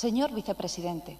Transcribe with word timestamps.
Señor 0.00 0.32
vicepresidente, 0.32 1.18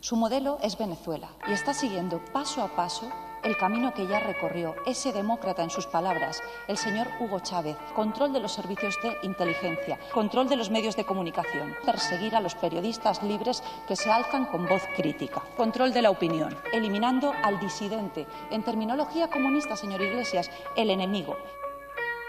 su 0.00 0.14
modelo 0.14 0.58
es 0.62 0.76
Venezuela 0.76 1.30
y 1.48 1.52
está 1.52 1.72
siguiendo 1.72 2.22
paso 2.30 2.62
a 2.62 2.68
paso 2.76 3.10
el 3.42 3.56
camino 3.56 3.94
que 3.94 4.06
ya 4.06 4.20
recorrió 4.20 4.74
ese 4.84 5.14
demócrata 5.14 5.62
en 5.62 5.70
sus 5.70 5.86
palabras, 5.86 6.42
el 6.66 6.76
señor 6.76 7.08
Hugo 7.20 7.40
Chávez. 7.40 7.78
Control 7.96 8.34
de 8.34 8.40
los 8.40 8.52
servicios 8.52 8.98
de 9.02 9.16
inteligencia, 9.26 9.98
control 10.12 10.46
de 10.46 10.56
los 10.56 10.68
medios 10.68 10.94
de 10.94 11.06
comunicación, 11.06 11.74
perseguir 11.86 12.36
a 12.36 12.42
los 12.42 12.54
periodistas 12.54 13.22
libres 13.22 13.62
que 13.86 13.96
se 13.96 14.12
alzan 14.12 14.44
con 14.44 14.66
voz 14.66 14.82
crítica, 14.94 15.40
control 15.56 15.94
de 15.94 16.02
la 16.02 16.10
opinión, 16.10 16.54
eliminando 16.74 17.32
al 17.42 17.58
disidente. 17.58 18.26
En 18.50 18.62
terminología 18.62 19.30
comunista, 19.30 19.74
señor 19.74 20.02
Iglesias, 20.02 20.50
el 20.76 20.90
enemigo. 20.90 21.34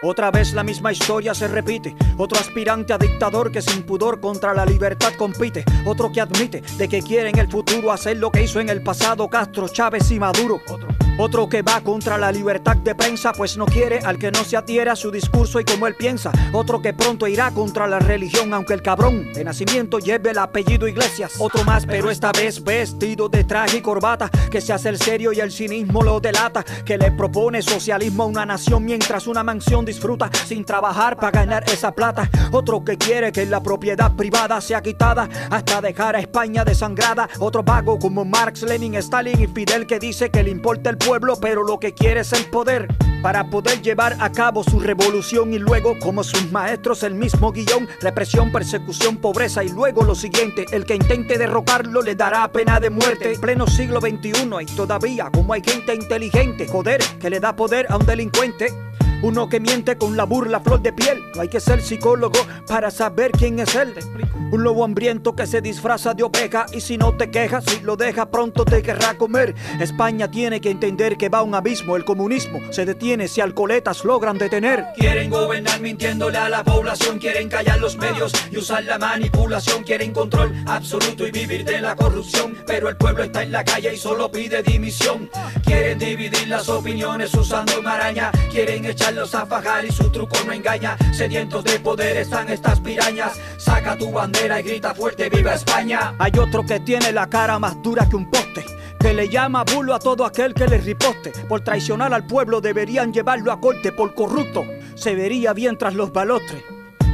Otra 0.01 0.31
vez 0.31 0.53
la 0.53 0.63
misma 0.63 0.93
historia 0.93 1.33
se 1.33 1.47
repite. 1.47 1.95
Otro 2.17 2.39
aspirante 2.39 2.93
a 2.93 2.97
dictador 2.97 3.51
que 3.51 3.61
sin 3.61 3.83
pudor 3.83 4.21
contra 4.21 4.53
la 4.53 4.65
libertad 4.65 5.13
compite. 5.17 5.65
Otro 5.85 6.09
que 6.11 6.21
admite 6.21 6.61
de 6.61 6.87
que 6.87 7.01
quiere 7.01 7.29
en 7.29 7.37
el 7.37 7.49
futuro 7.49 7.91
hacer 7.91 8.17
lo 8.17 8.31
que 8.31 8.43
hizo 8.43 8.61
en 8.61 8.69
el 8.69 8.81
pasado 8.81 9.29
Castro, 9.29 9.67
Chávez 9.67 10.09
y 10.11 10.19
Maduro. 10.19 10.61
Otro. 10.69 11.08
Otro 11.21 11.49
que 11.49 11.63
va 11.63 11.81
contra 11.81 12.17
la 12.17 12.31
libertad 12.31 12.77
de 12.77 12.95
prensa, 12.95 13.33
pues 13.33 13.57
no 13.57 13.65
quiere 13.65 13.99
al 13.99 14.17
que 14.17 14.31
no 14.31 14.41
se 14.45 14.55
adhiera 14.55 14.93
a 14.93 14.95
su 14.95 15.11
discurso 15.11 15.59
y 15.59 15.65
como 15.65 15.85
él 15.85 15.95
piensa. 15.95 16.31
Otro 16.53 16.81
que 16.81 16.93
pronto 16.93 17.27
irá 17.27 17.51
contra 17.51 17.87
la 17.87 17.99
religión, 17.99 18.53
aunque 18.53 18.73
el 18.73 18.81
cabrón 18.81 19.33
de 19.33 19.43
nacimiento 19.43 19.99
lleve 19.99 20.31
el 20.31 20.37
apellido 20.37 20.87
Iglesias. 20.87 21.33
Otro 21.37 21.65
más, 21.65 21.85
pero 21.85 22.09
esta 22.09 22.31
vez 22.31 22.63
vestido 22.63 23.27
de 23.27 23.43
traje 23.43 23.79
y 23.79 23.81
corbata, 23.81 24.29
que 24.49 24.61
se 24.61 24.71
hace 24.71 24.87
el 24.87 24.97
serio 24.97 25.33
y 25.33 25.41
el 25.41 25.51
cinismo 25.51 26.03
lo 26.03 26.21
delata. 26.21 26.63
Que 26.85 26.97
le 26.97 27.11
propone 27.11 27.61
socialismo 27.61 28.23
a 28.23 28.27
una 28.27 28.45
nación 28.45 28.85
mientras 28.85 29.27
una 29.27 29.43
mansión 29.43 29.83
disfruta 29.83 30.29
sin 30.45 30.63
trabajar 30.63 31.17
para 31.17 31.31
ganar 31.31 31.65
esa 31.69 31.93
plata. 31.93 32.29
Otro 32.53 32.85
que 32.85 32.97
quiere 32.97 33.33
que 33.33 33.45
la 33.45 33.61
propiedad 33.61 34.15
privada 34.15 34.61
sea 34.61 34.81
quitada 34.81 35.27
hasta 35.49 35.81
dejar 35.81 36.15
a 36.15 36.19
España 36.21 36.63
desangrada. 36.63 37.27
Otro 37.39 37.61
vago 37.61 37.99
como 37.99 38.23
Marx, 38.23 38.61
Lenin, 38.61 38.95
Stalin 38.95 39.41
y 39.41 39.47
Fidel 39.47 39.85
que 39.85 39.99
dice 39.99 40.29
que 40.29 40.43
le 40.43 40.51
importa 40.51 40.89
el 40.89 40.97
pueblo, 40.97 41.08
pero 41.41 41.63
lo 41.63 41.79
que 41.79 41.93
quiere 41.93 42.21
es 42.21 42.33
el 42.33 42.45
poder 42.45 42.87
para 43.23 43.49
poder 43.49 43.81
llevar 43.81 44.15
a 44.19 44.31
cabo 44.31 44.63
su 44.63 44.79
revolución 44.79 45.53
y 45.53 45.59
luego, 45.59 45.97
como 45.99 46.23
sus 46.23 46.51
maestros, 46.51 47.03
el 47.03 47.15
mismo 47.15 47.51
guion, 47.51 47.87
represión, 47.99 48.51
persecución, 48.51 49.17
pobreza 49.17 49.63
y 49.63 49.69
luego 49.69 50.03
lo 50.03 50.15
siguiente, 50.15 50.65
el 50.71 50.85
que 50.85 50.95
intente 50.95 51.37
derrocarlo 51.37 52.01
le 52.01 52.15
dará 52.15 52.49
pena 52.51 52.79
de 52.79 52.89
muerte. 52.89 53.33
En 53.33 53.41
pleno 53.41 53.67
siglo 53.67 53.99
XXI 53.99 54.33
y 54.61 54.65
todavía, 54.75 55.29
como 55.31 55.53
hay 55.53 55.61
gente 55.63 55.95
inteligente, 55.95 56.67
joder, 56.67 57.01
que 57.19 57.29
le 57.29 57.39
da 57.39 57.55
poder 57.55 57.87
a 57.89 57.97
un 57.97 58.05
delincuente. 58.05 58.67
Uno 59.21 59.49
que 59.49 59.59
miente 59.59 59.97
con 59.97 60.15
la 60.15 60.23
burla 60.23 60.61
flor 60.61 60.81
de 60.81 60.93
piel. 60.93 61.21
No 61.35 61.41
hay 61.41 61.49
que 61.49 61.59
ser 61.59 61.81
psicólogo 61.81 62.39
para 62.67 62.89
saber 62.89 63.31
quién 63.31 63.59
es 63.59 63.75
él. 63.75 63.93
Un 64.51 64.63
lobo 64.63 64.85
hambriento 64.85 65.35
que 65.35 65.45
se 65.45 65.61
disfraza 65.61 66.13
de 66.13 66.23
oveja 66.23 66.65
y 66.71 66.79
si 66.79 66.97
no 66.97 67.15
te 67.15 67.29
quejas, 67.29 67.65
si 67.65 67.81
lo 67.81 67.97
deja 67.97 68.31
pronto 68.31 68.63
te 68.63 68.81
querrá 68.81 69.15
comer. 69.17 69.55
España 69.79 70.31
tiene 70.31 70.61
que 70.61 70.71
entender 70.71 71.17
que 71.17 71.27
va 71.27 71.39
a 71.39 71.43
un 71.43 71.53
abismo. 71.53 71.97
El 71.97 72.05
comunismo 72.05 72.59
se 72.71 72.85
detiene 72.85 73.27
si 73.27 73.41
alcoletas 73.41 74.05
logran 74.05 74.37
detener. 74.37 74.85
Quieren 74.95 75.29
gobernar 75.29 75.81
mintiéndole 75.81 76.37
a 76.37 76.47
la 76.47 76.63
población, 76.63 77.19
quieren 77.19 77.49
callar 77.49 77.79
los 77.79 77.97
medios 77.97 78.31
y 78.49 78.57
usar 78.57 78.85
la 78.85 78.97
manipulación. 78.97 79.83
Quieren 79.83 80.13
control 80.13 80.53
absoluto 80.65 81.27
y 81.27 81.31
vivir 81.31 81.65
de 81.65 81.81
la 81.81 81.95
corrupción. 81.95 82.57
Pero 82.65 82.87
el 82.87 82.95
pueblo 82.95 83.23
está 83.23 83.43
en 83.43 83.51
la 83.51 83.65
calle 83.65 83.93
y 83.93 83.97
solo 83.97 84.31
pide 84.31 84.63
dimisión. 84.63 85.29
Quieren 85.65 85.99
dividir 85.99 86.47
las 86.47 86.69
opiniones 86.69 87.33
usando 87.33 87.81
maraña. 87.83 88.31
Quieren 88.51 88.85
echarlos 89.09 89.33
a 89.35 89.83
y 89.83 89.91
su 89.91 90.09
truco 90.11 90.37
no 90.45 90.53
engaña. 90.53 90.95
Sedientos 91.11 91.63
de 91.63 91.79
poder 91.79 92.17
están 92.17 92.49
estas 92.49 92.79
pirañas. 92.79 93.39
Saca 93.57 93.97
tu 93.97 94.11
bandera 94.11 94.59
y 94.59 94.63
grita 94.63 94.93
fuerte, 94.93 95.29
¡Viva 95.29 95.53
España! 95.53 96.13
Hay 96.19 96.31
otro 96.37 96.63
que 96.65 96.79
tiene 96.79 97.11
la 97.11 97.27
cara 97.27 97.57
más 97.57 97.81
dura 97.81 98.07
que 98.07 98.15
un 98.15 98.29
poste. 98.29 98.63
Que 98.99 99.13
le 99.13 99.29
llama 99.29 99.63
bulo 99.63 99.95
a 99.95 99.99
todo 99.99 100.25
aquel 100.25 100.53
que 100.53 100.67
le 100.67 100.77
riposte. 100.77 101.31
Por 101.47 101.61
traicionar 101.61 102.13
al 102.13 102.27
pueblo 102.27 102.61
deberían 102.61 103.11
llevarlo 103.11 103.51
a 103.51 103.59
corte. 103.59 103.91
Por 103.91 104.13
corrupto 104.13 104.63
se 104.95 105.15
vería 105.15 105.53
bien 105.53 105.77
tras 105.77 105.95
los 105.95 106.11
balostres. 106.11 106.63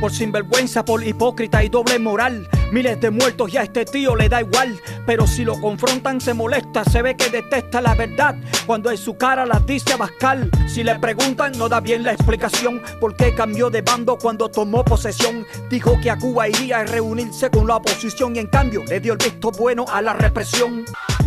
Por 0.02 0.12
sinvergüenza, 0.12 0.84
por 0.84 1.04
hipócrita 1.04 1.64
y 1.64 1.70
doble 1.70 2.00
moral. 2.00 2.50
Miles 2.76 3.00
de 3.00 3.10
muertos 3.10 3.54
y 3.54 3.58
a 3.58 3.62
este 3.62 3.86
tío 3.86 4.18
le 4.18 4.28
da 4.28 4.42
igual. 4.42 4.78
Pero 5.06 5.26
si 5.26 5.46
lo 5.46 5.62
confrontan 5.62 6.20
se 6.20 6.34
molesta, 6.34 6.84
se 6.84 7.02
ve 7.02 7.16
que 7.16 7.30
detesta 7.30 7.80
la 7.80 7.96
verdad. 7.96 8.36
Cuando 8.66 8.92
en 8.92 8.98
su 8.98 9.16
cara 9.16 9.46
las 9.46 9.66
dice 9.66 9.94
Abascal. 9.94 10.52
Si 10.68 10.84
le 10.84 11.00
preguntan 11.00 11.54
no 11.58 11.70
da 11.70 11.80
bien 11.80 12.04
la 12.04 12.12
explicación. 12.12 12.82
Por 13.00 13.16
qué 13.16 13.34
cambió 13.34 13.70
de 13.70 13.82
bando 13.82 14.18
cuando 14.18 14.50
tomó 14.50 14.84
posesión. 14.84 15.48
Dijo 15.70 15.98
que 16.04 16.12
a 16.12 16.18
Cuba 16.18 16.50
iría 16.50 16.80
a 16.80 16.84
reunirse 16.84 17.50
con 17.50 17.66
la 17.66 17.78
oposición 17.78 18.36
y 18.36 18.40
en 18.40 18.48
cambio 18.48 18.84
le 18.84 19.00
dio 19.00 19.14
el 19.14 19.20
visto 19.20 19.52
bueno 19.52 19.86
a 19.90 20.02
la 20.02 20.12
represión. 20.12 20.84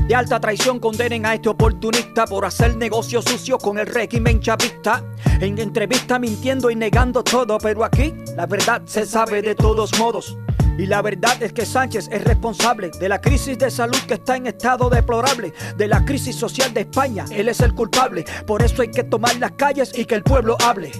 De 0.06 0.14
alta 0.14 0.38
traición 0.38 0.78
condenen 0.78 1.24
a 1.24 1.32
este 1.32 1.48
oportunista 1.48 2.26
por 2.26 2.44
hacer 2.44 2.76
negocios 2.76 3.24
sucios 3.24 3.58
con 3.62 3.78
el 3.78 3.86
régimen 3.86 4.40
chavista. 4.40 5.02
En 5.40 5.58
entrevista 5.58 6.18
mintiendo 6.18 6.70
y 6.70 6.76
negando 6.76 7.24
todo, 7.24 7.56
pero 7.56 7.84
aquí 7.84 8.12
la 8.36 8.44
verdad 8.44 8.82
se 8.84 9.06
sabe 9.06 9.40
de 9.40 9.54
todos 9.54 9.98
modos. 9.98 10.36
Y 10.78 10.86
la 10.86 11.02
verdad 11.02 11.42
es 11.42 11.52
que 11.52 11.66
Sánchez 11.66 12.08
es 12.12 12.22
responsable 12.22 12.92
de 13.00 13.08
la 13.08 13.20
crisis 13.20 13.58
de 13.58 13.68
salud 13.68 13.98
que 14.06 14.14
está 14.14 14.36
en 14.36 14.46
estado 14.46 14.88
deplorable, 14.88 15.52
de 15.76 15.88
la 15.88 16.04
crisis 16.04 16.36
social 16.36 16.72
de 16.72 16.82
España. 16.82 17.24
Él 17.32 17.48
es 17.48 17.58
el 17.60 17.74
culpable. 17.74 18.24
Por 18.46 18.62
eso 18.62 18.82
hay 18.82 18.90
que 18.92 19.02
tomar 19.02 19.36
las 19.38 19.52
calles 19.52 19.90
y 19.98 20.04
que 20.04 20.14
el 20.14 20.22
pueblo 20.22 20.56
hable. 20.64 20.92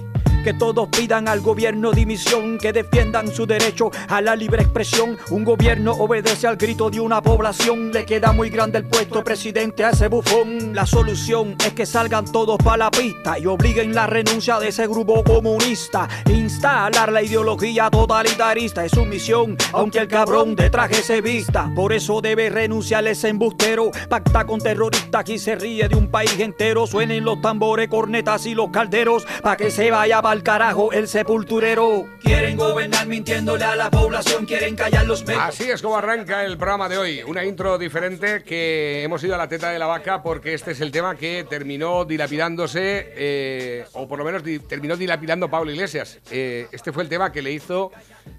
Que 0.49 0.55
todos 0.55 0.89
pidan 0.89 1.29
al 1.29 1.43
gobierno 1.43 1.93
dimisión, 1.93 2.57
que 2.57 2.73
defiendan 2.73 3.31
su 3.31 3.45
derecho 3.45 3.91
a 4.09 4.23
la 4.23 4.35
libre 4.35 4.63
expresión. 4.63 5.19
Un 5.29 5.45
gobierno 5.45 5.93
obedece 5.93 6.47
al 6.47 6.57
grito 6.57 6.89
de 6.89 7.01
una 7.01 7.21
población. 7.21 7.93
Le 7.93 8.07
queda 8.07 8.33
muy 8.33 8.49
grande 8.49 8.79
el 8.79 8.87
puesto 8.87 9.23
presidente 9.23 9.85
a 9.85 9.91
ese 9.91 10.09
bufón. 10.09 10.75
La 10.75 10.87
solución 10.87 11.55
es 11.63 11.75
que 11.75 11.85
salgan 11.85 12.25
todos 12.25 12.57
para 12.65 12.79
la 12.79 12.91
pista 12.91 13.39
y 13.39 13.45
obliguen 13.45 13.95
la 13.95 14.07
renuncia 14.07 14.59
de 14.59 14.69
ese 14.69 14.87
grupo 14.87 15.23
comunista. 15.23 16.09
Instalar 16.31 17.13
la 17.13 17.23
ideología 17.23 17.91
totalitarista 17.91 18.87
es 18.87 18.93
su 18.93 19.05
misión, 19.05 19.55
aunque 19.75 19.99
el 19.99 20.09
cabrón 20.09 20.57
de 20.57 20.71
traje 20.71 21.03
se 21.03 21.21
vista. 21.21 21.71
Por 21.77 21.93
eso 21.93 22.23
debe 22.23 22.49
renunciar 22.49 23.07
ese 23.07 23.29
embustero. 23.29 23.91
Pacta 24.09 24.47
con 24.47 24.61
terroristas 24.61 25.29
y 25.29 25.39
se 25.39 25.57
ríe 25.57 25.91
de 25.91 25.95
un 25.95 26.11
país 26.11 26.41
entero. 26.41 26.87
Suenen 26.87 27.23
los 27.23 27.43
tambores, 27.43 27.89
cornetas 27.89 28.47
y 28.47 28.55
los 28.55 28.71
calderos. 28.71 29.27
Pa' 29.43 29.59
que 29.59 29.71
se 29.71 29.91
vaya 29.91 30.23
pa'l 30.39 30.43
carajo 30.43 30.93
el 30.93 31.09
sepulturero. 31.09 32.07
Quieren 32.23 32.57
gobernar 32.57 33.07
mintiéndole 33.07 33.65
a 33.65 33.75
la 33.77 33.91
población, 33.91 34.47
quieren 34.47 34.77
callar 34.77 35.07
los 35.07 35.25
medios. 35.25 35.43
Así 35.43 35.71
es 35.71 35.83
como 35.83 35.97
arranca 35.97 36.45
el 36.45 36.57
programa 36.57 36.89
de 36.89 36.99
hoy. 36.99 37.23
Una 37.27 37.45
intro 37.45 37.79
diferente 37.79 38.43
que 38.45 39.03
hemos 39.03 39.23
ido 39.25 39.35
a 39.35 39.39
la 39.39 39.49
teta 39.49 39.71
de 39.71 39.79
la 39.79 39.87
vaca 39.87 40.23
porque 40.23 40.55
este 40.55 40.73
es 40.73 40.81
el 40.81 40.91
tema 40.91 41.17
que 41.17 41.45
terminó 41.49 42.05
dilapidándose, 42.05 43.13
eh, 43.17 43.85
o 43.93 44.07
por 44.09 44.19
lo 44.19 44.25
menos 44.25 44.45
di- 44.45 44.59
terminó 44.61 44.97
dilapidando 44.97 45.49
Pablo 45.49 45.71
Iglesias. 45.73 46.19
Eh, 46.31 46.67
este 46.73 46.93
fue 46.93 47.03
el 47.03 47.09
tema 47.09 47.33
que 47.33 47.43
le 47.43 47.53
hizo 47.53 47.91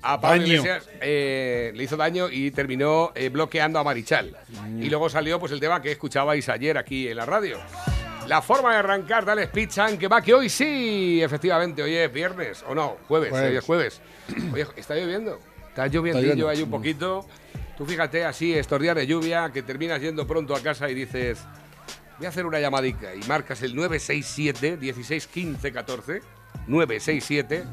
a 0.02 0.20
Pablo 0.20 0.42
Daño. 0.42 0.54
Iglesias, 0.54 0.90
eh, 1.02 1.72
le 1.76 1.84
hizo 1.84 1.98
daño 1.98 2.30
y 2.30 2.52
terminó 2.52 3.12
eh, 3.16 3.30
bloqueando 3.30 3.80
a 3.80 3.84
Marichal. 3.84 4.36
Y 4.80 4.90
luego 4.90 5.10
salió 5.10 5.40
pues 5.40 5.52
el 5.52 5.60
tema 5.60 5.81
que 5.81 5.92
escuchabais 5.92 6.48
ayer 6.50 6.78
aquí 6.78 7.08
en 7.08 7.18
la 7.18 7.26
radio. 7.26 7.58
La 8.30 8.44
forma 8.44 8.74
de 8.74 8.78
arrancar, 8.78 9.26
dale 9.26 9.48
pizza, 9.48 9.98
que 9.98 10.08
va 10.08 10.22
que 10.22 10.36
hoy 10.36 10.50
sí, 10.50 11.20
efectivamente, 11.20 11.82
hoy 11.82 11.96
es 11.96 12.14
viernes, 12.14 12.64
o 12.68 12.76
no, 12.76 12.98
jueves, 13.08 13.32
Jueves. 13.32 13.50
hoy 13.50 13.58
es 13.58 13.64
jueves. 13.66 14.02
Oye, 14.54 14.68
está 14.76 14.94
lloviendo, 14.94 15.40
está 15.68 15.88
lloviendo, 15.88 16.48
hay 16.48 16.62
un 16.62 16.70
poquito. 16.70 17.26
Tú 17.76 17.88
fíjate 17.88 18.24
así, 18.26 18.54
estos 18.54 18.80
días 18.80 18.96
de 18.96 19.08
lluvia, 19.08 19.50
que 19.52 19.64
terminas 19.64 20.00
yendo 20.00 20.28
pronto 20.28 20.56
a 20.56 20.62
casa 20.62 20.88
y 20.92 20.94
dices, 20.94 21.40
voy 22.20 22.28
a 22.28 22.30
hacer 22.30 22.46
una 22.46 22.60
llamadica 22.60 23.16
y 23.16 23.28
marcas 23.28 23.64
el 23.64 23.76
967 23.76 24.78
16 24.78 25.26
15 25.26 25.72
14, 25.72 26.22
967 26.68 27.64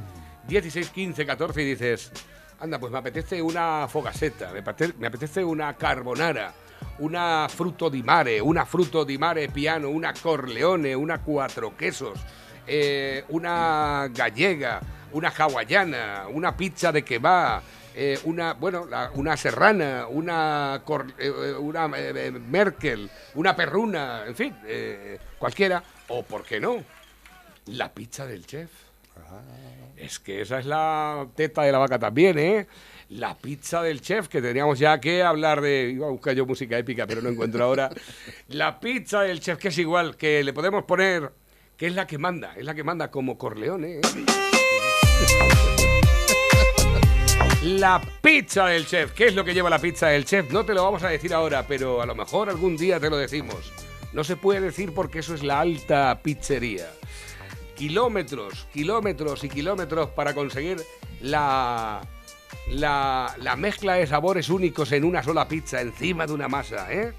16 0.48 0.88
15 0.88 1.26
14 1.26 1.62
y 1.62 1.64
dices, 1.66 2.12
anda, 2.60 2.78
pues 2.78 2.90
me 2.90 2.96
apetece 2.98 3.42
una 3.42 3.86
fogaseta, 3.88 4.52
me 4.52 4.60
apetece, 4.60 4.94
me 4.98 5.06
apetece 5.08 5.44
una 5.44 5.74
carbonara, 5.76 6.54
una 6.98 7.46
fruto 7.48 7.88
di 7.88 8.02
mare, 8.02 8.38
una 8.40 8.64
fruto 8.64 9.04
di 9.04 9.18
mare 9.18 9.48
piano, 9.48 9.88
una 9.90 10.12
corleone, 10.20 10.94
una 10.94 11.18
cuatro 11.20 11.70
quesos, 11.76 12.18
eh, 12.66 13.24
una 13.28 14.08
gallega, 14.10 14.80
una 15.12 15.32
hawaiana, 15.36 16.26
una 16.28 16.52
pizza 16.54 16.90
de 16.90 17.02
kebab, 17.02 17.62
eh, 17.94 18.18
una, 18.24 18.52
bueno, 18.54 18.84
la- 18.86 19.10
una 19.14 19.36
serrana, 19.36 20.06
una, 20.08 20.82
eh, 21.18 21.30
una 21.58 21.86
Merkel, 21.88 23.08
una 23.34 23.54
perruna, 23.54 24.24
en 24.26 24.34
fin, 24.34 24.54
cualquiera, 25.38 25.82
o 26.08 26.22
por 26.22 26.44
qué 26.44 26.60
no, 26.60 26.82
la 27.66 27.88
pizza 27.90 28.26
del 28.26 28.44
chef. 28.46 28.70
Es 29.96 30.18
que 30.18 30.42
esa 30.42 30.58
es 30.58 30.66
la 30.66 31.26
teta 31.34 31.62
de 31.62 31.72
la 31.72 31.78
vaca 31.78 31.98
también, 31.98 32.38
¿eh? 32.38 32.66
La 33.08 33.36
pizza 33.36 33.82
del 33.82 34.00
chef, 34.00 34.28
que 34.28 34.42
teníamos 34.42 34.78
ya 34.78 35.00
que 35.00 35.22
hablar 35.22 35.60
de... 35.60 35.90
Iba 35.94 36.08
a 36.08 36.10
buscar 36.10 36.34
yo 36.34 36.44
música 36.44 36.76
épica, 36.76 37.06
pero 37.06 37.22
no 37.22 37.28
encuentro 37.28 37.64
ahora. 37.64 37.88
La 38.48 38.80
pizza 38.80 39.22
del 39.22 39.40
chef, 39.40 39.58
que 39.58 39.68
es 39.68 39.78
igual, 39.78 40.16
que 40.16 40.42
le 40.42 40.52
podemos 40.52 40.84
poner... 40.84 41.32
Que 41.76 41.86
es 41.86 41.94
la 41.94 42.06
que 42.06 42.18
manda, 42.18 42.54
es 42.56 42.64
la 42.64 42.74
que 42.74 42.82
manda 42.82 43.10
como 43.10 43.36
Corleone. 43.38 43.98
¿eh? 43.98 44.00
La 47.62 48.00
pizza 48.22 48.66
del 48.66 48.86
chef. 48.86 49.12
¿Qué 49.12 49.26
es 49.26 49.34
lo 49.34 49.44
que 49.44 49.52
lleva 49.52 49.68
la 49.68 49.80
pizza 49.80 50.06
del 50.08 50.24
chef? 50.24 50.52
No 50.52 50.64
te 50.64 50.72
lo 50.72 50.84
vamos 50.84 51.02
a 51.02 51.08
decir 51.08 51.34
ahora, 51.34 51.66
pero 51.66 52.00
a 52.00 52.06
lo 52.06 52.14
mejor 52.14 52.48
algún 52.48 52.76
día 52.76 53.00
te 53.00 53.10
lo 53.10 53.16
decimos. 53.16 53.72
No 54.12 54.24
se 54.24 54.36
puede 54.36 54.60
decir 54.60 54.92
porque 54.94 55.18
eso 55.18 55.34
es 55.34 55.42
la 55.42 55.60
alta 55.60 56.20
pizzería. 56.22 56.86
Kilómetros, 57.76 58.66
kilómetros 58.72 59.44
y 59.44 59.48
kilómetros 59.48 60.10
para 60.10 60.34
conseguir 60.34 60.78
la, 61.20 62.00
la, 62.70 63.34
la 63.38 63.56
mezcla 63.56 63.94
de 63.94 64.06
sabores 64.06 64.48
únicos 64.48 64.90
en 64.92 65.04
una 65.04 65.22
sola 65.22 65.46
pizza, 65.46 65.80
encima 65.80 66.26
de 66.26 66.32
una 66.32 66.48
masa, 66.48 66.92
¿eh? 66.92 67.12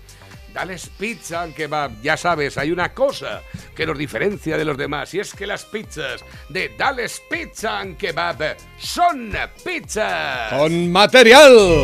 Dales 0.53 0.89
pizza 0.97 1.43
al 1.43 1.53
kebab. 1.53 2.01
Ya 2.01 2.17
sabes, 2.17 2.57
hay 2.57 2.71
una 2.71 2.91
cosa 2.93 3.43
que 3.75 3.85
nos 3.85 3.97
diferencia 3.97 4.57
de 4.57 4.65
los 4.65 4.75
demás 4.75 5.13
y 5.13 5.19
es 5.19 5.33
que 5.33 5.45
las 5.45 5.65
pizzas 5.65 6.25
de 6.49 6.71
Dales 6.75 7.21
Pizza 7.29 7.79
and 7.79 7.95
Kebab 7.97 8.57
son 8.79 9.31
pizzas. 9.63 10.51
Con 10.51 10.91
material. 10.91 11.83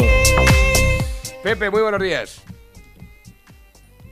Pepe, 1.43 1.69
muy 1.69 1.81
buenos 1.81 2.01
días. 2.01 2.41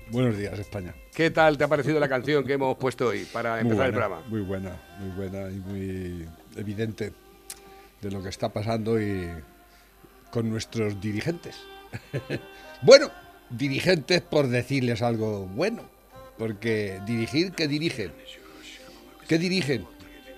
Buenos 0.10 0.38
días, 0.38 0.60
España. 0.60 0.94
¿Qué 1.22 1.30
tal 1.30 1.56
te 1.56 1.64
ha 1.64 1.68
parecido 1.68 2.00
la 2.00 2.10
canción 2.10 2.44
que 2.44 2.54
hemos 2.54 2.76
puesto 2.78 3.10
hoy 3.10 3.26
para 3.26 3.60
empezar 3.60 3.86
el 3.86 3.92
programa? 3.92 4.24
Muy 4.28 4.42
buena, 4.42 4.76
muy 4.98 5.12
buena 5.12 5.52
y 5.52 5.60
muy 5.60 6.28
evidente 6.56 7.14
de 8.02 8.10
lo 8.10 8.24
que 8.24 8.30
está 8.30 8.50
pasando 8.50 9.00
y 9.00 9.30
con 10.32 10.50
nuestros 10.50 11.00
dirigentes. 11.00 11.58
bueno, 12.82 13.12
dirigentes 13.52 14.22
por 14.22 14.48
decirles 14.48 15.04
algo 15.04 15.46
bueno, 15.46 15.84
porque 16.40 17.00
dirigir, 17.06 17.52
¿qué 17.52 17.68
dirigen? 17.68 18.12
¿Qué 19.28 19.38
dirigen? 19.38 19.86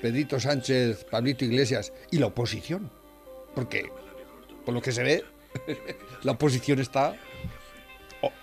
Pedrito 0.01 0.37
Sánchez, 0.37 1.05
Pablito 1.05 1.45
Iglesias 1.45 1.93
y 2.11 2.17
la 2.17 2.25
oposición. 2.25 2.91
Porque, 3.55 3.89
por 4.65 4.73
lo 4.73 4.81
que 4.81 4.91
se 4.91 5.01
ve, 5.01 5.23
la 6.23 6.33
oposición 6.33 6.81
está 6.81 7.15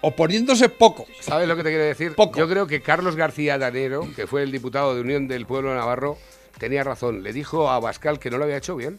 oponiéndose 0.02 0.68
poco. 0.68 1.06
¿Sabes 1.20 1.48
lo 1.48 1.56
que 1.56 1.62
te 1.62 1.68
quiero 1.70 1.84
decir? 1.84 2.14
Poco. 2.14 2.38
Yo 2.38 2.48
creo 2.48 2.66
que 2.66 2.80
Carlos 2.82 3.16
García 3.16 3.58
Danero, 3.58 4.06
que 4.14 4.26
fue 4.26 4.42
el 4.42 4.52
diputado 4.52 4.94
de 4.94 5.00
Unión 5.00 5.28
del 5.28 5.46
Pueblo 5.46 5.70
de 5.70 5.76
Navarro, 5.76 6.16
tenía 6.58 6.84
razón. 6.84 7.22
Le 7.22 7.32
dijo 7.32 7.70
a 7.70 7.78
Bascal 7.80 8.18
que 8.18 8.30
no 8.30 8.38
lo 8.38 8.44
había 8.44 8.56
hecho 8.58 8.76
bien. 8.76 8.98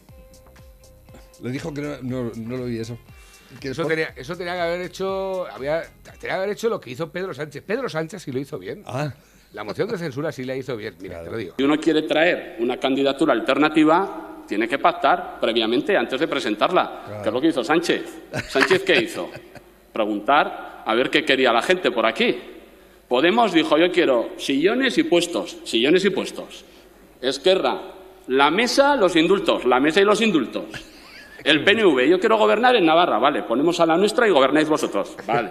Le 1.42 1.50
dijo 1.50 1.72
que 1.74 1.80
no, 1.82 1.96
no, 2.02 2.30
no 2.36 2.56
lo 2.56 2.64
vi 2.64 2.78
eso. 2.78 2.96
Que 3.60 3.68
Eso 3.70 3.82
por- 3.82 3.90
tenía, 3.90 4.12
eso 4.16 4.36
tenía 4.36 4.54
que 4.54 4.60
haber 4.60 4.80
hecho. 4.80 5.46
Había, 5.48 5.82
tenía 6.04 6.18
que 6.20 6.30
haber 6.30 6.48
hecho 6.50 6.68
lo 6.68 6.80
que 6.80 6.90
hizo 6.90 7.10
Pedro 7.10 7.34
Sánchez. 7.34 7.62
Pedro 7.66 7.88
Sánchez 7.88 8.22
sí 8.22 8.32
lo 8.32 8.38
hizo 8.38 8.58
bien. 8.58 8.82
Ah, 8.86 9.12
La 9.52 9.62
moción 9.64 9.88
de 9.90 9.98
censura 9.98 10.32
sí 10.32 10.44
la 10.44 10.56
hizo 10.56 10.76
bien. 10.76 10.94
Mira, 11.00 11.22
te 11.22 11.30
lo 11.30 11.36
digo. 11.36 11.54
Si 11.58 11.62
uno 11.62 11.78
quiere 11.78 12.02
traer 12.02 12.56
una 12.60 12.78
candidatura 12.78 13.32
alternativa, 13.34 14.44
tiene 14.48 14.66
que 14.66 14.78
pactar 14.78 15.38
previamente 15.40 15.96
antes 15.96 16.18
de 16.18 16.28
presentarla, 16.28 17.20
que 17.22 17.28
es 17.28 17.32
lo 17.34 17.40
que 17.40 17.48
hizo 17.48 17.62
Sánchez. 17.62 18.02
¿Sánchez 18.48 18.82
qué 18.84 18.96
hizo? 19.02 19.28
Preguntar 19.92 20.71
a 20.84 20.94
ver 20.94 21.10
qué 21.10 21.24
quería 21.24 21.52
la 21.52 21.62
gente 21.62 21.90
por 21.90 22.06
aquí. 22.06 22.38
Podemos 23.08 23.52
dijo, 23.52 23.76
yo 23.76 23.92
quiero 23.92 24.30
sillones 24.36 24.96
y 24.98 25.02
puestos, 25.02 25.58
sillones 25.64 26.04
y 26.04 26.10
puestos. 26.10 26.64
Esquerra, 27.20 27.80
la 28.28 28.50
mesa, 28.50 28.96
los 28.96 29.16
indultos, 29.16 29.64
la 29.64 29.80
mesa 29.80 30.00
y 30.00 30.04
los 30.04 30.20
indultos. 30.20 30.64
El 31.44 31.64
PNV, 31.64 32.08
yo 32.08 32.20
quiero 32.20 32.38
gobernar 32.38 32.76
en 32.76 32.86
Navarra, 32.86 33.18
vale, 33.18 33.42
ponemos 33.42 33.80
a 33.80 33.86
la 33.86 33.96
nuestra 33.96 34.26
y 34.28 34.30
gobernáis 34.30 34.68
vosotros, 34.68 35.16
vale. 35.26 35.50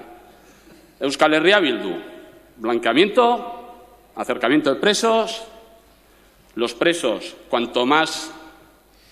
Euskal 1.00 1.34
Herria 1.34 1.60
Bildu, 1.60 1.92
blanqueamiento, 2.58 3.62
acercamiento 4.16 4.74
de 4.74 4.80
presos, 4.80 5.44
los 6.56 6.74
presos, 6.74 7.36
cuanto 7.50 7.86
más 7.86 8.34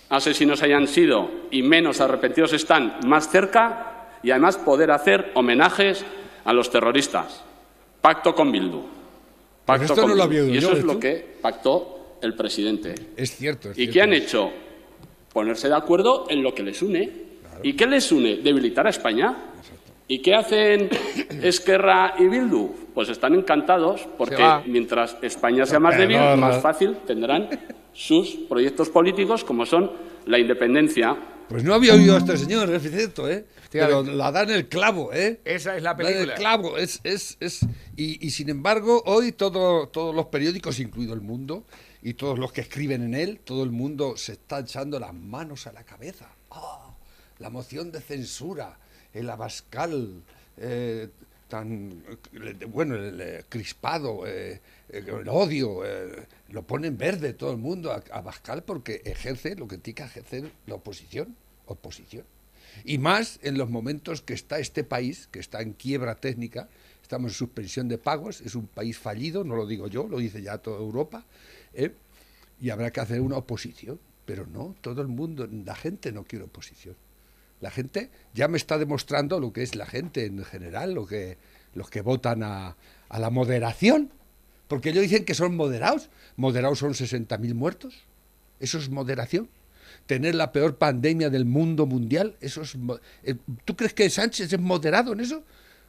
asesinos 0.09 0.61
hayan 0.63 0.87
sido 0.87 1.29
y 1.51 1.61
menos 1.61 2.01
arrepentidos 2.01 2.53
están, 2.53 2.99
más 3.05 3.29
cerca 3.29 3.98
y 4.23 4.31
además 4.31 4.57
poder 4.57 4.91
hacer 4.91 5.31
homenajes 5.35 6.05
a 6.45 6.53
los 6.53 6.69
terroristas. 6.69 7.43
Pacto 8.01 8.33
con 8.33 8.51
Bildu. 8.51 8.81
Pacto 9.65 9.83
esto 9.93 10.01
con 10.01 10.11
no 10.11 10.15
lo 10.15 10.27
Bildu. 10.27 10.43
había 10.45 10.55
Y 10.55 10.57
eso 10.57 10.73
es 10.73 10.83
lo 10.83 10.93
¿tú? 10.93 10.99
que 10.99 11.37
pactó 11.41 12.17
el 12.21 12.33
presidente. 12.35 12.95
es 13.15 13.35
cierto. 13.35 13.71
es 13.71 13.77
¿Y 13.77 13.81
cierto. 13.83 13.93
qué 13.93 14.01
han 14.01 14.13
hecho? 14.13 14.51
Ponerse 15.33 15.67
de 15.69 15.75
acuerdo 15.75 16.25
en 16.29 16.41
lo 16.43 16.53
que 16.53 16.63
les 16.63 16.81
une. 16.81 17.11
¿Y 17.63 17.73
qué 17.73 17.85
les 17.85 18.11
une? 18.11 18.37
Debilitar 18.37 18.87
a 18.87 18.89
España. 18.89 19.35
¿Y 20.07 20.21
qué 20.21 20.33
hacen 20.33 20.89
Esquerra 21.43 22.15
y 22.17 22.25
Bildu? 22.27 22.69
Pues 22.93 23.09
están 23.09 23.35
encantados 23.35 24.07
porque 24.17 24.43
mientras 24.65 25.17
España 25.21 25.65
sea 25.65 25.79
más 25.79 25.97
débil, 25.97 26.17
más 26.37 26.61
fácil 26.61 26.97
tendrán 27.05 27.47
sus 27.93 28.31
proyectos 28.49 28.89
políticos 28.89 29.43
como 29.43 29.65
son 29.65 29.91
la 30.25 30.39
independencia, 30.39 31.17
Pues 31.49 31.63
no 31.63 31.73
había 31.73 31.95
oído 31.95 32.15
a 32.15 32.19
este 32.19 32.37
señor, 32.37 32.69
es 32.73 32.83
cierto, 32.83 33.27
¿eh? 33.27 33.45
Pero 33.71 34.03
la 34.03 34.31
dan 34.31 34.49
el 34.51 34.67
clavo, 34.67 35.11
¿eh? 35.13 35.41
Esa 35.45 35.75
es 35.75 35.83
la 35.83 35.93
Da 35.95 36.01
en 36.01 36.07
el 36.07 36.13
película. 36.13 36.35
clavo, 36.35 36.77
es, 36.77 36.99
es, 37.03 37.37
es... 37.39 37.61
Y, 37.95 38.25
y 38.25 38.29
sin 38.31 38.49
embargo, 38.49 39.01
hoy 39.05 39.31
todo, 39.31 39.87
todos 39.87 40.13
los 40.15 40.27
periódicos, 40.27 40.79
incluido 40.79 41.13
El 41.13 41.21
Mundo, 41.21 41.65
y 42.01 42.13
todos 42.13 42.39
los 42.39 42.51
que 42.51 42.61
escriben 42.61 43.01
en 43.03 43.13
él, 43.13 43.39
todo 43.43 43.63
el 43.63 43.71
mundo 43.71 44.15
se 44.15 44.33
está 44.33 44.59
echando 44.59 44.99
las 44.99 45.13
manos 45.13 45.67
a 45.67 45.73
la 45.73 45.83
cabeza. 45.83 46.29
¡Ah! 46.51 46.95
La 47.39 47.49
moción 47.49 47.91
de 47.91 48.01
censura, 48.01 48.77
el 49.13 49.29
Abascal, 49.29 50.21
eh, 50.57 51.09
tan, 51.49 52.03
eh, 52.33 52.65
bueno, 52.65 52.95
el, 52.95 53.19
eh, 53.19 53.43
crispado, 53.49 54.25
eh, 54.25 54.61
el 54.89 55.27
odio, 55.27 55.81
lo 56.49 56.63
ponen 56.63 56.97
verde 56.97 57.33
todo 57.33 57.51
el 57.51 57.57
mundo 57.57 57.91
a, 57.91 57.95
a 58.11 58.19
Abascal 58.19 58.63
porque 58.63 59.01
ejerce 59.03 59.55
lo 59.55 59.67
que 59.67 59.77
tiene 59.77 59.95
que 59.95 60.03
ejercer 60.03 60.51
la 60.67 60.75
oposición, 60.75 61.35
oposición. 61.65 62.23
Y 62.85 62.97
más 62.97 63.39
en 63.43 63.57
los 63.57 63.69
momentos 63.69 64.21
que 64.21 64.33
está 64.33 64.59
este 64.59 64.83
país, 64.83 65.27
que 65.31 65.39
está 65.39 65.61
en 65.61 65.73
quiebra 65.73 66.15
técnica, 66.15 66.69
estamos 67.01 67.31
en 67.31 67.35
suspensión 67.35 67.87
de 67.87 67.97
pagos, 67.97 68.41
es 68.41 68.55
un 68.55 68.67
país 68.67 68.97
fallido, 68.97 69.43
no 69.43 69.55
lo 69.55 69.65
digo 69.65 69.87
yo, 69.87 70.07
lo 70.07 70.19
dice 70.19 70.41
ya 70.41 70.59
toda 70.59 70.79
Europa, 70.79 71.25
y 72.61 72.69
habrá 72.69 72.91
que 72.91 72.99
hacer 72.99 73.21
una 73.21 73.37
oposición. 73.37 73.99
Pero 74.25 74.45
no, 74.45 74.75
todo 74.81 75.01
el 75.01 75.07
mundo, 75.07 75.49
la 75.65 75.73
gente 75.73 76.11
no 76.11 76.23
quiere 76.23 76.45
oposición. 76.45 76.95
La 77.61 77.71
gente 77.71 78.09
ya 78.33 78.47
me 78.47 78.57
está 78.57 78.77
demostrando 78.77 79.39
lo 79.39 79.51
que 79.51 79.63
es 79.63 79.75
la 79.75 79.85
gente 79.85 80.25
en 80.25 80.43
general, 80.45 80.93
lo 80.93 81.05
que, 81.05 81.37
los 81.73 81.89
que 81.89 82.01
votan 82.01 82.43
a, 82.43 82.77
la 83.09 83.29
moderación. 83.29 84.11
Porque 84.67 84.89
ellos 84.89 85.03
dicen 85.03 85.25
que 85.25 85.33
son 85.33 85.55
moderados. 85.55 86.09
Moderados 86.35 86.79
son 86.79 86.93
60.000 86.93 87.53
muertos. 87.53 88.05
Eso 88.59 88.77
es 88.77 88.89
moderación. 88.89 89.49
Tener 90.05 90.35
la 90.35 90.51
peor 90.51 90.77
pandemia 90.77 91.29
del 91.29 91.45
mundo 91.45 91.85
mundial, 91.85 92.35
eso 92.41 92.61
es. 92.61 92.75
eh, 93.23 93.35
¿Tú 93.65 93.75
crees 93.75 93.93
que 93.93 94.09
Sánchez 94.09 94.53
es 94.53 94.59
moderado 94.59 95.13
en 95.13 95.19
eso? 95.19 95.43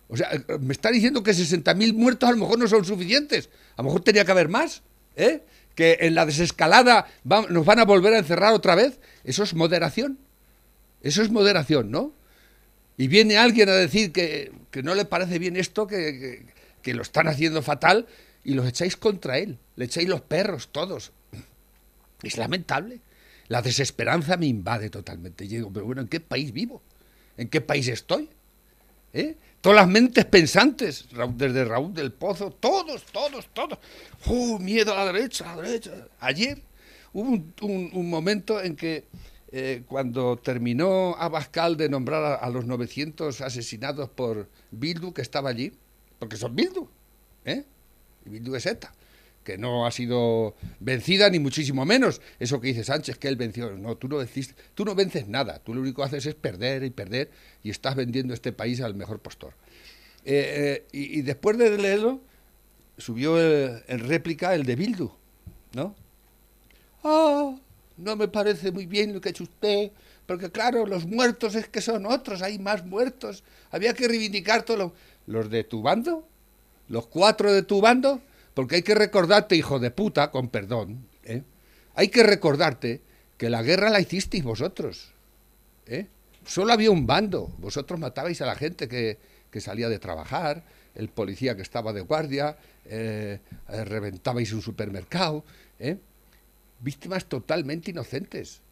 O 0.08 0.16
sea, 0.16 0.30
eh, 0.32 0.58
me 0.60 0.72
está 0.72 0.90
diciendo 0.90 1.22
que 1.22 1.32
60.000 1.32 1.94
muertos 1.94 2.28
a 2.28 2.32
lo 2.32 2.38
mejor 2.38 2.58
no 2.58 2.66
son 2.66 2.84
suficientes. 2.84 3.50
A 3.76 3.82
lo 3.82 3.88
mejor 3.88 4.02
tenía 4.02 4.24
que 4.24 4.32
haber 4.32 4.48
más. 4.48 4.82
¿eh? 5.16 5.44
Que 5.74 5.98
en 6.00 6.14
la 6.14 6.26
desescalada 6.26 7.06
nos 7.24 7.64
van 7.64 7.78
a 7.78 7.84
volver 7.84 8.14
a 8.14 8.18
encerrar 8.18 8.52
otra 8.54 8.74
vez. 8.74 8.98
Eso 9.24 9.42
es 9.42 9.54
moderación. 9.54 10.18
Eso 11.02 11.22
es 11.22 11.30
moderación, 11.30 11.90
¿no? 11.90 12.12
Y 12.96 13.08
viene 13.08 13.38
alguien 13.38 13.68
a 13.68 13.72
decir 13.74 14.12
que, 14.12 14.52
que 14.70 14.82
no 14.82 14.94
le 14.94 15.04
parece 15.06 15.38
bien 15.38 15.56
esto, 15.56 15.86
que, 15.86 16.44
que- 16.82 16.94
lo 16.94 17.02
están 17.02 17.28
haciendo 17.28 17.62
fatal, 17.62 18.06
y 18.44 18.54
los 18.54 18.66
echáis 18.66 18.96
contra 18.96 19.38
él. 19.38 19.58
Le 19.76 19.84
echáis 19.84 20.08
los 20.08 20.20
perros, 20.22 20.68
todos. 20.72 21.12
Es 22.22 22.36
lamentable. 22.36 23.00
La 23.48 23.62
desesperanza 23.62 24.36
me 24.36 24.46
invade 24.46 24.90
totalmente. 24.90 25.44
Y 25.44 25.48
digo, 25.48 25.70
pero 25.72 25.86
bueno, 25.86 26.02
¿en 26.02 26.08
qué 26.08 26.20
país 26.20 26.52
vivo? 26.52 26.82
¿En 27.36 27.48
qué 27.48 27.60
país 27.60 27.88
estoy? 27.88 28.28
¿Eh? 29.12 29.36
Todas 29.60 29.76
las 29.76 29.88
mentes 29.88 30.24
pensantes, 30.24 31.06
desde 31.36 31.64
Raúl 31.64 31.92
del 31.92 32.12
Pozo, 32.12 32.50
todos, 32.50 33.04
todos, 33.12 33.48
todos. 33.52 33.78
¡Uh, 34.26 34.58
miedo 34.58 34.94
a 34.94 35.04
la 35.04 35.12
derecha, 35.12 35.52
a 35.52 35.56
la 35.56 35.62
derecha! 35.62 35.92
Ayer 36.20 36.62
hubo 37.12 37.28
un- 37.30 37.90
un 37.92 38.08
momento 38.08 38.62
en 38.62 38.74
que 38.76 39.04
eh, 39.52 39.82
cuando 39.88 40.36
terminó 40.36 41.16
Abascal 41.18 41.76
de 41.76 41.88
nombrar 41.88 42.38
a, 42.40 42.50
los 42.50 42.66
900 42.66 43.40
asesinados 43.40 44.08
por 44.08 44.48
Bildu, 44.70 45.12
que 45.12 45.22
estaba 45.22 45.50
allí, 45.50 45.72
porque 46.20 46.36
son 46.36 46.54
Bildu, 46.54 46.88
¿eh? 47.44 47.64
Y 48.26 48.30
Bildu 48.30 48.54
es 48.54 48.66
ETA, 48.66 48.92
que 49.42 49.58
no 49.58 49.86
ha 49.86 49.90
sido 49.90 50.54
vencida 50.78 51.28
ni 51.30 51.40
muchísimo 51.40 51.84
menos. 51.84 52.20
Eso 52.38 52.60
que 52.60 52.68
dice 52.68 52.84
Sánchez, 52.84 53.18
que 53.18 53.26
él 53.26 53.36
venció. 53.36 53.72
No, 53.72 53.96
tú 53.96 54.06
no, 54.06 54.18
venciste, 54.18 54.54
tú 54.74 54.84
no 54.84 54.94
vences 54.94 55.26
nada. 55.26 55.58
Tú 55.58 55.74
lo 55.74 55.80
único 55.80 56.02
que 56.02 56.06
haces 56.06 56.26
es 56.26 56.34
perder 56.36 56.84
y 56.84 56.90
perder 56.90 57.30
y 57.64 57.70
estás 57.70 57.96
vendiendo 57.96 58.34
este 58.34 58.52
país 58.52 58.80
al 58.80 58.94
mejor 58.94 59.18
postor. 59.18 59.54
Eh, 60.24 60.84
eh, 60.84 60.86
y, 60.92 61.18
y 61.18 61.22
después 61.22 61.58
de 61.58 61.76
leerlo, 61.76 62.20
subió 62.98 63.38
en 63.40 63.98
réplica 63.98 64.54
el 64.54 64.64
de 64.64 64.76
Bildu, 64.76 65.10
¿no? 65.72 65.96
Ah, 67.02 67.56
no 68.00 68.16
me 68.16 68.28
parece 68.28 68.72
muy 68.72 68.86
bien 68.86 69.12
lo 69.12 69.20
que 69.20 69.28
ha 69.28 69.30
hecho 69.30 69.44
usted, 69.44 69.90
porque 70.26 70.50
claro, 70.50 70.86
los 70.86 71.06
muertos 71.06 71.54
es 71.54 71.68
que 71.68 71.80
son 71.80 72.06
otros, 72.06 72.42
hay 72.42 72.58
más 72.58 72.84
muertos. 72.84 73.42
Había 73.70 73.94
que 73.94 74.08
reivindicar 74.08 74.62
todos 74.62 74.78
los, 74.78 74.92
los 75.26 75.50
de 75.50 75.64
tu 75.64 75.82
bando, 75.82 76.26
los 76.88 77.06
cuatro 77.06 77.52
de 77.52 77.62
tu 77.62 77.80
bando, 77.80 78.20
porque 78.54 78.76
hay 78.76 78.82
que 78.82 78.94
recordarte, 78.94 79.56
hijo 79.56 79.78
de 79.78 79.90
puta, 79.90 80.30
con 80.30 80.48
perdón, 80.48 81.06
¿eh? 81.24 81.42
hay 81.94 82.08
que 82.08 82.22
recordarte 82.22 83.00
que 83.36 83.50
la 83.50 83.62
guerra 83.62 83.90
la 83.90 84.00
hicisteis 84.00 84.44
vosotros. 84.44 85.12
¿eh? 85.86 86.06
Solo 86.44 86.72
había 86.72 86.90
un 86.90 87.06
bando. 87.06 87.52
Vosotros 87.58 87.98
matabais 87.98 88.40
a 88.42 88.46
la 88.46 88.54
gente 88.54 88.88
que, 88.88 89.18
que 89.50 89.60
salía 89.60 89.88
de 89.88 89.98
trabajar, 89.98 90.62
el 90.94 91.08
policía 91.08 91.56
que 91.56 91.62
estaba 91.62 91.92
de 91.92 92.00
guardia, 92.00 92.56
eh, 92.84 93.38
eh, 93.68 93.84
reventabais 93.84 94.52
un 94.52 94.62
supermercado. 94.62 95.44
¿eh? 95.78 95.96
Víctimas 96.80 97.26
totalmente 97.26 97.90
inocentes. 97.90 98.62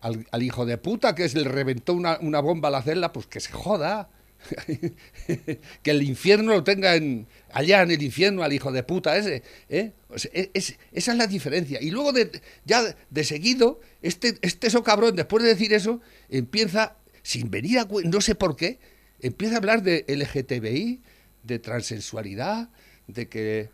Al, 0.00 0.42
hijo 0.42 0.66
de 0.66 0.78
puta 0.78 1.14
que 1.14 1.28
se 1.28 1.38
le 1.40 1.48
reventó 1.48 1.94
una, 1.94 2.18
una 2.20 2.40
bomba 2.40 2.68
a 2.68 2.72
la 2.72 2.82
celda, 2.82 3.12
pues 3.12 3.26
que 3.26 3.38
se 3.40 3.52
joda. 3.52 4.08
que 5.82 5.90
el 5.92 6.02
infierno 6.02 6.52
lo 6.52 6.64
tenga 6.64 6.96
en, 6.96 7.28
allá 7.52 7.82
en 7.82 7.92
el 7.92 8.02
infierno 8.02 8.42
al 8.42 8.52
hijo 8.52 8.72
de 8.72 8.82
puta 8.82 9.16
ese. 9.16 9.42
¿eh? 9.68 9.92
Sea, 10.16 10.30
es- 10.34 10.50
es- 10.54 10.78
esa 10.92 11.12
es 11.12 11.18
la 11.18 11.26
diferencia. 11.28 11.80
Y 11.80 11.90
luego, 11.92 12.12
de, 12.12 12.30
ya 12.64 12.82
de 13.10 13.24
seguido, 13.24 13.80
este, 14.02 14.38
este 14.42 14.66
eso 14.66 14.82
cabrón, 14.82 15.14
después 15.14 15.42
de 15.44 15.50
decir 15.50 15.72
eso, 15.72 16.00
empieza, 16.28 16.96
sin 17.22 17.50
venir 17.50 17.78
a 17.78 17.86
no 18.04 18.20
sé 18.20 18.34
por 18.34 18.56
qué, 18.56 18.80
empieza 19.20 19.54
a 19.54 19.58
hablar 19.58 19.82
de 19.84 20.04
LGTBI, 20.08 21.00
de 21.44 21.58
transensualidad, 21.58 22.70
de 23.06 23.28
que. 23.28 23.68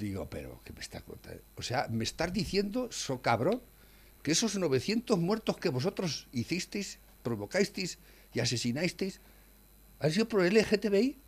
Digo, 0.00 0.30
pero, 0.30 0.60
¿qué 0.64 0.72
me 0.72 0.80
está 0.80 1.02
contando? 1.02 1.42
O 1.56 1.62
sea, 1.62 1.86
me 1.90 2.04
estás 2.04 2.32
diciendo, 2.32 2.88
so 2.90 3.20
cabrón, 3.20 3.60
que 4.22 4.32
esos 4.32 4.56
900 4.56 5.18
muertos 5.18 5.58
que 5.58 5.68
vosotros 5.68 6.26
hicisteis, 6.32 6.98
provocasteis 7.22 7.98
y 8.32 8.40
asesinasteis, 8.40 9.20
¿Han 10.02 10.10
sido 10.10 10.26
por 10.26 10.42
el 10.42 10.54
LGTBI? 10.56 11.18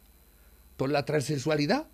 ¿Por 0.78 0.88
la 0.90 1.04
transensualidad? 1.04 1.86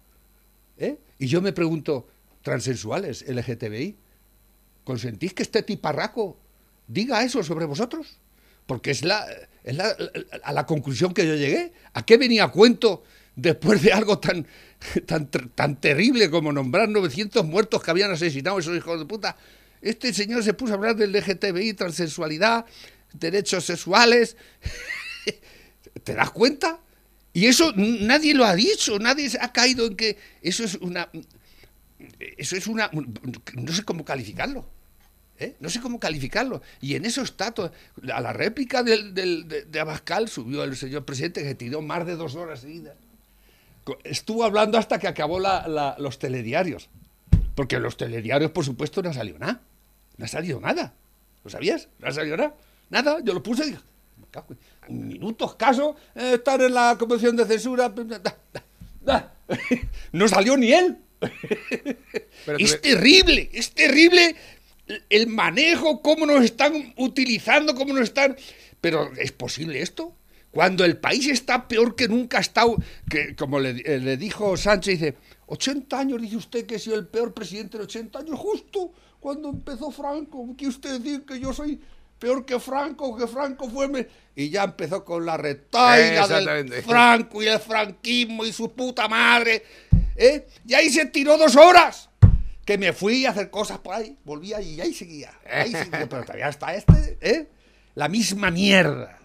¿Eh? 0.77 0.97
Y 1.19 1.27
yo 1.27 1.43
me 1.43 1.53
pregunto, 1.53 2.07
¿transensuales 2.43 3.25
LGTBI? 3.27 3.97
¿Consentís 4.85 5.35
que 5.35 5.43
este 5.43 5.65
tiparraco 5.65 6.39
diga 6.87 7.25
eso 7.25 7.43
sobre 7.43 7.65
vosotros? 7.67 8.21
Porque 8.67 8.93
es, 8.93 9.03
la, 9.03 9.27
es 9.65 9.75
la- 9.75 9.97
a 10.45 10.53
la 10.53 10.67
conclusión 10.67 11.13
que 11.13 11.27
yo 11.27 11.35
llegué. 11.35 11.73
¿A 11.95 12.07
qué 12.07 12.17
venía 12.17 12.47
cuento 12.47 13.03
después 13.39 13.81
de 13.83 13.93
algo 13.93 14.19
tan, 14.19 14.47
tan, 15.07 15.29
tan 15.31 15.81
terrible 15.81 16.29
como 16.31 16.53
nombrar 16.53 16.89
900 16.89 17.45
muertos 17.47 17.83
que 17.83 17.91
habían 17.91 18.11
asesinado 18.11 18.59
esos 18.59 18.77
hijos 18.77 18.99
de 18.99 19.07
puta? 19.07 19.37
Este 19.81 20.13
señor 20.13 20.43
se 20.43 20.55
puso 20.55 20.73
a 20.73 20.77
hablar 20.77 20.97
del 20.97 21.13
LGTBI, 21.13 21.75
transensualidad, 21.75 22.67
derechos 23.13 23.65
sexuales. 23.65 24.37
¿Te 26.05 26.15
das 26.15 26.31
cuenta? 26.31 26.81
Y 27.33 27.47
eso 27.47 27.73
nadie 27.77 28.35
lo 28.35 28.45
ha 28.45 28.55
dicho, 28.55 28.99
nadie 28.99 29.31
ha 29.41 29.53
caído 29.53 29.87
en 29.87 29.97
que 29.97 30.17
eso 30.43 30.65
es 30.65 30.75
una... 30.77 31.09
Eso 32.37 32.57
es 32.57 32.67
una... 32.67 32.91
No 33.55 33.73
sé 33.73 33.85
cómo 33.85 34.05
calificarlo. 34.05 34.69
¿eh? 35.39 35.55
No 35.61 35.69
sé 35.71 35.81
cómo 35.81 36.01
calificarlo. 36.01 36.63
Y 36.81 36.95
en 36.97 37.05
eso 37.05 37.23
está... 37.23 37.55
A 38.13 38.21
la 38.21 38.33
réplica 38.33 38.83
del, 38.83 39.15
del- 39.15 39.47
de, 39.47 39.65
de 39.65 39.81
Abascal 39.81 40.29
subió 40.29 40.65
el 40.65 40.77
señor 40.77 41.05
presidente 41.05 41.43
que 41.45 41.55
tiró 41.55 41.83
más 41.83 42.05
de 42.07 42.17
dos 42.17 42.35
horas 42.35 42.61
seguidas. 42.61 42.97
Estuvo 44.05 44.45
hablando 44.45 44.79
hasta 44.79 44.99
que 44.99 45.09
acabó 45.09 45.39
la- 45.41 45.67
la- 45.69 45.97
los 45.99 46.19
telediarios. 46.19 46.89
Porque 47.55 47.79
los 47.79 47.97
telediarios, 47.97 48.51
por 48.53 48.65
supuesto, 48.65 49.03
no 49.03 49.11
ha 49.11 49.15
salido 49.15 49.39
nada. 49.39 49.61
No 50.17 50.25
ha 50.25 50.29
salido 50.29 50.61
nada. 50.61 50.95
¿Lo 51.45 51.51
sabías? 51.51 51.89
No 51.99 52.09
ha 52.09 52.13
salido 52.13 52.37
nada. 52.37 52.55
Nada. 52.91 53.19
Yo 53.23 53.35
lo 53.35 53.43
puse 53.43 53.63
y 53.65 53.71
dije, 53.71 53.81
"Me 54.19 54.27
cago 54.31 54.47
en- 54.89 54.95
un 54.97 55.09
minuto 55.09 55.45
escaso, 55.47 55.97
eh, 56.15 56.33
estar 56.35 56.61
en 56.63 56.75
la 56.75 56.97
comisión 56.99 57.37
de 57.37 57.45
censura. 57.47 57.89
da, 57.89 58.19
da, 58.19 58.37
da". 59.01 59.35
No 60.13 60.29
salió 60.29 60.57
ni 60.57 60.73
él. 60.73 60.99
Pero 62.47 62.59
es 62.59 62.81
te- 62.81 62.91
terrible, 62.95 63.51
es 63.53 63.73
terrible 63.73 64.37
el 65.11 65.27
manejo, 65.27 66.01
cómo 66.01 66.25
nos 66.27 66.43
están 66.45 66.95
utilizando, 66.97 67.75
cómo 67.75 67.93
nos 67.93 68.05
están... 68.05 68.37
Pero 68.81 69.13
¿es 69.17 69.33
posible 69.33 69.83
esto? 69.83 70.15
Cuando 70.51 70.85
el 70.85 70.97
país 70.97 71.27
está 71.29 71.69
peor 71.69 71.95
que 71.95 72.09
nunca 72.09 72.39
ha 72.39 72.41
estado, 72.41 72.77
que, 73.09 73.37
como 73.37 73.61
le, 73.61 73.83
eh, 73.85 73.99
le 73.99 74.17
dijo 74.17 74.57
Sánchez, 74.57 75.01
dice, 75.01 75.17
80 75.47 75.99
años, 75.99 76.23
dice 76.23 76.37
usted 76.37 76.67
que 76.67 76.77
he 76.77 76.79
sido 76.79 76.97
el 76.97 77.07
peor 77.07 77.35
presidente 77.35 77.79
de 77.79 77.85
80 77.85 78.19
años, 78.19 78.39
justo 78.39 78.93
cuando 79.21 79.51
empezó 79.51 79.91
Franco, 79.91 80.55
que 80.57 80.67
usted 80.67 81.01
dice 81.01 81.23
que 81.25 81.39
yo 81.41 81.53
soy 81.53 81.81
peor 82.19 82.45
que 82.45 82.59
Franco, 82.59 83.17
que 83.17 83.27
Franco 83.27 83.69
fue... 83.69 83.89
me-". 83.89 84.07
Y 84.35 84.51
ya 84.51 84.65
empezó 84.65 85.05
con 85.05 85.27
la 85.27 85.37
retaila 85.37 86.27
del. 86.27 86.71
Franco 86.83 87.43
y 87.43 87.47
el 87.47 87.59
franquismo 87.59 88.45
y 88.45 88.53
su 88.53 88.73
puta 88.73 89.09
madre. 89.09 89.63
¿eh? 90.17 90.47
Y 90.67 90.75
ahí 90.75 90.91
se 90.91 91.07
tiró 91.07 91.37
dos 91.37 91.57
horas. 91.57 92.09
Que 92.65 92.77
me 92.77 92.93
fui 92.93 93.25
a 93.25 93.31
hacer 93.31 93.51
cosas 93.51 93.79
por 93.79 93.95
ahí, 93.95 94.17
volvía 94.25 94.61
y 94.61 94.81
ahí 94.81 94.93
seguía. 94.93 95.33
Ahí 95.51 95.73
seguía, 95.73 96.07
pero 96.09 96.23
todavía 96.23 96.49
está 96.49 96.75
este, 96.75 97.17
¿eh? 97.23 97.49
La 97.95 98.09
misma 98.09 98.51
mierda. 98.51 99.18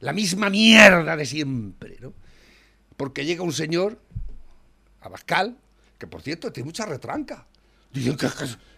La 0.00 0.12
misma 0.12 0.50
mierda 0.50 1.16
de 1.16 1.26
siempre, 1.26 1.96
¿no? 2.00 2.12
Porque 2.96 3.24
llega 3.24 3.42
un 3.42 3.52
señor, 3.52 3.98
Abascal, 5.00 5.56
que 5.98 6.06
por 6.06 6.22
cierto 6.22 6.52
tiene 6.52 6.66
mucha 6.66 6.86
retranca. 6.86 7.46
Dicen 7.92 8.16
que 8.16 8.26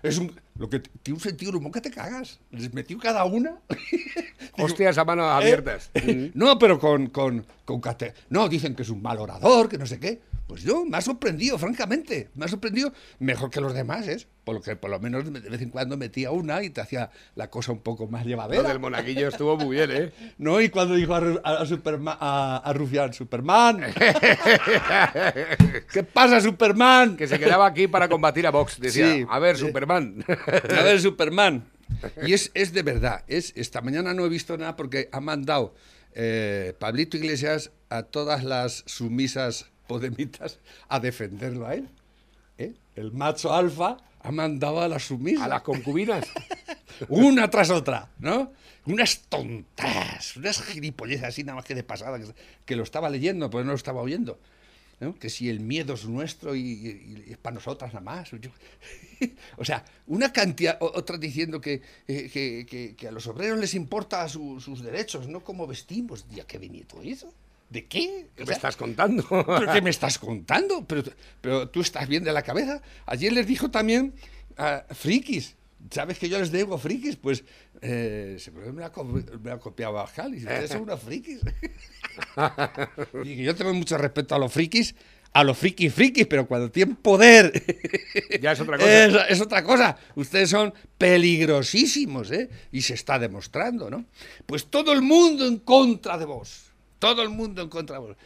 es, 0.02 0.18
un, 0.18 0.38
lo 0.58 0.68
que 0.68 0.80
tiene 0.80 1.16
un 1.16 1.22
sentido 1.22 1.52
de 1.52 1.58
humor 1.58 1.72
que 1.72 1.80
te 1.80 1.90
cagas. 1.90 2.38
Les 2.50 2.72
metió 2.74 2.98
cada 2.98 3.24
una. 3.24 3.56
Hostias 4.58 4.98
a 4.98 5.04
manos 5.04 5.26
abiertas. 5.26 5.90
Mm. 5.94 6.26
No, 6.34 6.58
pero 6.58 6.78
con, 6.78 7.08
con, 7.08 7.46
con 7.64 7.80
No, 8.28 8.48
dicen 8.48 8.74
que 8.74 8.82
es 8.82 8.90
un 8.90 9.00
mal 9.00 9.18
orador, 9.18 9.70
que 9.70 9.78
no 9.78 9.86
sé 9.86 9.98
qué. 9.98 10.20
Pues 10.46 10.62
yo 10.62 10.84
me 10.84 10.96
ha 10.96 11.00
sorprendido, 11.00 11.58
francamente. 11.58 12.30
Me 12.34 12.44
ha 12.44 12.48
sorprendido 12.48 12.92
mejor 13.18 13.50
que 13.50 13.60
los 13.60 13.74
demás, 13.74 14.06
¿es? 14.06 14.28
Por 14.44 14.54
lo 14.54 14.60
que 14.62 14.76
por 14.76 14.90
lo 14.90 15.00
menos 15.00 15.24
de 15.32 15.40
vez 15.40 15.60
en 15.60 15.70
cuando 15.70 15.96
metía 15.96 16.30
una 16.30 16.62
y 16.62 16.70
te 16.70 16.80
hacía 16.80 17.10
la 17.34 17.50
cosa 17.50 17.72
un 17.72 17.80
poco 17.80 18.06
más 18.06 18.22
Lo 18.22 18.28
llevadera. 18.28 18.68
del 18.68 18.78
monaguillo 18.78 19.26
estuvo 19.26 19.56
muy 19.56 19.74
bien, 19.76 19.90
¿eh? 19.90 20.12
No, 20.38 20.60
y 20.60 20.68
cuando 20.68 20.94
dijo 20.94 21.14
a, 21.16 21.18
a, 21.18 21.50
a 21.62 21.66
Superma- 21.66 22.16
a- 22.20 22.58
a 22.64 22.72
Rufián, 22.72 23.12
Superman. 23.12 23.80
¿Qué 25.92 26.02
pasa, 26.04 26.40
Superman? 26.40 27.16
Que 27.16 27.26
se 27.26 27.38
quedaba 27.38 27.66
aquí 27.66 27.88
para 27.88 28.08
combatir 28.08 28.46
a 28.46 28.50
Vox. 28.50 28.80
Decía, 28.80 29.12
Sí. 29.14 29.26
a 29.28 29.38
ver, 29.38 29.56
Superman. 29.56 30.24
A 30.28 30.82
ver, 30.82 31.00
Superman. 31.06 31.64
Y 32.24 32.32
es, 32.34 32.50
es 32.54 32.72
de 32.72 32.82
verdad. 32.82 33.24
Es, 33.28 33.52
esta 33.56 33.80
mañana 33.80 34.14
no 34.14 34.24
he 34.24 34.28
visto 34.28 34.56
nada 34.56 34.76
porque 34.76 35.08
ha 35.12 35.20
mandado 35.20 35.74
eh, 36.14 36.74
Pablito 36.78 37.16
Iglesias 37.16 37.70
a 37.88 38.02
todas 38.04 38.42
las 38.44 38.82
sumisas 38.86 39.70
podemitas 39.86 40.58
a 40.88 41.00
defenderlo 41.00 41.66
a 41.66 41.74
él. 41.74 41.88
¿eh? 42.58 42.72
El 42.94 43.12
macho 43.12 43.52
alfa 43.52 43.96
ha 44.20 44.30
mandado 44.32 44.80
a 44.80 44.88
las 44.88 45.04
sumisas. 45.06 45.42
A 45.44 45.48
las 45.48 45.62
concubinas. 45.62 46.26
una 47.08 47.48
tras 47.50 47.70
otra, 47.70 48.08
¿no? 48.18 48.52
Unas 48.86 49.18
tontas, 49.28 50.36
unas 50.36 50.62
gilipolleces 50.62 51.24
así 51.24 51.42
nada 51.44 51.56
más 51.56 51.64
que 51.64 51.74
de 51.74 51.82
pasada, 51.82 52.18
que, 52.18 52.26
que 52.64 52.76
lo 52.76 52.82
estaba 52.84 53.10
leyendo, 53.10 53.50
pero 53.50 53.64
no 53.64 53.70
lo 53.72 53.76
estaba 53.76 54.00
oyendo. 54.00 54.38
¿no? 55.00 55.14
Que 55.18 55.28
si 55.28 55.50
el 55.50 55.60
miedo 55.60 55.92
es 55.94 56.06
nuestro 56.06 56.54
y, 56.56 56.60
y- 56.60 57.24
y 57.28 57.32
es 57.32 57.36
para 57.38 57.54
nosotras 57.54 57.92
nada 57.92 58.04
más. 58.04 58.30
O 59.58 59.64
sea, 59.64 59.84
una 60.06 60.32
cantidad, 60.32 60.76
otra 60.80 61.16
diciendo 61.18 61.60
que, 61.60 61.80
eh, 62.06 62.30
que, 62.32 62.94
que- 62.96 63.08
a 63.08 63.10
los 63.10 63.26
obreros 63.26 63.58
les 63.58 63.74
importa 63.74 64.26
su- 64.28 64.60
sus 64.60 64.82
derechos, 64.82 65.26
no 65.28 65.40
cómo 65.44 65.66
vestimos. 65.66 66.24
¿Y 66.34 66.40
a 66.40 66.46
qué 66.46 66.58
venía 66.58 66.84
todo 66.86 67.02
eso? 67.02 67.32
¿De 67.70 67.86
qué? 67.86 68.28
¿Qué 68.36 68.42
O 68.44 68.46
me 68.46 68.52
estás 68.52 68.76
contando? 68.76 69.24
¿Pero 69.28 69.72
qué 69.72 69.82
me 69.82 69.90
estás 69.96 70.18
contando? 70.18 70.84
Pero, 70.86 71.02
pero 71.40 71.68
tú 71.68 71.80
estás 71.80 72.06
bien 72.08 72.22
de 72.24 72.32
la 72.32 72.42
cabeza. 72.42 72.80
Ayer 73.06 73.32
les 73.32 73.46
dijo 73.46 73.70
también 73.70 74.14
a 74.56 74.84
frikis. 74.90 75.56
¿Sabes 75.90 76.18
que 76.18 76.28
yo 76.28 76.38
les 76.38 76.50
digo 76.50 76.78
frikis? 76.78 77.16
Pues 77.16 77.44
eh, 77.80 78.36
se 78.40 78.50
me 78.50 78.84
ha, 78.84 78.90
co- 78.90 79.04
me 79.04 79.50
ha 79.50 79.58
copiado 79.58 79.98
a 79.98 80.06
Jali. 80.06 80.38
Ustedes 80.38 80.70
son 80.70 80.82
unos 80.82 81.00
frikis. 81.00 81.40
y 83.24 83.42
yo 83.44 83.54
tengo 83.54 83.72
mucho 83.74 83.96
respeto 83.98 84.34
a 84.34 84.38
los 84.38 84.52
frikis, 84.52 84.94
a 85.32 85.44
los 85.44 85.56
frikis 85.58 85.92
frikis, 85.92 86.26
pero 86.26 86.46
cuando 86.46 86.70
tienen 86.70 86.96
poder 86.96 87.52
Ya 88.40 88.52
es 88.52 88.60
otra 88.60 88.78
cosa. 88.78 89.04
es, 89.06 89.16
es 89.30 89.40
otra 89.40 89.62
cosa. 89.62 89.96
Ustedes 90.14 90.50
son 90.50 90.72
peligrosísimos, 90.98 92.30
¿eh? 92.30 92.48
Y 92.72 92.82
se 92.82 92.94
está 92.94 93.18
demostrando, 93.18 93.90
¿no? 93.90 94.06
Pues 94.46 94.66
todo 94.66 94.92
el 94.92 95.02
mundo 95.02 95.46
en 95.46 95.58
contra 95.58 96.16
de 96.18 96.24
vos. 96.24 96.65
Todo 96.98 97.22
el 97.22 97.30
mundo 97.30 97.62
en 97.62 97.68
contra 97.68 97.96
de 97.96 98.06
vos. 98.06 98.16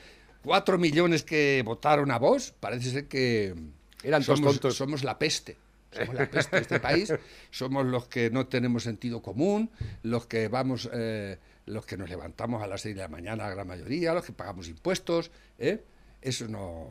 Cuatro 0.42 0.78
millones 0.78 1.22
que 1.22 1.62
votaron 1.64 2.10
a 2.10 2.18
vos, 2.18 2.54
parece 2.58 2.90
ser 2.90 3.08
que 3.08 3.54
Eran 4.02 4.24
todos 4.24 4.38
somos, 4.38 4.52
tontos. 4.54 4.76
somos 4.76 5.04
la 5.04 5.18
peste. 5.18 5.56
Somos 5.92 6.14
la 6.14 6.30
peste 6.30 6.56
de 6.56 6.62
este 6.62 6.80
país. 6.80 7.12
Somos 7.50 7.84
los 7.84 8.06
que 8.06 8.30
no 8.30 8.46
tenemos 8.46 8.84
sentido 8.84 9.22
común, 9.22 9.70
los 10.04 10.26
que 10.26 10.46
vamos, 10.46 10.88
eh, 10.92 11.38
los 11.66 11.84
que 11.84 11.96
nos 11.96 12.08
levantamos 12.08 12.62
a 12.62 12.68
las 12.68 12.80
seis 12.80 12.94
de 12.94 13.02
la 13.02 13.08
mañana, 13.08 13.44
la 13.44 13.50
gran 13.50 13.66
mayoría, 13.66 14.14
los 14.14 14.24
que 14.24 14.32
pagamos 14.32 14.68
impuestos, 14.68 15.32
¿eh? 15.58 15.82
Eso 16.22 16.46
no. 16.46 16.88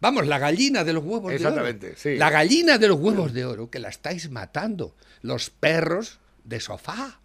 Vamos, 0.00 0.26
la 0.26 0.38
gallina 0.38 0.82
de 0.82 0.92
los 0.92 1.04
huevos 1.04 1.30
de 1.30 1.36
oro. 1.36 1.48
Exactamente, 1.48 1.94
sí. 1.96 2.16
La 2.16 2.30
gallina 2.30 2.78
de 2.78 2.88
los 2.88 2.98
huevos 2.98 3.32
de 3.32 3.44
oro 3.44 3.70
que 3.70 3.78
la 3.78 3.90
estáis 3.90 4.30
matando. 4.30 4.96
Los 5.22 5.50
perros 5.50 6.18
de 6.42 6.58
sofá. 6.58 7.20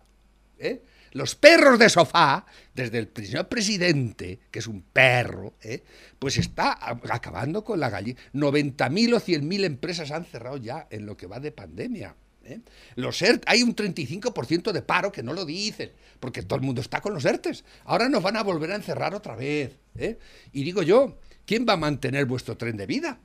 ¿eh? 0.60 0.82
Los 1.16 1.34
perros 1.34 1.80
de 1.80 1.88
sofá, 1.88 2.46
desde 2.74 2.98
el 2.98 3.10
señor 3.16 3.48
presidente, 3.48 4.38
que 4.52 4.60
es 4.60 4.68
un 4.68 4.82
perro, 4.82 5.54
¿eh? 5.62 5.82
pues 6.20 6.38
está 6.38 6.78
acabando 7.10 7.64
con 7.64 7.80
la 7.80 7.90
gallina. 7.90 8.20
90.000 8.34 9.14
o 9.14 9.22
100.000 9.22 9.64
empresas 9.64 10.12
han 10.12 10.26
cerrado 10.26 10.58
ya 10.58 10.88
en 10.90 11.06
lo 11.06 11.16
que 11.16 11.26
va 11.26 11.40
de 11.40 11.54
pandemia. 11.54 12.18
¿eh? 12.44 12.60
Los 12.96 13.22
ERT, 13.22 13.46
hay 13.48 13.64
un 13.64 13.74
35% 13.74 14.74
de 14.74 14.82
paro 14.82 15.10
que 15.10 15.24
no 15.24 15.32
lo 15.32 15.46
dicen, 15.46 15.94
porque 16.20 16.44
todo 16.44 16.60
el 16.60 16.66
mundo 16.66 16.82
está 16.82 17.00
con 17.00 17.14
los 17.14 17.24
ERTES. 17.24 17.64
Ahora 17.86 18.10
nos 18.10 18.22
van 18.22 18.36
a 18.36 18.44
volver 18.44 18.74
a 18.74 18.76
encerrar 18.76 19.16
otra 19.16 19.38
vez. 19.38 19.80
¿eh? 19.98 20.20
Y 20.52 20.66
digo 20.66 20.84
yo, 20.84 21.18
¿quién 21.46 21.66
va 21.66 21.74
a 21.74 21.78
mantener 21.78 22.26
vuestro 22.26 22.58
tren 22.58 22.76
de 22.76 22.88
vida? 22.88 23.20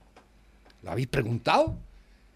¿Lo 0.85 0.93
habéis 0.93 1.09
preguntado? 1.09 1.77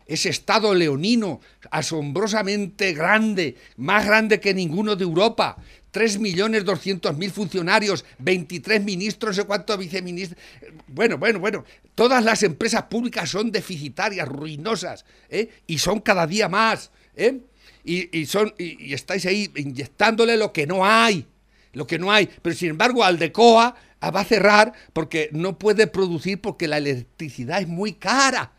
Ese 0.06 0.28
Estado 0.28 0.74
leonino, 0.74 1.40
asombrosamente 1.70 2.92
grande, 2.92 3.56
más 3.76 4.04
grande 4.04 4.38
que 4.38 4.52
ninguno 4.52 4.96
de 4.96 5.04
Europa, 5.04 5.56
3.200.000 5.94 7.30
funcionarios, 7.30 8.04
23 8.18 8.82
ministros, 8.82 9.36
sé 9.36 9.44
cuántos 9.44 9.78
viceministros. 9.78 10.42
Bueno, 10.88 11.16
bueno, 11.16 11.38
bueno. 11.38 11.64
Todas 11.94 12.24
las 12.24 12.42
empresas 12.42 12.82
públicas 12.84 13.30
son 13.30 13.52
deficitarias, 13.52 14.28
ruinosas, 14.28 15.04
¿eh? 15.30 15.48
y 15.66 15.78
son 15.78 16.00
cada 16.00 16.26
día 16.26 16.48
más. 16.48 16.90
¿eh? 17.14 17.40
Y, 17.84 18.26
son, 18.26 18.52
y, 18.58 18.92
estáis 18.92 19.24
ahí 19.26 19.50
inyectándole 19.54 20.36
lo 20.36 20.52
que 20.52 20.66
no 20.66 20.84
hay. 20.84 21.26
Lo 21.72 21.86
que 21.86 21.98
no 21.98 22.10
hay. 22.10 22.28
Pero 22.42 22.56
sin 22.56 22.70
embargo, 22.70 23.04
Aldecoa 23.04 23.76
va 24.02 24.20
a 24.20 24.24
cerrar 24.24 24.72
porque 24.92 25.28
no 25.32 25.58
puede 25.58 25.86
producir 25.86 26.40
porque 26.40 26.68
la 26.68 26.78
electricidad 26.78 27.60
es 27.60 27.68
muy 27.68 27.94
cara. 27.94 28.52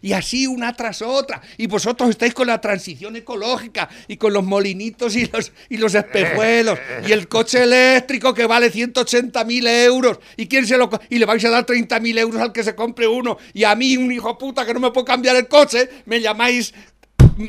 Y 0.00 0.12
así 0.12 0.46
una 0.46 0.74
tras 0.74 1.02
otra. 1.02 1.40
Y 1.56 1.66
vosotros 1.66 2.10
estáis 2.10 2.34
con 2.34 2.46
la 2.46 2.60
transición 2.60 3.16
ecológica 3.16 3.88
y 4.06 4.16
con 4.16 4.32
los 4.32 4.44
molinitos 4.44 5.16
y 5.16 5.26
los, 5.26 5.52
y 5.68 5.76
los 5.76 5.94
espejuelos 5.94 6.78
y 7.06 7.12
el 7.12 7.28
coche 7.28 7.64
eléctrico 7.64 8.32
que 8.32 8.46
vale 8.46 8.70
180 8.70 9.44
mil 9.44 9.66
euros. 9.66 10.18
¿Y 10.36 10.46
quién 10.46 10.66
se 10.66 10.78
lo 10.78 10.88
Y 11.10 11.18
le 11.18 11.26
vais 11.26 11.44
a 11.44 11.50
dar 11.50 11.66
30 11.66 12.00
mil 12.00 12.16
euros 12.18 12.40
al 12.40 12.52
que 12.52 12.62
se 12.62 12.74
compre 12.74 13.08
uno. 13.08 13.38
Y 13.52 13.64
a 13.64 13.74
mí, 13.74 13.96
un 13.96 14.12
hijo 14.12 14.38
puta 14.38 14.64
que 14.64 14.74
no 14.74 14.80
me 14.80 14.90
puedo 14.90 15.04
cambiar 15.04 15.36
el 15.36 15.48
coche, 15.48 15.88
me 16.06 16.20
llamáis 16.20 16.72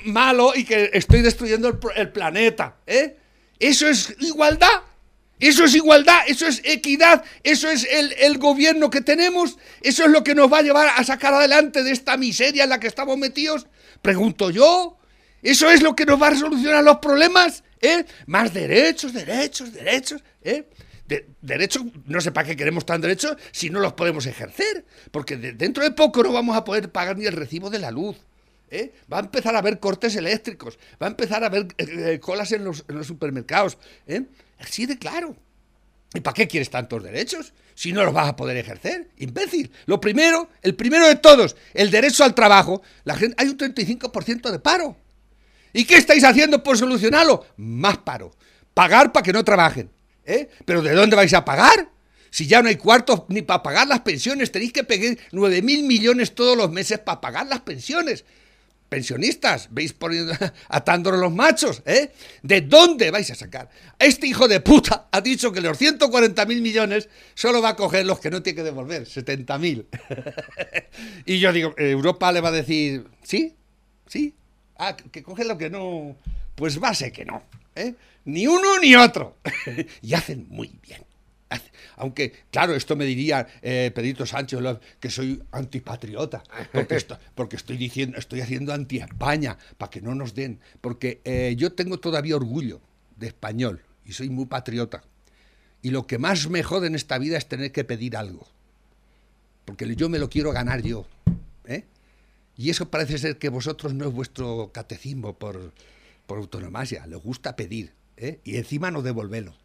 malo 0.06 0.54
y 0.56 0.64
que 0.64 0.90
estoy 0.94 1.22
destruyendo 1.22 1.68
el, 1.68 1.78
el 1.96 2.10
planeta. 2.12 2.78
¿eh? 2.86 3.16
¿Eso 3.60 3.88
es 3.88 4.16
igualdad? 4.20 4.89
Eso 5.40 5.64
es 5.64 5.76
igualdad, 5.76 6.20
eso 6.28 6.48
es 6.48 6.62
equidad, 6.66 7.24
eso 7.44 7.70
es 7.70 7.88
el, 7.90 8.38
gobierno 8.38 8.90
que 8.90 9.02
tenemos, 9.02 9.58
eso 9.82 10.04
es 10.04 10.12
lo 10.12 10.24
que 10.24 10.36
nos 10.36 10.52
va 10.52 10.60
a 10.60 10.62
llevar 10.62 10.90
a 10.96 11.04
sacar 11.04 11.34
adelante 11.34 11.84
de 11.84 11.92
esta 11.92 12.18
miseria 12.18 12.64
en 12.64 12.70
la 12.70 12.80
que 12.80 12.88
estamos 12.88 13.18
metidos. 13.18 13.68
Pregunto 14.02 14.50
yo, 14.50 14.98
¿eso 15.42 15.70
es 15.70 15.82
lo 15.82 15.96
que 15.96 16.06
nos 16.06 16.22
va 16.22 16.28
a 16.28 16.36
solucionar 16.36 16.84
los 16.84 16.98
problemas? 16.98 17.64
¿Eh? 17.82 18.06
Más 18.26 18.54
derechos, 18.54 19.14
derechos, 19.14 19.72
derechos. 19.72 20.22
¿eh? 20.44 20.66
derechos, 21.42 21.84
no 22.06 22.22
sé 22.22 22.32
para 22.32 22.48
qué 22.48 22.56
queremos 22.56 22.86
tan 22.86 23.02
derechos 23.02 23.36
si 23.52 23.70
no 23.70 23.80
los 23.80 23.94
podemos 23.94 24.26
ejercer, 24.26 24.86
porque 25.12 25.38
dentro 25.38 25.84
de 25.84 25.92
poco 25.92 26.22
no 26.24 26.34
vamos 26.34 26.56
a 26.56 26.64
poder 26.64 26.92
pagar 26.92 27.18
ni 27.18 27.26
el 27.26 27.34
recibo 27.34 27.70
de 27.70 27.80
la 27.80 27.92
luz. 27.92 28.18
¿eh? 28.70 28.94
Va 29.12 29.18
a 29.18 29.22
empezar 29.22 29.56
a 29.56 29.60
haber 29.60 29.80
cortes 29.80 30.16
eléctricos, 30.16 30.78
va 31.02 31.08
a 31.08 31.10
empezar 31.10 31.44
a 31.44 31.48
haber 31.48 31.68
eh, 31.78 32.14
eh, 32.14 32.20
colas 32.20 32.52
en 32.52 32.64
los, 32.64 32.86
en 32.88 32.98
los 32.98 33.08
supermercados. 33.08 33.78
¿eh? 34.08 34.24
Así 34.60 34.86
de 34.86 34.98
claro. 34.98 35.36
¿Y 36.14 36.22
para 36.22 36.34
qué 36.34 36.48
quieres 36.48 36.70
tantos 36.70 37.04
derechos? 37.04 37.54
Si 37.76 37.94
no 37.94 38.04
los 38.04 38.14
vas 38.14 38.30
a 38.30 38.36
poder 38.36 38.58
ejercer, 38.58 39.10
imbécil. 39.18 39.72
Lo 39.86 40.02
primero, 40.02 40.50
el 40.62 40.76
primero 40.76 41.08
de 41.08 41.16
todos, 41.16 41.56
el 41.74 41.92
derecho 41.92 42.24
al 42.24 42.36
trabajo. 42.36 42.82
La 43.04 43.16
gente, 43.16 43.36
hay 43.38 43.48
un 43.48 43.58
35% 43.58 44.50
de 44.50 44.60
paro. 44.60 44.98
¿Y 45.72 45.86
qué 45.86 45.98
estáis 45.98 46.24
haciendo 46.24 46.64
por 46.64 46.78
solucionarlo? 46.78 47.46
Más 47.58 48.00
paro. 48.00 48.36
Pagar 48.74 49.12
para 49.12 49.24
que 49.24 49.34
no 49.34 49.44
trabajen. 49.44 49.92
¿eh? 50.26 50.50
¿Pero 50.66 50.82
de 50.82 50.94
dónde 50.94 51.16
vais 51.16 51.34
a 51.34 51.46
pagar? 51.46 51.90
Si 52.32 52.48
ya 52.48 52.62
no 52.62 52.70
hay 52.70 52.76
cuartos 52.76 53.24
ni 53.28 53.42
para 53.42 53.64
pagar 53.64 53.88
las 53.88 54.02
pensiones, 54.02 54.52
tenéis 54.52 54.74
que 54.74 54.84
pedir 54.84 55.20
9 55.32 55.62
mil 55.62 55.84
millones 55.84 56.36
todos 56.36 56.58
los 56.58 56.72
meses 56.72 57.00
para 57.00 57.22
pagar 57.22 57.48
las 57.48 57.62
pensiones 57.62 58.26
pensionistas, 58.90 59.70
veis 59.72 59.94
poniendo, 59.94 60.34
atándonos 60.68 61.20
los 61.20 61.32
machos, 61.32 61.82
¿eh? 61.86 62.12
¿De 62.42 62.62
dónde 62.62 63.12
vais 63.12 63.30
a 63.32 63.36
sacar? 63.36 63.70
Este 64.00 64.28
hijo 64.28 64.48
de 64.48 64.60
puta 64.60 65.08
ha 65.12 65.22
dicho 65.22 65.52
que 65.52 65.62
los 65.62 65.78
140 65.78 66.46
mil 66.46 66.62
millones 66.62 67.08
solo 67.36 67.62
va 67.62 67.70
a 67.70 67.76
coger 67.76 68.06
los 68.06 68.20
que 68.20 68.32
no 68.32 68.42
tiene 68.42 68.58
que 68.58 68.64
devolver, 68.64 69.06
70 69.06 69.58
mil. 69.60 69.88
y 71.26 71.40
yo 71.40 71.54
digo, 71.54 71.74
Europa 71.78 72.32
le 72.32 72.42
va 72.42 72.50
a 72.50 72.54
decir, 72.54 73.06
¿sí? 73.24 73.56
¿Sí? 74.08 74.34
Ah, 74.78 74.98
que 74.98 75.24
coge 75.24 75.46
lo 75.46 75.58
que 75.58 75.70
no. 75.70 76.18
Pues 76.56 76.82
va 76.82 76.90
a 76.90 76.96
ser 76.96 77.12
que 77.12 77.26
no, 77.26 77.44
¿eh? 77.76 77.94
Ni 78.26 78.48
uno 78.48 78.80
ni 78.80 78.96
otro. 78.96 79.38
y 80.02 80.14
hacen 80.14 80.48
muy 80.50 80.80
bien. 80.82 81.09
Aunque, 81.98 82.32
claro, 82.52 82.76
esto 82.76 82.96
me 82.96 83.06
diría 83.06 83.48
eh, 83.62 83.92
Pedrito 83.94 84.26
Sánchez 84.26 84.60
que 85.00 85.10
soy 85.10 85.42
antipatriota, 85.52 86.44
porque, 86.72 87.06
porque 87.36 87.56
estoy 87.56 87.78
diciendo, 87.78 88.18
estoy 88.18 88.42
haciendo 88.42 88.74
anti-España, 88.74 89.58
para 89.78 89.90
que 89.90 90.02
no 90.02 90.16
nos 90.16 90.34
den. 90.34 90.60
Porque 90.82 91.22
eh, 91.24 91.56
yo 91.58 91.74
tengo 91.74 92.00
todavía 92.00 92.36
orgullo 92.36 92.82
de 93.18 93.28
español 93.28 93.82
y 94.06 94.14
soy 94.14 94.30
muy 94.30 94.46
patriota. 94.46 95.04
Y 95.82 95.92
lo 95.92 96.08
que 96.08 96.18
más 96.18 96.50
me 96.50 96.64
jode 96.64 96.88
en 96.88 96.96
esta 96.96 97.18
vida 97.18 97.38
es 97.38 97.48
tener 97.48 97.72
que 97.72 97.84
pedir 97.84 98.18
algo. 98.18 98.48
Porque 99.66 99.96
yo 99.96 100.10
me 100.10 100.20
lo 100.20 100.30
quiero 100.30 100.52
ganar 100.52 100.82
yo. 100.82 101.06
¿eh? 101.66 101.86
Y 102.58 102.70
eso 102.70 102.90
parece 102.90 103.18
ser 103.18 103.38
que 103.38 103.50
vosotros 103.50 103.94
no 103.94 104.08
es 104.08 104.14
vuestro 104.14 104.72
catecismo 104.74 105.38
por, 105.38 105.74
por 106.26 106.40
autonomasia. 106.40 107.08
Les 107.08 107.20
gusta 107.20 107.56
pedir. 107.56 107.94
¿eh? 108.18 108.40
Y 108.44 108.58
encima 108.58 108.92
no 108.92 109.02
devolverlo 109.02 109.56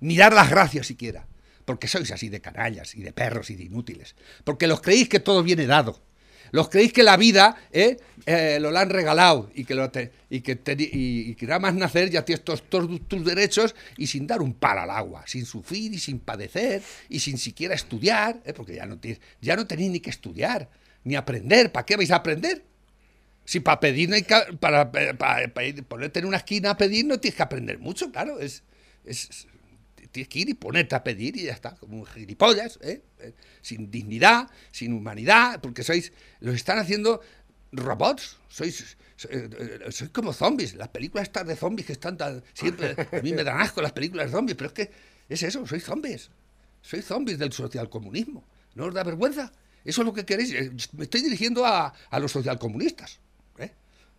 ni 0.00 0.16
dar 0.16 0.32
las 0.32 0.50
gracias 0.50 0.86
siquiera, 0.86 1.26
porque 1.64 1.88
sois 1.88 2.10
así 2.10 2.28
de 2.28 2.40
canallas 2.40 2.94
y 2.94 3.02
de 3.02 3.12
perros 3.12 3.50
y 3.50 3.56
de 3.56 3.64
inútiles, 3.64 4.14
porque 4.44 4.66
los 4.66 4.80
creéis 4.80 5.08
que 5.08 5.20
todo 5.20 5.42
viene 5.42 5.66
dado. 5.66 6.00
Los 6.52 6.68
creéis 6.68 6.92
que 6.92 7.02
la 7.02 7.16
vida 7.16 7.56
¿eh? 7.72 7.96
Eh, 8.24 8.58
lo 8.60 8.76
han 8.76 8.90
regalado 8.90 9.50
y 9.54 9.64
que, 9.64 9.74
lo 9.74 9.90
y 10.30 10.40
que, 10.40 10.58
y, 10.78 11.34
que 11.34 11.46
nada 11.46 11.58
más 11.58 11.74
nacer 11.74 12.10
ya 12.10 12.24
tienes 12.24 12.44
todos, 12.44 12.62
tus 12.68 13.24
derechos 13.24 13.74
y 13.96 14.06
sin 14.06 14.26
dar 14.26 14.40
un 14.40 14.54
palo 14.54 14.82
al 14.82 14.90
agua, 14.90 15.24
sin 15.26 15.44
sufrir 15.44 15.92
y 15.92 15.98
sin 15.98 16.20
padecer 16.20 16.82
y 17.08 17.20
sin 17.20 17.38
siquiera 17.38 17.74
estudiar, 17.74 18.40
¿eh? 18.44 18.52
porque 18.52 18.76
ya 18.76 18.86
no, 18.86 18.98
ya 19.40 19.56
no 19.56 19.66
tenéis 19.66 19.90
ni 19.90 20.00
que 20.00 20.10
estudiar, 20.10 20.68
ni 21.04 21.16
aprender. 21.16 21.72
¿Para 21.72 21.84
qué 21.84 21.96
vais 21.96 22.10
a 22.10 22.16
aprender? 22.16 22.64
Si 23.44 23.60
para 23.60 23.78
pedir, 23.78 24.08
no 24.08 24.16
hay 24.16 24.26
para, 24.58 24.90
para, 24.90 25.52
ponerte 25.88 26.18
en 26.18 26.26
una 26.26 26.38
esquina 26.38 26.70
a 26.70 26.76
pedir 26.76 27.06
no 27.06 27.20
tienes 27.20 27.36
que 27.36 27.42
aprender 27.42 27.78
mucho, 27.78 28.10
claro. 28.10 28.40
es, 28.40 28.64
es 29.04 29.46
tienes 30.16 30.28
que 30.28 30.38
ir 30.38 30.48
y 30.48 30.54
ponerte 30.54 30.94
a 30.94 31.04
pedir 31.04 31.36
y 31.36 31.44
ya 31.44 31.52
está, 31.52 31.74
como 31.76 32.04
gilipollas, 32.06 32.78
¿eh? 32.80 33.02
¿eh? 33.18 33.34
sin 33.60 33.90
dignidad, 33.90 34.48
sin 34.72 34.94
humanidad, 34.94 35.60
porque 35.60 35.82
sois, 35.82 36.12
los 36.40 36.54
están 36.54 36.78
haciendo 36.78 37.20
robots, 37.72 38.38
sois, 38.48 38.96
eh, 39.28 39.80
sois, 39.90 40.10
como 40.10 40.32
zombies, 40.32 40.74
las 40.74 40.88
películas 40.88 41.24
estas 41.24 41.46
de 41.46 41.54
zombies 41.54 41.86
que 41.86 41.92
están 41.92 42.16
tan, 42.16 42.42
siempre, 42.54 42.96
a 42.96 43.20
mí 43.20 43.32
me 43.34 43.44
dan 43.44 43.60
asco 43.60 43.82
las 43.82 43.92
películas 43.92 44.26
de 44.26 44.32
zombies, 44.32 44.56
pero 44.56 44.68
es 44.68 44.72
que 44.72 44.90
es 45.28 45.42
eso, 45.42 45.66
sois 45.66 45.84
zombies, 45.84 46.30
sois 46.80 47.04
zombies 47.04 47.38
del 47.38 47.52
socialcomunismo, 47.52 48.42
¿no 48.74 48.86
os 48.86 48.94
da 48.94 49.04
vergüenza? 49.04 49.52
Eso 49.84 50.00
es 50.00 50.06
lo 50.06 50.14
que 50.14 50.24
queréis, 50.24 50.52
me 50.94 51.04
estoy 51.04 51.20
dirigiendo 51.20 51.66
a, 51.66 51.92
a 52.08 52.18
los 52.18 52.32
socialcomunistas 52.32 53.20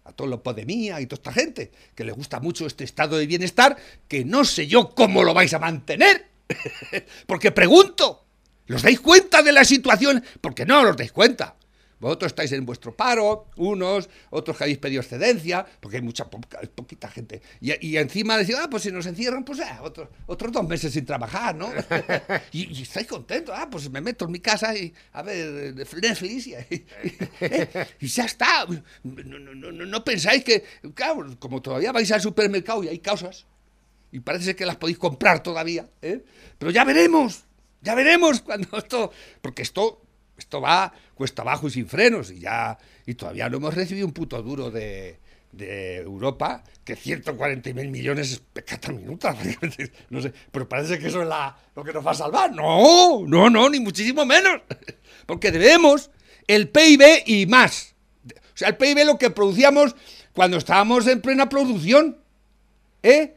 a 0.07 0.13
todos 0.13 0.29
los 0.29 0.39
Podemía 0.39 1.01
y 1.01 1.05
toda 1.05 1.17
esta 1.17 1.33
gente, 1.33 1.71
que 1.93 2.05
le 2.05 2.11
gusta 2.11 2.39
mucho 2.39 2.65
este 2.65 2.83
estado 2.83 3.17
de 3.17 3.27
bienestar, 3.27 3.77
que 4.07 4.23
no 4.23 4.45
sé 4.45 4.67
yo 4.67 4.95
cómo 4.95 5.23
lo 5.23 5.33
vais 5.33 5.53
a 5.53 5.59
mantener. 5.59 6.27
Porque 7.27 7.51
pregunto, 7.51 8.25
¿los 8.67 8.81
dais 8.81 8.99
cuenta 8.99 9.41
de 9.41 9.51
la 9.51 9.65
situación? 9.65 10.23
Porque 10.39 10.65
no 10.65 10.83
los 10.83 10.95
dais 10.95 11.11
cuenta. 11.11 11.55
Vosotros 11.99 12.31
estáis 12.31 12.51
en 12.51 12.65
vuestro 12.65 12.95
paro, 12.95 13.47
unos, 13.55 14.07
otros 14.29 14.55
que 14.57 14.63
habéis 14.65 14.77
pedido 14.77 15.01
excedencia, 15.01 15.65
porque 15.79 15.97
hay 15.97 16.03
mucha 16.03 16.29
poquita 16.29 17.07
gente. 17.09 17.41
Y, 17.59 17.97
encima 17.97 18.37
decís, 18.37 18.55
ah, 18.59 18.67
pues 18.69 18.83
si 18.83 18.91
nos 18.91 19.05
encierran, 19.07 19.43
pues 19.43 19.59
ah, 19.61 19.81
otros 20.27 20.51
dos 20.51 20.67
meses 20.67 20.93
sin 20.93 21.05
trabajar, 21.05 21.55
¿no? 21.55 21.69
y, 22.51 22.81
estáis 22.81 23.07
contentos, 23.07 23.55
ah, 23.57 23.67
pues 23.69 23.89
me 23.89 24.01
meto 24.01 24.25
en 24.25 24.31
mi 24.31 24.39
casa 24.39 24.75
y 24.75 24.93
a 25.13 25.23
ver 25.23 25.75
Netflix 25.75 26.47
y, 26.47 26.53
y, 27.99 28.07
ya 28.07 28.25
está. 28.25 28.67
No, 29.03 30.03
pensáis 30.03 30.43
que, 30.43 30.63
claro, 30.93 31.25
como 31.39 31.61
todavía 31.61 31.91
vais 31.91 32.11
al 32.11 32.21
supermercado 32.21 32.83
y 32.83 32.89
hay 32.89 32.99
causas, 32.99 33.47
y 34.11 34.19
parece 34.19 34.55
que 34.55 34.65
las 34.65 34.75
podéis 34.75 34.99
comprar 34.99 35.41
todavía, 35.41 35.89
¿eh? 36.01 36.23
pero 36.57 36.71
ya 36.71 36.83
veremos, 36.83 37.43
ya 37.81 37.95
veremos 37.95 38.41
cuando 38.41 38.77
esto, 38.77 39.11
porque 39.41 39.63
esto 39.63 40.06
esto 40.37 40.61
va 40.61 40.93
cuesta 41.15 41.41
abajo 41.41 41.67
y 41.67 41.71
sin 41.71 41.87
frenos 41.87 42.31
y 42.31 42.39
ya 42.41 42.77
y 43.05 43.15
todavía 43.15 43.49
no 43.49 43.57
hemos 43.57 43.73
recibido 43.73 44.05
un 44.05 44.13
puto 44.13 44.41
duro 44.41 44.69
de, 44.71 45.19
Europa 45.59 46.63
que 46.83 46.95
140 46.95 47.73
mil 47.73 47.87
millones 47.87 48.33
es 48.33 48.39
pecata 48.39 48.91
minuta. 48.91 49.35
no 50.09 50.21
sé, 50.21 50.31
pero 50.51 50.69
parece 50.69 50.99
que 50.99 51.07
eso 51.07 51.23
es 51.23 51.27
la, 51.27 51.57
lo 51.75 51.83
que 51.83 51.93
nos 51.93 52.05
va 52.05 52.11
a 52.11 52.15
salvar. 52.15 52.53
No, 52.53 53.25
no, 53.25 53.49
no, 53.49 53.67
ni 53.67 53.79
muchísimo 53.79 54.23
menos. 54.23 54.61
Porque 55.25 55.51
debemos 55.51 56.11
el 56.45 56.69
PIB 56.69 57.23
y 57.25 57.47
más. 57.47 57.95
O 58.25 58.57
sea, 58.57 58.67
el 58.67 58.77
PIB 58.77 59.05
lo 59.05 59.17
que 59.17 59.31
producíamos 59.31 59.95
cuando 60.33 60.57
estábamos 60.57 61.07
en 61.07 61.21
plena 61.21 61.49
producción. 61.49 62.17
¿Eh? 63.01 63.33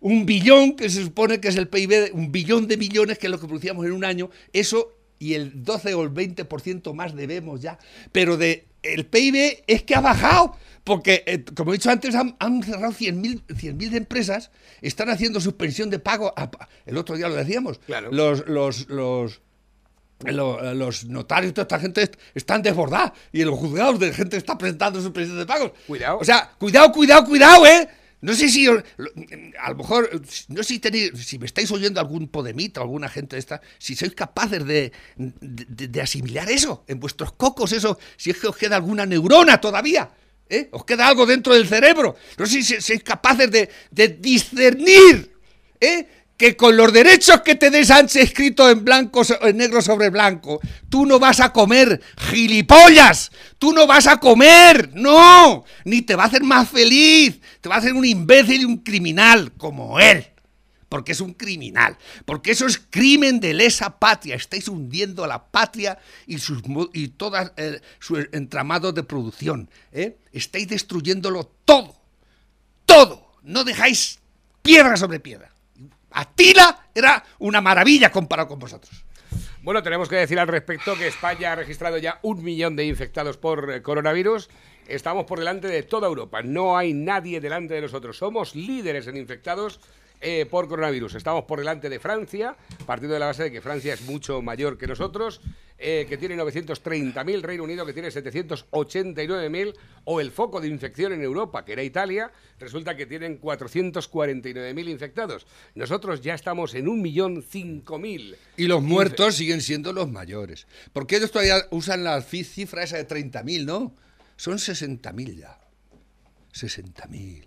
Un 0.00 0.26
billón, 0.26 0.76
que 0.76 0.90
se 0.90 1.02
supone 1.02 1.40
que 1.40 1.48
es 1.48 1.56
el 1.56 1.68
PIB, 1.68 2.10
un 2.12 2.30
billón 2.30 2.68
de 2.68 2.76
millones, 2.76 3.18
que 3.18 3.28
es 3.28 3.30
lo 3.30 3.40
que 3.40 3.46
producíamos 3.46 3.86
en 3.86 3.92
un 3.92 4.04
año, 4.04 4.28
eso 4.52 4.93
y 5.18 5.34
el 5.34 5.64
12 5.64 5.94
o 5.94 6.02
el 6.02 6.10
20% 6.12 6.92
más 6.94 7.14
debemos 7.14 7.60
ya, 7.60 7.78
pero 8.12 8.36
de 8.36 8.66
el 8.82 9.06
PIB 9.06 9.62
es 9.66 9.82
que 9.82 9.94
ha 9.94 10.00
bajado. 10.00 10.56
Porque, 10.84 11.22
eh, 11.26 11.42
como 11.56 11.72
he 11.72 11.78
dicho 11.78 11.90
antes, 11.90 12.14
han, 12.14 12.36
han 12.38 12.62
cerrado 12.62 12.92
100.000 12.92 13.44
100.000 13.46 13.94
empresas, 13.96 14.50
están 14.82 15.08
haciendo 15.08 15.40
suspensión 15.40 15.88
de 15.88 15.98
pago. 15.98 16.34
a- 16.36 16.50
el 16.84 16.98
otro 16.98 17.16
día 17.16 17.26
lo 17.28 17.34
decíamos. 17.36 17.78
Claro. 17.86 18.12
Los, 18.12 18.46
los, 18.46 18.86
los, 18.90 19.40
lo- 20.24 20.74
los 20.74 21.06
notarios, 21.06 21.54
toda 21.54 21.62
esta 21.62 21.78
gente 21.78 22.02
est- 22.02 22.16
están 22.34 22.60
desbordados. 22.60 23.12
Y 23.32 23.40
en 23.40 23.46
los 23.46 23.58
juzgados 23.58 23.98
de 23.98 24.12
gente 24.12 24.36
está 24.36 24.58
presentando 24.58 25.00
suspensión 25.00 25.38
de 25.38 25.46
pagos. 25.46 25.72
Cuidado. 25.86 26.18
O 26.18 26.24
sea, 26.24 26.50
cuidado, 26.58 26.92
cuidado, 26.92 27.24
cuidado, 27.24 27.64
¿eh? 27.66 27.88
No 28.24 28.32
sé 28.32 28.48
si, 28.48 28.66
a 28.66 29.68
lo 29.68 29.74
mejor, 29.76 30.10
no 30.48 30.62
sé 30.62 30.68
si 30.74 30.78
tenéis, 30.78 31.12
si 31.26 31.38
me 31.38 31.44
estáis 31.44 31.70
oyendo 31.70 32.00
algún 32.00 32.28
podemita 32.28 32.80
o 32.80 32.84
alguna 32.84 33.10
gente 33.10 33.36
de 33.36 33.40
esta, 33.40 33.60
si 33.78 33.94
sois 33.94 34.14
capaces 34.14 34.64
de, 34.64 34.92
de, 35.16 35.88
de 35.88 36.00
asimilar 36.00 36.50
eso 36.50 36.84
en 36.88 37.00
vuestros 37.00 37.32
cocos, 37.34 37.72
eso, 37.72 37.98
si 38.16 38.30
es 38.30 38.38
que 38.38 38.46
os 38.46 38.56
queda 38.56 38.76
alguna 38.76 39.04
neurona 39.04 39.60
todavía, 39.60 40.08
¿eh? 40.48 40.70
Os 40.72 40.86
queda 40.86 41.06
algo 41.06 41.26
dentro 41.26 41.52
del 41.52 41.68
cerebro. 41.68 42.16
No 42.38 42.46
sé 42.46 42.62
si 42.62 42.80
sois 42.80 43.02
capaces 43.02 43.50
de, 43.50 43.68
de 43.90 44.08
discernir, 44.08 45.30
¿eh? 45.78 46.23
Que 46.44 46.58
con 46.58 46.76
los 46.76 46.92
derechos 46.92 47.40
que 47.40 47.54
te 47.54 47.70
dé 47.70 47.86
Sánchez 47.86 48.22
escrito 48.22 48.68
en 48.68 48.84
blanco, 48.84 49.22
en 49.40 49.56
negro 49.56 49.80
sobre 49.80 50.10
blanco, 50.10 50.60
tú 50.90 51.06
no 51.06 51.18
vas 51.18 51.40
a 51.40 51.54
comer 51.54 52.02
gilipollas, 52.18 53.32
tú 53.58 53.72
no 53.72 53.86
vas 53.86 54.06
a 54.06 54.20
comer, 54.20 54.90
no, 54.92 55.64
ni 55.86 56.02
te 56.02 56.14
va 56.14 56.24
a 56.24 56.26
hacer 56.26 56.42
más 56.42 56.68
feliz, 56.68 57.40
te 57.62 57.70
va 57.70 57.76
a 57.76 57.78
hacer 57.78 57.94
un 57.94 58.04
imbécil 58.04 58.60
y 58.60 58.64
un 58.66 58.76
criminal 58.76 59.54
como 59.56 59.98
él, 59.98 60.26
porque 60.90 61.12
es 61.12 61.22
un 61.22 61.32
criminal, 61.32 61.96
porque 62.26 62.50
eso 62.50 62.66
es 62.66 62.78
crimen 62.90 63.40
de 63.40 63.54
lesa 63.54 63.98
patria, 63.98 64.34
estáis 64.34 64.68
hundiendo 64.68 65.24
a 65.24 65.28
la 65.28 65.42
patria 65.46 65.96
y 66.26 66.36
sus 66.36 66.62
y 66.92 67.08
todas 67.08 67.52
eh, 67.56 67.80
su 67.98 68.18
entramado 68.32 68.92
de 68.92 69.02
producción, 69.02 69.70
¿eh? 69.92 70.18
estáis 70.30 70.68
destruyéndolo 70.68 71.50
todo, 71.64 71.96
todo, 72.84 73.32
no 73.44 73.64
dejáis 73.64 74.18
piedra 74.60 74.98
sobre 74.98 75.20
piedra. 75.20 75.53
Atila 76.14 76.88
era 76.94 77.24
una 77.38 77.60
maravilla 77.60 78.10
comparado 78.10 78.48
con 78.48 78.58
vosotros. 78.58 79.04
Bueno, 79.62 79.82
tenemos 79.82 80.08
que 80.08 80.16
decir 80.16 80.38
al 80.38 80.48
respecto 80.48 80.94
que 80.94 81.06
España 81.06 81.52
ha 81.52 81.56
registrado 81.56 81.96
ya 81.96 82.18
un 82.22 82.44
millón 82.44 82.76
de 82.76 82.84
infectados 82.84 83.38
por 83.38 83.70
eh, 83.72 83.82
coronavirus. 83.82 84.50
Estamos 84.86 85.24
por 85.24 85.38
delante 85.38 85.68
de 85.68 85.82
toda 85.82 86.06
Europa. 86.06 86.42
No 86.42 86.76
hay 86.76 86.92
nadie 86.92 87.40
delante 87.40 87.72
de 87.72 87.80
nosotros. 87.80 88.18
Somos 88.18 88.54
líderes 88.54 89.06
en 89.06 89.16
infectados 89.16 89.80
eh, 90.26 90.46
por 90.46 90.68
coronavirus. 90.68 91.16
Estamos 91.16 91.44
por 91.44 91.58
delante 91.58 91.90
de 91.90 92.00
Francia, 92.00 92.56
partiendo 92.86 93.12
de 93.12 93.20
la 93.20 93.26
base 93.26 93.42
de 93.42 93.52
que 93.52 93.60
Francia 93.60 93.92
es 93.92 94.00
mucho 94.06 94.40
mayor 94.40 94.78
que 94.78 94.86
nosotros, 94.86 95.42
eh, 95.76 96.06
que 96.08 96.16
tiene 96.16 96.34
930.000, 96.34 97.42
Reino 97.42 97.62
Unido 97.62 97.84
que 97.84 97.92
tiene 97.92 98.08
789.000, 98.08 99.74
o 100.04 100.22
el 100.22 100.30
foco 100.30 100.62
de 100.62 100.68
infección 100.68 101.12
en 101.12 101.20
Europa, 101.20 101.66
que 101.66 101.74
era 101.74 101.82
Italia, 101.82 102.32
resulta 102.58 102.96
que 102.96 103.04
tienen 103.04 103.38
449.000 103.38 104.88
infectados. 104.88 105.46
Nosotros 105.74 106.22
ya 106.22 106.32
estamos 106.32 106.74
en 106.74 106.86
1.005.000. 106.86 108.36
Y 108.56 108.66
los 108.66 108.82
muertos 108.82 109.34
siguen 109.34 109.60
siendo 109.60 109.92
los 109.92 110.10
mayores. 110.10 110.66
Porque 110.94 111.16
ellos 111.16 111.32
todavía 111.32 111.66
usan 111.70 112.02
la 112.02 112.22
cifra 112.22 112.82
esa 112.82 112.96
de 112.96 113.06
30.000, 113.06 113.66
¿no? 113.66 113.94
Son 114.36 114.56
60.000 114.56 115.36
ya. 115.36 115.60
60.000. 116.54 117.46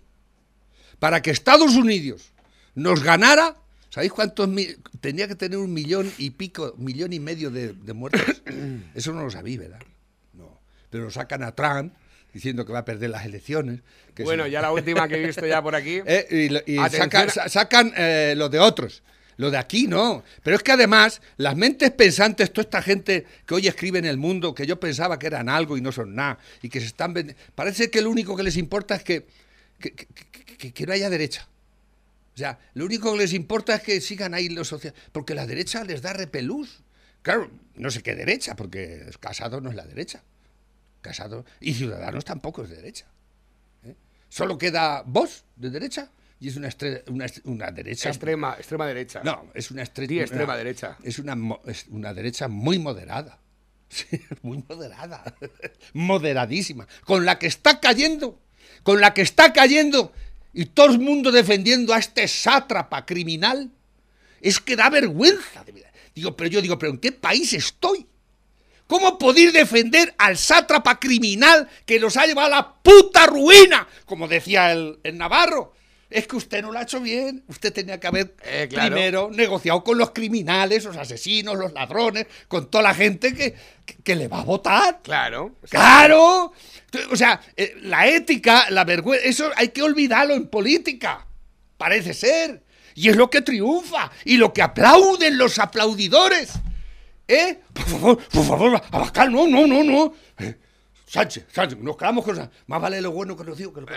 Para 1.00 1.20
que 1.22 1.32
Estados 1.32 1.74
Unidos 1.74 2.34
nos 2.74 3.02
ganara, 3.02 3.56
¿sabéis 3.90 4.12
cuántos 4.12 4.48
tenía 5.00 5.28
que 5.28 5.34
tener 5.34 5.58
un 5.58 5.72
millón 5.72 6.12
y 6.18 6.30
pico, 6.30 6.74
millón 6.78 7.12
y 7.12 7.20
medio 7.20 7.50
de, 7.50 7.72
de 7.72 7.92
muertos? 7.92 8.22
Eso 8.94 9.12
no 9.12 9.22
lo 9.24 9.30
sabéis, 9.30 9.58
¿verdad? 9.58 9.80
No. 10.34 10.60
Pero 10.90 11.04
lo 11.04 11.10
sacan 11.10 11.42
a 11.42 11.52
Trump 11.54 11.92
diciendo 12.32 12.64
que 12.66 12.72
va 12.72 12.80
a 12.80 12.84
perder 12.84 13.10
las 13.10 13.24
elecciones. 13.24 13.80
que 14.14 14.22
Bueno, 14.22 14.44
se- 14.44 14.50
ya 14.50 14.60
la 14.62 14.70
última 14.72 15.08
que 15.08 15.16
he 15.22 15.26
visto 15.26 15.46
ya 15.46 15.62
por 15.62 15.74
aquí. 15.74 16.00
Eh, 16.06 16.26
y 16.30 16.48
lo- 16.50 16.60
y 16.66 16.78
Atención 16.78 17.10
saca- 17.10 17.22
a- 17.22 17.30
sa- 17.30 17.48
sacan 17.48 17.92
eh, 17.96 18.34
lo 18.36 18.48
de 18.48 18.58
otros. 18.58 19.02
Lo 19.38 19.50
de 19.52 19.56
aquí 19.56 19.86
no. 19.86 20.24
Pero 20.42 20.56
es 20.56 20.62
que 20.64 20.72
además, 20.72 21.22
las 21.36 21.56
mentes 21.56 21.92
pensantes, 21.92 22.52
toda 22.52 22.62
esta 22.64 22.82
gente 22.82 23.24
que 23.46 23.54
hoy 23.54 23.68
escribe 23.68 23.98
en 24.00 24.04
el 24.04 24.16
mundo, 24.16 24.52
que 24.52 24.66
yo 24.66 24.80
pensaba 24.80 25.16
que 25.18 25.28
eran 25.28 25.48
algo 25.48 25.76
y 25.76 25.80
no 25.80 25.92
son 25.92 26.14
nada, 26.16 26.38
y 26.60 26.68
que 26.68 26.80
se 26.80 26.86
están 26.86 27.14
Parece 27.54 27.88
que 27.88 28.02
lo 28.02 28.10
único 28.10 28.36
que 28.36 28.42
les 28.42 28.56
importa 28.56 28.96
es 28.96 29.04
que- 29.04 29.26
que- 29.78 29.92
que- 29.92 30.72
que 30.72 30.86
no 30.86 30.92
haya 30.92 31.08
derecha. 31.08 31.46
O 32.38 32.40
sea, 32.40 32.56
lo 32.74 32.84
único 32.84 33.10
que 33.10 33.18
les 33.18 33.32
importa 33.32 33.74
es 33.74 33.82
que 33.82 34.00
sigan 34.00 34.32
ahí 34.32 34.48
los 34.48 34.68
sociales. 34.68 34.96
Porque 35.10 35.34
la 35.34 35.44
derecha 35.44 35.82
les 35.82 36.02
da 36.02 36.12
repelús. 36.12 36.84
Claro, 37.22 37.50
no 37.74 37.90
sé 37.90 38.00
qué 38.00 38.14
derecha, 38.14 38.54
porque 38.54 39.10
Casado 39.18 39.60
no 39.60 39.70
es 39.70 39.74
la 39.74 39.84
derecha. 39.84 40.22
Casado. 41.00 41.44
Y 41.58 41.74
Ciudadanos 41.74 42.24
tampoco 42.24 42.62
es 42.62 42.70
de 42.70 42.76
derecha. 42.76 43.06
¿eh? 43.82 43.96
Solo 44.28 44.56
queda 44.56 45.02
Vox 45.04 45.42
de 45.56 45.70
derecha 45.70 46.12
y 46.38 46.46
es 46.46 46.54
una, 46.54 46.68
una, 47.08 47.26
una 47.42 47.72
derecha. 47.72 48.08
Extrema, 48.08 48.54
extrema 48.56 48.86
derecha. 48.86 49.20
No, 49.24 49.50
es 49.52 49.72
una 49.72 49.82
estrecha. 49.82 50.08
Di 50.08 50.20
extrema 50.20 50.56
derecha. 50.56 50.96
Es 51.02 51.18
una, 51.18 51.36
es 51.66 51.86
una 51.88 52.14
derecha 52.14 52.46
muy 52.46 52.78
moderada. 52.78 53.40
Sí, 53.88 54.22
muy 54.42 54.62
moderada. 54.68 55.34
Moderadísima. 55.92 56.86
Con 57.04 57.24
la 57.24 57.36
que 57.40 57.48
está 57.48 57.80
cayendo. 57.80 58.38
Con 58.84 59.00
la 59.00 59.12
que 59.12 59.22
está 59.22 59.52
cayendo. 59.52 60.12
Y 60.52 60.66
todo 60.66 60.90
el 60.90 60.98
mundo 60.98 61.30
defendiendo 61.30 61.92
a 61.92 61.98
este 61.98 62.26
sátrapa 62.28 63.04
criminal. 63.06 63.70
Es 64.40 64.60
que 64.60 64.76
da 64.76 64.88
vergüenza. 64.90 65.64
Digo, 66.14 66.36
pero 66.36 66.50
yo 66.50 66.60
digo, 66.60 66.78
¿pero 66.78 66.92
en 66.92 66.98
qué 66.98 67.12
país 67.12 67.52
estoy? 67.52 68.06
¿Cómo 68.86 69.18
podéis 69.18 69.52
defender 69.52 70.14
al 70.18 70.38
sátrapa 70.38 70.98
criminal 70.98 71.68
que 71.84 72.00
los 72.00 72.16
ha 72.16 72.26
llevado 72.26 72.46
a 72.46 72.56
la 72.56 72.74
puta 72.82 73.26
ruina? 73.26 73.86
Como 74.06 74.28
decía 74.28 74.72
el 74.72 74.98
Navarro. 75.14 75.74
Es 76.10 76.26
que 76.26 76.36
usted 76.36 76.62
no 76.62 76.72
lo 76.72 76.78
ha 76.78 76.82
hecho 76.82 77.00
bien. 77.00 77.44
Usted 77.48 77.72
tenía 77.72 78.00
que 78.00 78.06
haber 78.06 78.34
Eh, 78.44 78.66
claro. 78.70 78.94
primero 78.94 79.30
negociado 79.30 79.84
con 79.84 79.98
los 79.98 80.12
criminales, 80.12 80.84
los 80.84 80.96
asesinos, 80.96 81.56
los 81.58 81.72
ladrones, 81.74 82.26
con 82.48 82.70
toda 82.70 82.82
la 82.84 82.94
gente 82.94 83.34
que, 83.34 83.54
que- 83.84 83.96
que 84.02 84.16
le 84.16 84.26
va 84.28 84.40
a 84.40 84.44
votar. 84.44 85.00
Claro. 85.02 85.56
¡Claro! 85.68 86.52
O 87.10 87.16
sea, 87.16 87.40
eh, 87.56 87.74
la 87.82 88.06
ética, 88.06 88.70
la 88.70 88.84
vergüenza, 88.84 89.26
eso 89.26 89.50
hay 89.56 89.68
que 89.68 89.82
olvidarlo 89.82 90.34
en 90.34 90.46
política. 90.48 91.26
Parece 91.76 92.14
ser. 92.14 92.62
Y 92.94 93.10
es 93.10 93.16
lo 93.16 93.28
que 93.28 93.42
triunfa. 93.42 94.10
Y 94.24 94.38
lo 94.38 94.52
que 94.54 94.62
aplauden 94.62 95.36
los 95.36 95.58
aplaudidores. 95.58 96.52
¿Eh? 97.28 97.58
Por 97.74 97.84
favor, 97.84 98.18
por 98.28 98.44
favor, 98.46 98.82
Abascal, 98.90 99.30
no, 99.30 99.46
no, 99.46 99.66
no, 99.66 99.84
no. 99.84 100.14
Sánchez, 101.10 101.46
Sánchez, 101.52 101.78
nos 101.78 101.96
quedamos 101.96 102.24
con... 102.24 102.50
Más 102.66 102.80
vale 102.82 103.00
lo 103.00 103.10
bueno 103.12 103.34
conocido 103.36 103.72
que 103.72 103.80
lo 103.80 103.86
que... 103.86 103.94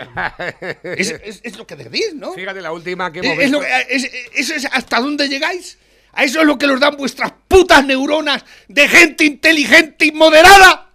es, 1.02 1.12
es- 1.24 1.42
es 1.44 1.58
lo 1.58 1.68
que 1.68 1.76
decís, 1.76 2.14
¿no? 2.16 2.34
Fíjate 2.34 2.62
la 2.62 2.72
última 2.72 3.12
que 3.12 3.20
hemos 3.20 3.34
Es- 3.34 3.38
visto. 3.40 3.60
lo 3.60 3.66
que- 3.66 3.86
es- 3.90 4.12
¿Eso 4.34 4.54
es 4.56 4.66
hasta 4.72 5.00
dónde 5.02 5.28
llegáis? 5.28 5.78
¿A 6.14 6.24
eso 6.24 6.40
es 6.42 6.46
lo 6.46 6.58
que 6.58 6.68
los 6.68 6.80
dan 6.80 6.96
vuestras 6.98 7.34
putas 7.48 7.86
neuronas 7.86 8.44
de 8.68 8.88
gente 8.88 9.26
inteligente 9.26 10.06
y 10.06 10.12
moderada? 10.12 10.90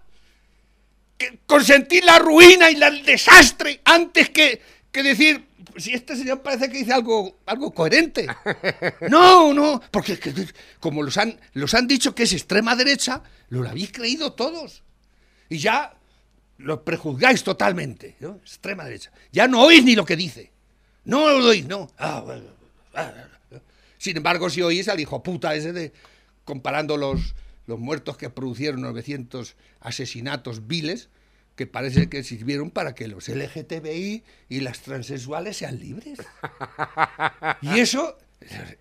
Que 1.19 1.39
consentir 1.47 2.05
la 2.05 2.19
ruina 2.19 2.71
y 2.71 2.77
la- 2.77 2.89
el 2.89 3.05
desastre 3.05 3.81
antes 3.85 4.31
que, 4.31 4.61
que 4.93 5.03
decir, 5.03 5.45
si 5.77 5.93
este 5.93 6.17
señor 6.17 6.41
parece 6.43 6.71
que 6.71 6.79
dice 6.79 6.93
algo, 6.95 7.39
algo 7.47 7.73
coherente. 7.73 8.27
No, 9.11 9.53
no, 9.55 9.83
porque 9.91 10.15
es 10.15 10.21
que 10.21 10.33
como 10.81 11.03
los 11.03 11.17
han, 11.19 11.39
los 11.53 11.75
han 11.75 11.87
dicho 11.87 12.15
que 12.15 12.23
es 12.25 12.33
extrema 12.33 12.75
derecha, 12.77 13.23
lo 13.51 13.67
habéis 13.69 13.93
creído 13.93 14.33
todos. 14.33 14.83
Y 15.49 15.59
ya 15.59 15.95
lo 16.59 16.85
prejuzgáis 16.85 17.42
totalmente, 17.42 18.16
¿no? 18.21 18.37
Extrema 18.37 18.85
derecha. 18.85 19.12
Ya 19.33 19.49
no 19.49 19.62
oís 19.62 19.85
ni 19.85 19.95
lo 19.95 20.05
que 20.05 20.16
dice. 20.16 20.53
No 21.05 21.29
lo 21.38 21.49
oís, 21.49 21.66
no. 21.66 21.90
Ah. 21.99 22.25
Ah, 22.95 23.12
ah. 23.53 23.61
Sin 23.99 24.16
embargo, 24.16 24.51
si 24.51 24.62
oís 24.62 24.88
al 24.88 25.01
hijo 25.01 25.23
puta 25.23 25.55
ese 25.55 25.73
de 25.73 25.92
comparando 26.45 26.97
los, 26.97 27.35
los 27.66 27.79
muertos 27.79 28.16
que 28.16 28.31
produjeron 28.31 28.81
900 28.81 29.57
asesinatos 29.81 30.66
viles, 30.66 31.09
que 31.57 31.66
parece 31.66 32.09
que 32.09 32.23
sirvieron 32.23 32.71
para 32.71 32.95
que 32.95 33.09
los 33.09 33.29
LGTBI 33.29 34.23
y 34.49 34.61
las 34.61 34.81
transexuales 34.81 35.57
sean 35.57 35.81
libres. 35.81 36.19
Y 37.62 37.81
eso, 37.81 38.19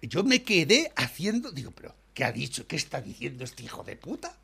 yo 0.01 0.23
me 0.23 0.43
quedé 0.43 0.91
haciendo, 0.95 1.51
digo, 1.51 1.71
pero 1.71 1.95
¿qué 2.13 2.25
ha 2.25 2.31
dicho? 2.31 2.67
¿Qué 2.67 2.75
está 2.75 3.01
diciendo 3.01 3.45
este 3.45 3.63
hijo 3.63 3.83
de 3.83 3.95
puta? 3.95 4.37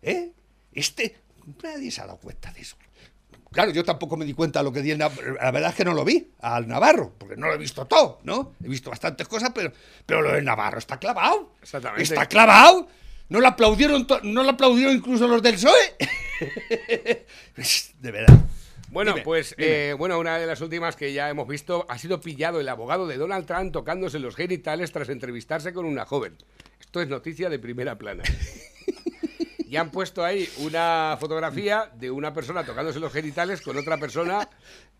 ¿Eh? 0.00 0.32
Este, 0.72 1.16
nadie 1.62 1.90
se 1.90 2.00
ha 2.00 2.06
dado 2.06 2.18
cuenta 2.18 2.52
de 2.52 2.60
eso. 2.60 2.76
Claro, 3.52 3.70
yo 3.70 3.84
tampoco 3.84 4.16
me 4.16 4.24
di 4.24 4.34
cuenta 4.34 4.58
de 4.60 4.64
lo 4.64 4.72
que 4.72 4.82
di, 4.82 4.90
Nav- 4.94 5.38
la 5.40 5.50
verdad 5.50 5.70
es 5.70 5.76
que 5.76 5.84
no 5.84 5.94
lo 5.94 6.04
vi 6.04 6.30
al 6.40 6.68
Navarro, 6.68 7.14
porque 7.16 7.36
no 7.36 7.46
lo 7.46 7.54
he 7.54 7.58
visto 7.58 7.86
todo, 7.86 8.18
¿no? 8.24 8.52
He 8.62 8.68
visto 8.68 8.90
bastantes 8.90 9.26
cosas, 9.28 9.50
pero, 9.54 9.72
pero 10.04 10.20
lo 10.20 10.32
del 10.32 10.44
Navarro 10.44 10.78
está 10.78 10.98
clavado. 10.98 11.52
Exactamente. 11.62 12.02
Está 12.02 12.26
clavado. 12.26 12.86
No 13.28 13.40
lo 13.40 13.48
aplaudieron, 13.48 14.06
no 14.24 14.42
lo 14.42 14.50
aplaudieron 14.50 14.94
incluso 14.94 15.26
los 15.26 15.42
del 15.42 15.54
PSOE. 15.54 15.96
de 18.00 18.10
verdad. 18.10 18.38
Bueno, 18.90 19.12
Dime, 19.12 19.24
pues 19.24 19.54
dime. 19.56 19.88
eh, 19.90 19.92
bueno, 19.94 20.18
una 20.18 20.38
de 20.38 20.46
las 20.46 20.60
últimas 20.60 20.94
que 20.96 21.12
ya 21.12 21.28
hemos 21.28 21.48
visto 21.48 21.86
ha 21.88 21.98
sido 21.98 22.20
pillado 22.20 22.60
el 22.60 22.68
abogado 22.68 23.06
de 23.06 23.16
Donald 23.16 23.46
Trump 23.46 23.72
tocándose 23.72 24.18
los 24.20 24.36
genitales 24.36 24.92
tras 24.92 25.08
entrevistarse 25.08 25.72
con 25.72 25.86
una 25.86 26.06
joven. 26.06 26.36
Esto 26.80 27.00
es 27.02 27.08
noticia 27.08 27.48
de 27.48 27.58
primera 27.58 27.96
plana. 27.98 28.22
y 29.68 29.76
han 29.76 29.90
puesto 29.90 30.24
ahí 30.24 30.48
una 30.58 31.16
fotografía 31.18 31.90
de 31.98 32.10
una 32.10 32.32
persona 32.32 32.64
tocándose 32.64 33.00
los 33.00 33.12
genitales 33.12 33.60
con 33.60 33.76
otra 33.76 33.98
persona. 33.98 34.48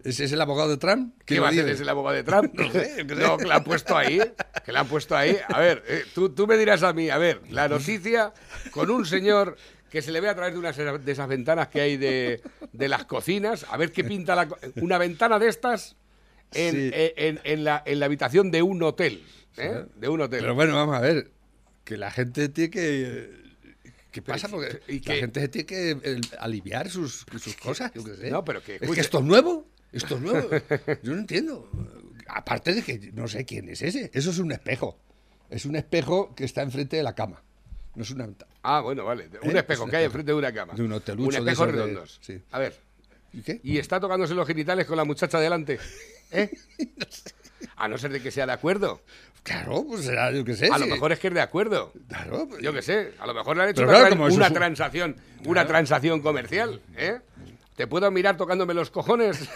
¿Ese 0.02 0.24
es 0.24 0.33
el 0.33 0.40
abogado 0.40 0.68
de 0.70 0.76
Trump? 0.76 1.14
¿Qué 1.24 1.38
va 1.40 1.46
a 1.46 1.50
hacer 1.50 1.64
dice? 1.64 1.74
ese 1.74 1.83
el 1.85 1.88
abogado 1.88 2.16
de 2.16 2.24
Trump? 2.24 2.52
No 2.55 2.70
sé, 2.72 3.07
que 3.07 3.14
la 3.14 3.55
han 3.57 3.64
puesto 3.64 3.96
ahí. 3.96 4.20
Que 4.64 4.72
la 4.72 4.81
han 4.81 4.88
puesto 4.88 5.16
ahí. 5.16 5.37
A 5.48 5.61
ver, 5.61 5.85
eh, 5.87 6.05
tú, 6.14 6.31
tú 6.31 6.46
me 6.46 6.57
dirás 6.57 6.83
a 6.83 6.92
mí, 6.92 7.09
a 7.11 7.18
ver, 7.18 7.40
la 7.50 7.68
noticia 7.68 8.33
con 8.72 8.90
un 8.90 9.07
señor 9.07 9.57
que 9.90 10.02
se 10.02 10.11
le 10.11 10.20
ve 10.20 10.29
a 10.29 10.35
través 10.35 10.52
de 10.52 10.59
unas 10.59 10.76
de 10.76 11.12
esas 11.12 11.29
ventanas 11.29 11.68
que 11.68 11.81
hay 11.81 11.96
de, 11.96 12.42
de 12.72 12.88
las 12.88 13.05
cocinas, 13.05 13.64
a 13.70 13.76
ver 13.76 13.92
qué 13.92 14.02
pinta 14.05 14.35
la 14.35 14.48
una 14.83 14.98
ventana 14.98 15.38
de 15.38 15.48
estas 15.48 15.96
en, 16.52 16.72
Sí. 16.72 16.90
eh, 16.92 17.14
en- 17.16 17.40
en 17.44 17.64
la, 17.64 17.83
en 17.87 18.00
la 18.00 18.07
habitación 18.07 18.50
de 18.50 18.62
un 18.62 18.83
hotel. 18.83 19.24
¿eh? 19.57 19.85
De 19.94 20.09
un 20.09 20.20
hotel. 20.20 20.40
Pero 20.40 20.55
bueno, 20.57 20.74
vamos 20.74 20.96
a 20.96 21.00
ver. 21.00 21.31
Que 21.85 21.96
la 21.96 22.11
gente 22.11 22.48
tiene 22.48 22.70
que. 22.70 23.45
¿Qué 24.16 24.22
pasa? 24.22 24.48
Porque 24.48 24.81
¿y 24.88 25.00
la 25.00 25.14
gente 25.16 25.40
se 25.40 25.48
tiene 25.48 25.66
que 25.66 26.20
aliviar 26.38 26.88
sus, 26.90 27.26
sus 27.38 27.55
cosas. 27.57 27.92
yo 27.94 28.02
qué 28.02 28.14
sé. 28.16 28.31
No, 28.31 28.44
pero 28.44 28.62
que, 28.62 28.76
Es 28.81 28.90
que 28.90 29.00
esto 29.00 29.18
es 29.18 29.24
nuevo. 29.24 29.68
Esto 29.92 30.16
es 30.16 30.20
nuevo. 30.22 30.48
Yo 31.02 31.12
no 31.12 31.18
entiendo. 31.18 31.68
Aparte 32.29 32.72
de 32.74 32.83
que 32.83 32.98
no 33.12 33.29
sé 33.29 33.44
quién 33.44 33.68
es 33.68 33.83
ese. 33.83 34.11
Eso 34.14 34.31
es 34.31 34.38
un 34.38 34.52
espejo. 34.52 34.98
Es 35.50 35.66
un 35.66 35.76
espejo 35.76 36.35
que 36.35 36.44
está 36.44 36.62
enfrente 36.62 36.96
de 36.96 37.02
la 37.02 37.14
cama. 37.14 37.42
No 37.94 38.02
es 38.02 38.11
una 38.11 38.26
ventana. 38.26 38.50
Ah, 38.62 38.81
bueno, 38.81 39.05
vale. 39.05 39.29
Un 39.42 39.55
¿Eh? 39.55 39.59
espejo 39.59 39.85
Es 39.85 39.90
que 39.90 39.96
hay 39.96 40.05
enfrente 40.07 40.33
de 40.33 40.38
una 40.38 40.52
cama. 40.52 40.72
De 40.74 40.83
un 40.83 40.92
hotelucho 40.92 41.29
Un 41.29 41.35
espejo 41.37 41.66
de- 41.66 41.72
redondos. 41.72 42.18
sí. 42.22 42.40
A 42.52 42.59
ver. 42.59 42.74
¿Y 43.35 43.42
qué? 43.42 43.61
Y 43.62 43.76
está 43.79 44.00
tocándose 44.00 44.35
los 44.35 44.46
genitales 44.46 44.87
con 44.87 44.96
la 44.96 45.05
muchacha 45.05 45.38
delante. 45.38 45.79
¿Eh? 46.32 46.50
A 47.76 47.88
no 47.88 47.98
ser 47.98 48.10
de 48.12 48.22
que 48.22 48.30
sea 48.30 48.46
de 48.46 48.52
acuerdo. 48.52 49.02
Claro, 49.42 49.84
pues 49.86 50.04
será, 50.04 50.30
yo 50.32 50.44
qué 50.44 50.54
sé. 50.56 50.68
A 50.72 50.78
lo 50.78 50.86
mejor 50.86 51.12
es 51.12 51.18
que 51.18 51.28
es 51.28 51.34
de 51.34 51.40
acuerdo. 51.40 51.92
Claro, 52.08 52.48
pues- 52.48 52.62
Yo 52.62 52.72
qué 52.72 52.82
sé, 52.82 53.12
a 53.18 53.26
lo 53.26 53.34
mejor 53.34 53.56
le 53.56 53.62
han 53.64 53.68
hecho 53.70 53.82
una, 53.82 53.92
claro, 53.92 54.16
tran- 54.16 54.32
una 54.34 54.50
transacción, 54.50 55.16
una 55.44 55.66
transacción 55.66 56.20
comercial, 56.20 56.80
¿eh? 56.96 57.20
¿Te 57.76 57.86
puedo 57.86 58.10
mirar 58.10 58.36
tocándome 58.36 58.74
los 58.74 58.90
cojones? 58.90 59.38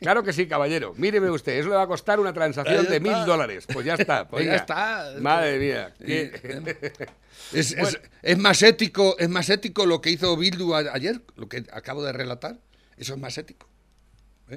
claro 0.00 0.22
que 0.22 0.32
sí, 0.32 0.46
caballero. 0.46 0.94
Míreme 0.96 1.30
usted, 1.30 1.58
eso 1.58 1.68
le 1.68 1.76
va 1.76 1.82
a 1.82 1.86
costar 1.86 2.18
una 2.20 2.32
transacción 2.32 2.86
de 2.86 3.00
mil 3.00 3.24
dólares. 3.26 3.66
Pues 3.72 3.84
ya 3.86 3.94
está. 3.94 4.26
Pues 4.28 4.46
ya 4.46 4.56
está. 4.56 5.12
Madre 5.20 5.58
mía. 5.58 5.94
Es, 7.52 7.72
es- 7.72 7.76
Bueno. 7.76 7.98
es 8.22 8.38
más 8.38 8.62
ético, 8.62 9.16
es 9.18 9.28
más 9.28 9.50
ético 9.50 9.84
lo 9.84 10.00
que 10.00 10.10
hizo 10.10 10.36
Bildu 10.36 10.74
ayer, 10.74 11.20
lo 11.36 11.48
que 11.48 11.64
acabo 11.72 12.02
de 12.02 12.12
relatar. 12.12 12.56
Eso 12.96 13.14
es 13.14 13.20
más 13.20 13.36
ético. 13.36 13.68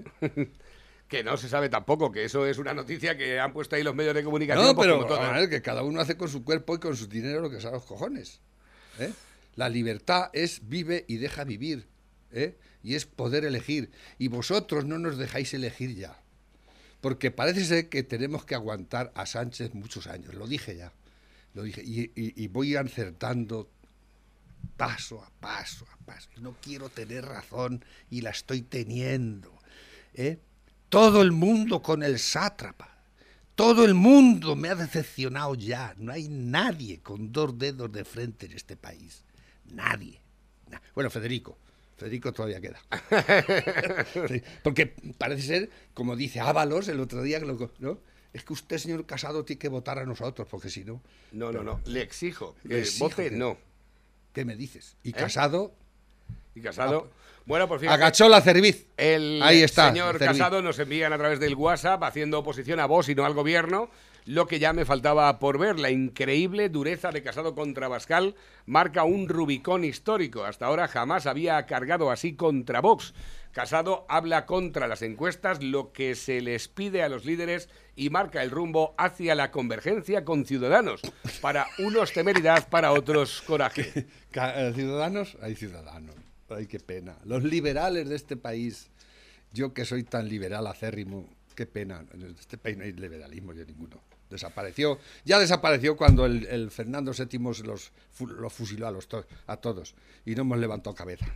que 1.08 1.24
no 1.24 1.38
se 1.38 1.48
sabe 1.50 1.70
tampoco, 1.70 2.12
que 2.12 2.26
eso 2.26 2.46
es 2.48 2.58
una 2.58 2.74
noticia 2.74 3.16
que 3.18 3.40
han 3.40 3.54
puesto 3.54 3.76
ahí 3.76 3.84
los 3.84 3.96
medios 3.96 4.16
de 4.16 4.24
comunicación. 4.24 4.66
No, 4.66 4.76
pues, 4.76 4.88
pero 4.88 5.50
que 5.50 5.62
cada 5.62 5.84
uno 5.84 6.02
hace 6.02 6.18
con 6.18 6.30
su 6.30 6.44
cuerpo 6.44 6.76
y 6.76 6.80
con 6.80 6.96
su 6.98 7.08
dinero 7.08 7.42
lo 7.42 7.50
que 7.50 7.62
sabe 7.62 7.76
los 7.76 7.86
cojones. 7.86 8.40
¿eh? 9.00 9.12
La 9.56 9.70
libertad 9.70 10.30
es 10.34 10.68
vive 10.68 11.06
y 11.08 11.18
deja 11.18 11.44
vivir. 11.44 11.88
¿eh? 12.32 12.58
Y 12.84 12.96
es 12.96 13.06
poder 13.06 13.46
elegir. 13.46 13.92
Y 14.18 14.28
vosotros 14.28 14.86
no 14.86 15.00
nos 15.00 15.18
dejáis 15.18 15.54
elegir 15.54 15.96
ya. 15.96 16.20
Porque 17.02 17.30
parece 17.32 17.64
ser 17.66 17.90
que 17.90 18.04
tenemos 18.04 18.46
que 18.46 18.56
aguantar 18.56 19.12
a 19.16 19.26
Sánchez 19.26 19.74
muchos 19.76 20.08
años. 20.08 20.34
Lo 20.34 20.48
dije 20.48 20.76
ya. 20.76 20.92
Lo 21.54 21.64
dije. 21.64 21.82
Y, 21.84 22.12
y- 22.16 22.34
y 22.44 22.48
voy 22.48 22.76
acertando 22.76 23.70
paso 24.76 25.24
a 25.24 25.30
paso 25.40 25.86
a 25.94 25.98
paso. 26.06 26.30
Y 26.36 26.42
No 26.42 26.56
quiero 26.62 26.90
tener 26.90 27.26
razón 27.26 27.86
y 28.10 28.22
la 28.22 28.32
estoy 28.32 28.62
teniendo. 28.62 29.55
¿Eh? 30.16 30.40
Todo 30.90 31.22
el 31.22 31.32
mundo 31.32 31.82
con 31.82 32.04
el 32.04 32.20
sátrapa. 32.20 32.92
Todo 33.56 33.86
el 33.86 33.94
mundo 33.94 34.56
me 34.56 34.70
ha 34.70 34.76
decepcionado 34.76 35.56
ya. 35.56 35.94
No 35.98 36.12
hay 36.12 36.28
nadie 36.28 37.00
con 37.02 37.32
dos 37.32 37.58
dedos 37.58 37.92
de 37.92 38.04
frente 38.04 38.46
en 38.48 38.54
este 38.54 38.76
país. 38.76 39.24
Nadie. 39.72 40.20
Na- 40.70 40.82
Bueno, 40.94 41.10
Federico. 41.10 41.58
Federico 41.98 42.34
todavía 42.34 42.60
queda. 42.60 42.80
Porque 44.64 44.88
parece 45.18 45.42
ser, 45.44 45.70
como 45.94 46.16
dice 46.16 46.40
Ábalos 46.42 46.88
el 46.90 47.00
otro 47.00 47.22
día, 47.24 47.40
¿no? 47.80 48.00
es 48.34 48.44
que 48.44 48.52
usted, 48.52 48.78
señor 48.78 49.06
Casado, 49.06 49.46
tiene 49.46 49.60
que 49.60 49.70
votar 49.70 49.98
a 50.00 50.06
nosotros, 50.06 50.46
porque 50.52 50.70
si 50.70 50.84
no, 50.84 51.02
No, 51.32 51.54
no, 51.54 51.64
no. 51.64 51.80
Le 51.86 52.02
exijo 52.02 52.54
Le 52.66 52.80
exijo 52.82 53.06
vote 53.06 53.30
que- 53.30 53.36
no. 53.38 53.58
¿qué 54.34 54.44
me 54.44 54.58
dices? 54.58 54.98
Y 55.04 55.12
¿Eh? 55.12 55.14
Casado 55.14 55.74
Y 56.54 56.60
Casado. 56.60 57.10
Bueno, 57.46 57.68
por 57.68 57.80
fin. 57.80 57.90
agachó 57.90 58.28
la 58.28 58.42
cerviz. 58.42 58.88
El 58.98 59.42
Ahí 59.44 59.62
está, 59.62 59.90
señor. 59.90 60.18
Casado 60.18 60.62
nos 60.62 60.80
envían 60.80 61.14
a 61.14 61.18
través 61.18 61.40
del 61.40 61.56
WhatsApp 61.56 62.04
haciendo 62.04 62.40
oposición 62.40 62.80
a 62.80 62.86
vos 62.88 63.08
y 63.10 63.16
no 63.16 63.26
al 63.26 63.34
gobierno. 63.34 63.90
Lo 64.26 64.48
que 64.48 64.58
ya 64.58 64.74
me 64.74 64.86
faltaba 64.86 65.38
por 65.38 65.60
ver, 65.60 65.80
la 65.80 65.92
increíble 65.92 66.70
dureza 66.70 67.12
de 67.12 67.22
Casado 67.22 67.54
contra 67.54 67.88
Bascal 67.88 68.34
marca 68.66 69.04
un 69.04 69.30
Rubicón 69.30 69.84
histórico. 69.84 70.46
Hasta 70.46 70.66
ahora 70.66 70.88
jamás 70.88 71.28
había 71.28 71.64
cargado 71.68 72.10
así 72.10 72.34
contra 72.36 72.82
Vox. 72.82 73.14
Casado 73.52 74.08
habla 74.10 74.48
contra 74.48 74.88
las 74.88 75.04
encuestas, 75.04 75.64
lo 75.64 75.94
que 75.94 76.16
se 76.16 76.42
les 76.42 76.68
pide 76.68 77.04
a 77.04 77.10
los 77.10 77.24
líderes 77.24 77.70
y 77.96 78.10
marca 78.10 78.42
el 78.42 78.50
rumbo 78.50 78.96
hacia 78.98 79.36
la 79.36 79.52
convergencia 79.52 80.26
con 80.26 80.46
Ciudadanos. 80.46 81.02
Para 81.40 81.68
unos 81.78 82.12
temeridad, 82.12 82.68
para 82.68 82.92
otros 82.94 83.42
coraje. 83.46 84.08
Eh, 84.36 84.74
Ciudadanos, 84.76 85.38
hay 85.42 85.56
ciudadanos. 85.56 86.25
Ay, 86.50 86.68
qué 86.68 86.80
pena. 86.80 87.18
Los 87.26 87.44
liberales 87.44 88.08
de 88.08 88.16
este 88.16 88.38
país, 88.38 88.90
yo 89.52 89.74
que 89.74 89.86
soy 89.86 90.04
tan 90.04 90.30
liberal 90.30 90.68
acérrimo, 90.68 91.28
qué 91.56 91.66
pena. 91.66 92.06
En 92.14 92.24
este 92.24 92.58
país 92.58 92.78
no 92.78 92.84
hay 92.84 92.94
liberalismo 92.94 93.54
de 93.54 93.66
ninguno. 93.66 94.02
Desapareció, 94.30 94.98
ya 95.24 95.38
desapareció 95.40 95.96
cuando 95.96 96.26
el, 96.26 96.46
el 96.48 96.72
Fernando 96.72 97.12
VII 97.14 97.40
los, 97.64 97.92
los 98.20 98.54
fusiló 98.54 98.88
a, 98.88 98.92
los 98.92 99.08
to- 99.08 99.26
a 99.48 99.58
todos 99.58 99.94
y 100.26 100.34
no 100.36 100.42
hemos 100.42 100.58
levantado 100.58 100.96
cabeza. 100.96 101.26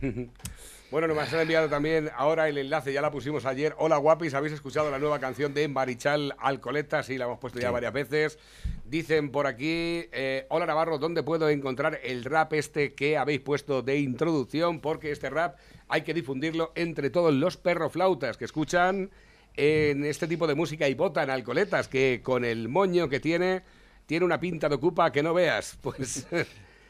Bueno, 0.90 1.06
nos 1.06 1.32
han 1.32 1.38
enviado 1.42 1.68
también 1.68 2.10
ahora 2.16 2.48
el 2.48 2.58
enlace, 2.58 2.92
ya 2.92 3.00
la 3.00 3.12
pusimos 3.12 3.46
ayer. 3.46 3.76
Hola 3.78 3.96
guapis, 3.98 4.34
¿habéis 4.34 4.54
escuchado 4.54 4.90
la 4.90 4.98
nueva 4.98 5.20
canción 5.20 5.54
de 5.54 5.68
Marichal 5.68 6.34
Alcoleta? 6.40 7.04
Sí, 7.04 7.16
la 7.16 7.26
hemos 7.26 7.38
puesto 7.38 7.60
ya 7.60 7.70
varias 7.70 7.92
veces. 7.92 8.40
Dicen 8.86 9.30
por 9.30 9.46
aquí, 9.46 10.08
eh, 10.10 10.46
hola 10.48 10.66
Navarro, 10.66 10.98
¿dónde 10.98 11.22
puedo 11.22 11.48
encontrar 11.48 12.00
el 12.02 12.24
rap 12.24 12.54
este 12.54 12.94
que 12.94 13.16
habéis 13.16 13.38
puesto 13.38 13.82
de 13.82 14.00
introducción? 14.00 14.80
Porque 14.80 15.12
este 15.12 15.30
rap 15.30 15.58
hay 15.86 16.02
que 16.02 16.12
difundirlo 16.12 16.72
entre 16.74 17.08
todos 17.10 17.32
los 17.32 17.56
perroflautas 17.56 18.36
que 18.36 18.46
escuchan 18.46 19.12
en 19.56 20.04
este 20.04 20.26
tipo 20.26 20.46
de 20.46 20.54
música 20.54 20.88
y 20.88 20.94
votan 20.94 21.30
Alcoletas, 21.30 21.88
que 21.88 22.20
con 22.22 22.44
el 22.44 22.68
moño 22.68 23.08
que 23.08 23.20
tiene, 23.20 23.62
tiene 24.06 24.24
una 24.24 24.40
pinta 24.40 24.68
de 24.68 24.74
ocupa 24.76 25.10
que 25.12 25.22
no 25.22 25.34
veas. 25.34 25.78
Pues... 25.82 26.26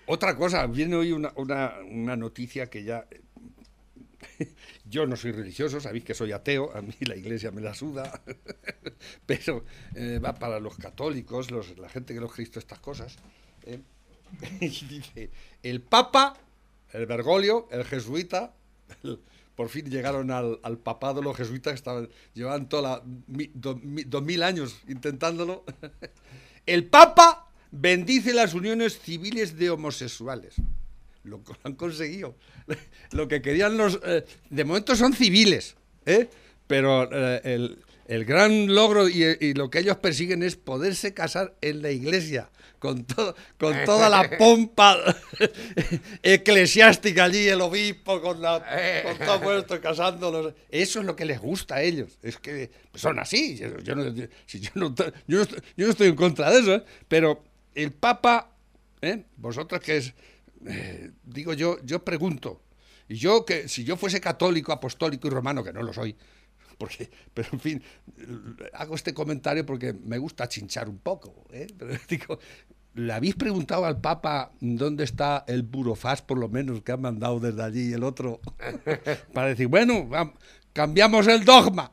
Otra 0.06 0.34
cosa, 0.36 0.66
viene 0.66 0.96
hoy 0.96 1.12
una, 1.12 1.32
una- 1.36 1.74
una 1.88 2.16
noticia 2.16 2.68
que 2.68 2.82
ya... 2.84 3.06
Yo 4.84 5.06
no 5.06 5.16
soy 5.16 5.32
religioso, 5.32 5.80
sabéis 5.80 6.04
que 6.04 6.14
soy 6.14 6.32
ateo, 6.32 6.74
a 6.76 6.82
mí 6.82 6.94
la 7.00 7.14
iglesia 7.16 7.50
me 7.52 7.60
la 7.60 7.74
suda, 7.74 8.20
pero 9.26 9.64
eh, 9.94 10.18
va 10.18 10.34
para 10.34 10.58
los 10.60 10.76
católicos, 10.76 11.50
los- 11.50 11.78
la 11.78 11.88
gente 11.88 12.12
que 12.14 12.20
los 12.20 12.32
Cristo 12.32 12.58
estas 12.58 12.80
cosas. 12.80 13.16
¿eh? 13.66 13.80
Y 14.60 14.68
dice, 14.86 15.30
el 15.62 15.80
Papa, 15.80 16.36
el 16.92 17.06
Bergoglio, 17.06 17.68
el 17.70 17.84
jesuita, 17.84 18.52
el- 19.04 19.20
por 19.56 19.68
fin 19.68 19.90
llegaron 19.90 20.30
al, 20.30 20.58
papado 20.82 21.20
los 21.22 21.36
jesuitas 21.36 21.72
que 21.72 21.76
estaban, 21.76 22.08
llevaban 22.34 22.68
toda 22.68 22.82
la, 22.82 23.02
mi- 23.26 23.50
do- 23.54 23.76
mi- 23.76 24.04
dos 24.04 24.22
mil 24.22 24.42
años 24.42 24.76
intentándolo. 24.88 25.64
El 26.66 26.86
Papa 26.86 27.48
bendice 27.70 28.32
las 28.34 28.54
uniones 28.54 28.98
civiles 29.00 29.56
de 29.58 29.70
homosexuales. 29.70 30.54
Lo 31.24 31.42
han 31.64 31.74
conseguido. 31.74 32.34
Lo 33.12 33.28
que 33.28 33.42
querían 33.42 33.76
los... 33.76 34.00
eh, 34.04 34.24
de 34.48 34.64
momento 34.64 34.96
son 34.96 35.12
civiles, 35.12 35.76
¿eh? 36.06 36.28
pero 36.66 37.08
eh, 37.12 37.40
el, 37.44 37.78
el 38.10 38.24
gran 38.24 38.74
logro 38.74 39.08
y, 39.08 39.22
y 39.40 39.54
lo 39.54 39.70
que 39.70 39.78
ellos 39.78 39.96
persiguen 39.98 40.42
es 40.42 40.56
poderse 40.56 41.14
casar 41.14 41.54
en 41.60 41.80
la 41.80 41.92
iglesia, 41.92 42.50
con, 42.80 43.04
todo, 43.04 43.36
con 43.56 43.72
toda 43.84 44.08
la 44.08 44.28
pompa 44.38 44.98
eclesiástica 46.24 47.26
allí, 47.26 47.46
el 47.46 47.60
obispo, 47.60 48.20
con, 48.20 48.42
la, 48.42 48.64
con 49.04 49.26
todo 49.26 49.40
puesto, 49.40 49.80
casándolos. 49.80 50.54
Eso 50.68 50.98
es 50.98 51.06
lo 51.06 51.14
que 51.14 51.24
les 51.24 51.38
gusta 51.38 51.76
a 51.76 51.82
ellos. 51.82 52.18
Es 52.20 52.36
que 52.38 52.72
son 52.94 53.20
así. 53.20 53.56
Yo, 53.56 53.78
yo 53.78 53.94
no, 53.94 54.12
yo 54.12 55.44
no 55.76 55.88
estoy 55.88 56.08
en 56.08 56.16
contra 56.16 56.50
de 56.50 56.58
eso, 56.58 56.74
¿eh? 56.74 56.84
pero 57.06 57.44
el 57.76 57.92
Papa, 57.92 58.56
¿eh? 59.02 59.22
vosotros 59.36 59.80
que 59.80 59.98
es, 59.98 60.14
eh, 60.66 61.12
digo 61.22 61.52
yo, 61.52 61.78
yo 61.84 62.04
pregunto, 62.04 62.60
y 63.08 63.14
yo 63.14 63.44
que 63.44 63.68
si 63.68 63.84
yo 63.84 63.96
fuese 63.96 64.20
católico, 64.20 64.72
apostólico 64.72 65.28
y 65.28 65.30
romano, 65.30 65.62
que 65.62 65.72
no 65.72 65.84
lo 65.84 65.92
soy, 65.92 66.16
porque, 66.80 67.10
pero 67.34 67.50
en 67.52 67.60
fin, 67.60 67.82
hago 68.72 68.94
este 68.96 69.14
comentario 69.14 69.64
porque 69.64 69.92
me 69.92 70.18
gusta 70.18 70.48
chinchar 70.48 70.88
un 70.88 70.98
poco, 70.98 71.44
¿eh? 71.52 71.66
pero 71.78 71.92
digo, 72.08 72.40
¿le 72.94 73.12
habéis 73.12 73.36
preguntado 73.36 73.84
al 73.84 74.00
Papa 74.00 74.50
dónde 74.60 75.04
está 75.04 75.44
el 75.46 75.62
burofaz, 75.62 76.22
por 76.22 76.38
lo 76.38 76.48
menos, 76.48 76.82
que 76.82 76.90
han 76.90 77.02
mandado 77.02 77.38
desde 77.38 77.62
allí 77.62 77.90
y 77.90 77.92
el 77.92 78.02
otro? 78.02 78.40
Para 79.34 79.48
decir, 79.48 79.68
bueno, 79.68 80.08
cambiamos 80.72 81.28
el 81.28 81.44
dogma, 81.44 81.92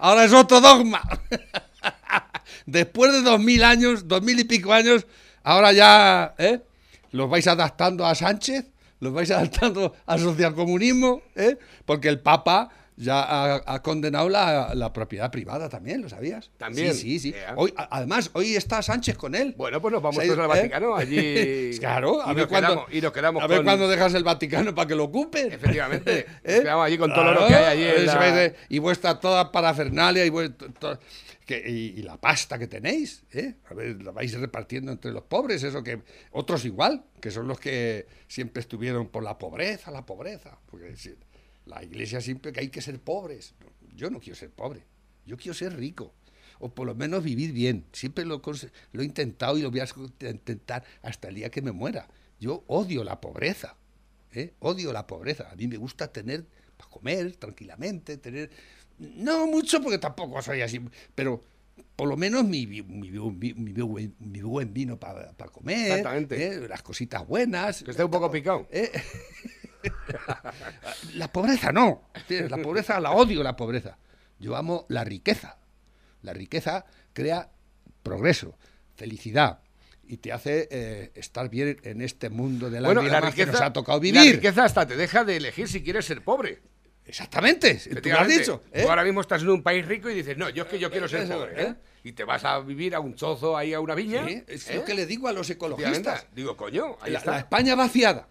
ahora 0.00 0.24
es 0.24 0.32
otro 0.32 0.60
dogma. 0.60 1.02
Después 2.66 3.12
de 3.12 3.22
dos 3.22 3.40
mil 3.40 3.62
años, 3.62 4.08
dos 4.08 4.22
mil 4.22 4.38
y 4.40 4.44
pico 4.44 4.72
años, 4.72 5.06
ahora 5.44 5.72
ya, 5.72 6.34
¿eh? 6.36 6.60
los 7.12 7.30
vais 7.30 7.46
adaptando 7.46 8.04
a 8.04 8.14
Sánchez, 8.14 8.66
los 8.98 9.12
vais 9.12 9.30
adaptando 9.30 9.94
al 10.04 10.18
socialcomunismo, 10.18 11.22
¿eh? 11.36 11.56
porque 11.86 12.08
el 12.08 12.20
Papa 12.20 12.70
ya 13.00 13.22
ha, 13.22 13.62
ha 13.66 13.82
condenado 13.82 14.28
la, 14.28 14.74
la 14.74 14.92
propiedad 14.92 15.30
privada 15.30 15.68
también, 15.68 16.02
¿lo 16.02 16.08
sabías? 16.08 16.50
También. 16.56 16.94
Sí, 16.94 17.00
sí, 17.00 17.18
sí. 17.18 17.32
Yeah. 17.32 17.54
Hoy, 17.56 17.72
a- 17.76 17.88
además, 17.96 18.30
hoy 18.34 18.54
está 18.56 18.82
Sánchez 18.82 19.16
con 19.16 19.34
él. 19.34 19.54
Bueno, 19.56 19.80
pues 19.80 19.92
nos 19.92 20.02
vamos 20.02 20.22
todos 20.24 20.38
al 20.38 20.44
¿eh? 20.44 20.48
Vaticano, 20.48 20.94
allí. 20.94 21.70
Claro, 21.80 22.22
a 22.22 22.32
y 22.32 22.34
ver 22.34 22.46
cuándo, 22.48 22.86
y 22.92 23.00
nos 23.00 23.12
quedamos 23.12 23.42
a 23.42 23.46
ver 23.46 23.58
con- 23.58 23.64
cuándo 23.66 23.88
dejas 23.88 24.12
el 24.14 24.24
Vaticano 24.24 24.74
para 24.74 24.86
que 24.88 24.94
lo 24.94 25.04
ocupen. 25.04 25.52
Efectivamente. 25.52 26.26
¿Eh? 26.44 26.52
Nos 26.56 26.60
quedamos 26.60 26.86
allí 26.86 26.98
con 26.98 27.12
todo 27.14 27.32
lo 27.32 27.46
que 27.46 27.54
hay 27.54 27.84
allí. 27.88 28.06
la- 28.06 28.44
eh, 28.44 28.54
Y 28.68 28.78
vuestra 28.78 29.18
toda 29.18 29.50
parafernalia 29.50 30.24
y, 30.26 30.30
vuestra- 30.30 30.98
que- 31.46 31.64
y- 31.66 31.98
y 31.98 32.02
la 32.02 32.16
pasta 32.16 32.58
que 32.58 32.66
tenéis, 32.66 33.24
¿eh? 33.32 33.54
A 33.70 33.74
ver, 33.74 34.02
la 34.02 34.12
vais 34.12 34.38
repartiendo 34.38 34.92
entre 34.92 35.10
los 35.10 35.22
pobres, 35.24 35.62
eso 35.62 35.82
que 35.82 36.02
otros 36.32 36.64
igual, 36.64 37.04
que 37.20 37.30
son 37.30 37.48
los 37.48 37.58
que 37.58 38.06
siempre 38.28 38.60
estuvieron 38.60 39.08
por 39.08 39.22
la 39.24 39.36
pobreza, 39.38 39.90
la 39.90 40.04
pobreza, 40.06 40.58
porque 40.70 40.94
la 41.66 41.82
iglesia 41.82 42.20
siempre 42.20 42.52
que 42.52 42.60
hay 42.60 42.68
que 42.68 42.80
ser 42.80 42.98
pobres. 43.00 43.54
Yo 43.94 44.10
no 44.10 44.20
quiero 44.20 44.36
ser 44.36 44.50
pobre, 44.50 44.82
yo 45.26 45.36
quiero 45.36 45.54
ser 45.54 45.76
rico. 45.76 46.12
O 46.62 46.68
por 46.68 46.86
lo 46.86 46.94
menos 46.94 47.22
vivir 47.24 47.52
bien. 47.52 47.86
Siempre 47.92 48.24
lo, 48.26 48.42
lo 48.92 49.02
he 49.02 49.04
intentado 49.04 49.56
y 49.56 49.62
lo 49.62 49.70
voy 49.70 49.80
a 49.80 49.86
intentar 50.30 50.84
hasta 51.02 51.28
el 51.28 51.36
día 51.36 51.50
que 51.50 51.62
me 51.62 51.72
muera. 51.72 52.06
Yo 52.38 52.64
odio 52.66 53.02
la 53.02 53.18
pobreza. 53.20 53.76
¿eh? 54.32 54.52
Odio 54.58 54.92
la 54.92 55.06
pobreza. 55.06 55.48
A 55.50 55.56
mí 55.56 55.66
me 55.68 55.78
gusta 55.78 56.12
tener 56.12 56.44
para 56.76 56.90
comer 56.90 57.36
tranquilamente, 57.36 58.18
tener 58.18 58.50
no 58.98 59.46
mucho 59.46 59.80
porque 59.82 59.96
tampoco 59.98 60.42
soy 60.42 60.60
así, 60.60 60.80
pero 61.14 61.42
por 61.96 62.08
lo 62.08 62.16
menos 62.18 62.44
mi, 62.44 62.66
mi, 62.66 62.82
mi- 62.82 64.42
buen, 64.42 64.72
vino 64.74 64.98
para 65.00 65.32
comer, 65.50 65.86
Exactamente. 65.92 66.46
¿eh? 66.46 66.68
las 66.68 66.82
cositas 66.82 67.26
buenas. 67.26 67.82
Que 67.82 67.90
esté 67.92 68.04
un 68.04 68.10
poco 68.10 68.30
picado. 68.30 68.66
¿eh? 68.70 68.90
la 71.14 71.28
pobreza 71.32 71.72
no, 71.72 72.02
la 72.28 72.58
pobreza 72.58 73.00
la 73.00 73.12
odio 73.12 73.42
la 73.42 73.56
pobreza. 73.56 73.96
Yo 74.38 74.56
amo 74.56 74.86
la 74.88 75.04
riqueza. 75.04 75.56
La 76.22 76.32
riqueza 76.32 76.84
crea 77.12 77.50
progreso, 78.02 78.56
felicidad 78.94 79.60
y 80.06 80.16
te 80.16 80.32
hace 80.32 80.66
eh, 80.70 81.12
estar 81.14 81.48
bien 81.48 81.78
en 81.84 82.02
este 82.02 82.30
mundo 82.30 82.68
de 82.68 82.80
la 82.80 82.88
Bueno, 82.88 83.02
la 83.02 83.20
que 83.20 83.26
riqueza, 83.28 83.52
nos 83.52 83.60
ha 83.60 83.72
tocado 83.72 83.98
la 83.98 84.02
vivir. 84.02 84.34
riqueza 84.36 84.64
hasta 84.64 84.86
te 84.86 84.96
deja 84.96 85.24
de 85.24 85.36
elegir 85.36 85.68
si 85.68 85.82
quieres 85.82 86.04
ser 86.04 86.22
pobre. 86.22 86.60
Exactamente, 87.06 87.74
tú 88.02 88.08
lo 88.08 88.18
has 88.20 88.28
dicho. 88.28 88.62
¿eh? 88.72 88.82
Tú 88.82 88.88
ahora 88.88 89.02
mismo 89.04 89.20
estás 89.20 89.42
en 89.42 89.48
un 89.50 89.62
país 89.62 89.86
rico 89.86 90.08
y 90.10 90.14
dices, 90.14 90.36
no, 90.36 90.48
yo 90.50 90.64
es 90.64 90.68
que 90.68 90.78
yo 90.78 90.90
quiero 90.90 91.08
ser 91.08 91.28
pobre. 91.28 91.62
¿eh? 91.62 91.74
Y 92.04 92.12
te 92.12 92.24
vas 92.24 92.44
a 92.44 92.60
vivir 92.60 92.94
a 92.94 93.00
un 93.00 93.14
chozo 93.14 93.56
ahí 93.56 93.72
a 93.74 93.80
una 93.80 93.94
viña. 93.94 94.24
Sí, 94.26 94.44
es 94.46 94.74
lo 94.74 94.84
que 94.84 94.94
le 94.94 95.06
digo 95.06 95.26
a 95.28 95.32
los 95.32 95.48
ecologistas. 95.50 96.26
Digo, 96.34 96.56
coño, 96.56 96.96
ahí 97.00 97.12
La, 97.12 97.18
está. 97.18 97.30
la 97.32 97.38
España 97.38 97.74
vaciada. 97.74 98.28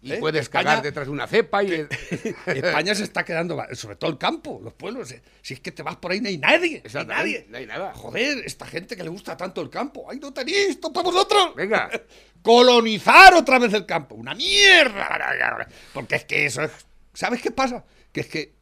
Y 0.00 0.12
¿eh? 0.12 0.16
puedes 0.18 0.42
España- 0.42 0.64
cagar 0.64 0.82
detrás 0.82 1.06
de 1.06 1.12
una 1.12 1.26
cepa 1.26 1.62
y... 1.64 1.86
España 2.46 2.94
se 2.94 3.02
está 3.04 3.24
quedando, 3.24 3.60
sobre 3.72 3.96
todo 3.96 4.10
el 4.10 4.18
campo, 4.18 4.60
los 4.62 4.72
pueblos. 4.74 5.10
eh. 5.12 5.22
Si 5.42 5.54
es 5.54 5.60
que 5.60 5.72
te 5.72 5.82
vas 5.82 5.96
por 5.96 6.12
ahí, 6.12 6.20
no 6.20 6.28
hay 6.28 6.38
nadie. 6.38 6.82
No 6.92 7.00
hay 7.00 7.06
nadie. 7.06 7.46
no 7.48 7.58
hay 7.58 7.66
nada. 7.66 7.94
Joder, 7.94 8.38
esta 8.44 8.66
gente 8.66 8.96
que 8.96 9.02
le 9.02 9.08
gusta 9.10 9.36
tanto 9.36 9.60
el 9.60 9.70
campo. 9.70 10.06
¡Ay, 10.10 10.18
no 10.20 10.32
tenéis! 10.32 10.70
¡Esto 10.70 10.92
para 10.92 11.04
vosotros! 11.04 11.54
Venga. 11.56 11.90
Colonizar 12.42 13.34
otra 13.34 13.58
vez 13.58 13.72
el 13.74 13.84
campo. 13.86 14.14
¡Una 14.14 14.34
mierda! 14.34 15.66
Porque 15.92 16.16
es 16.16 16.24
que 16.24 16.46
eso 16.46 16.62
es. 16.62 16.70
¿Sabes 17.12 17.42
qué 17.42 17.50
pasa? 17.50 17.84
Que 18.12 18.20
es 18.20 18.26
que 18.28 18.54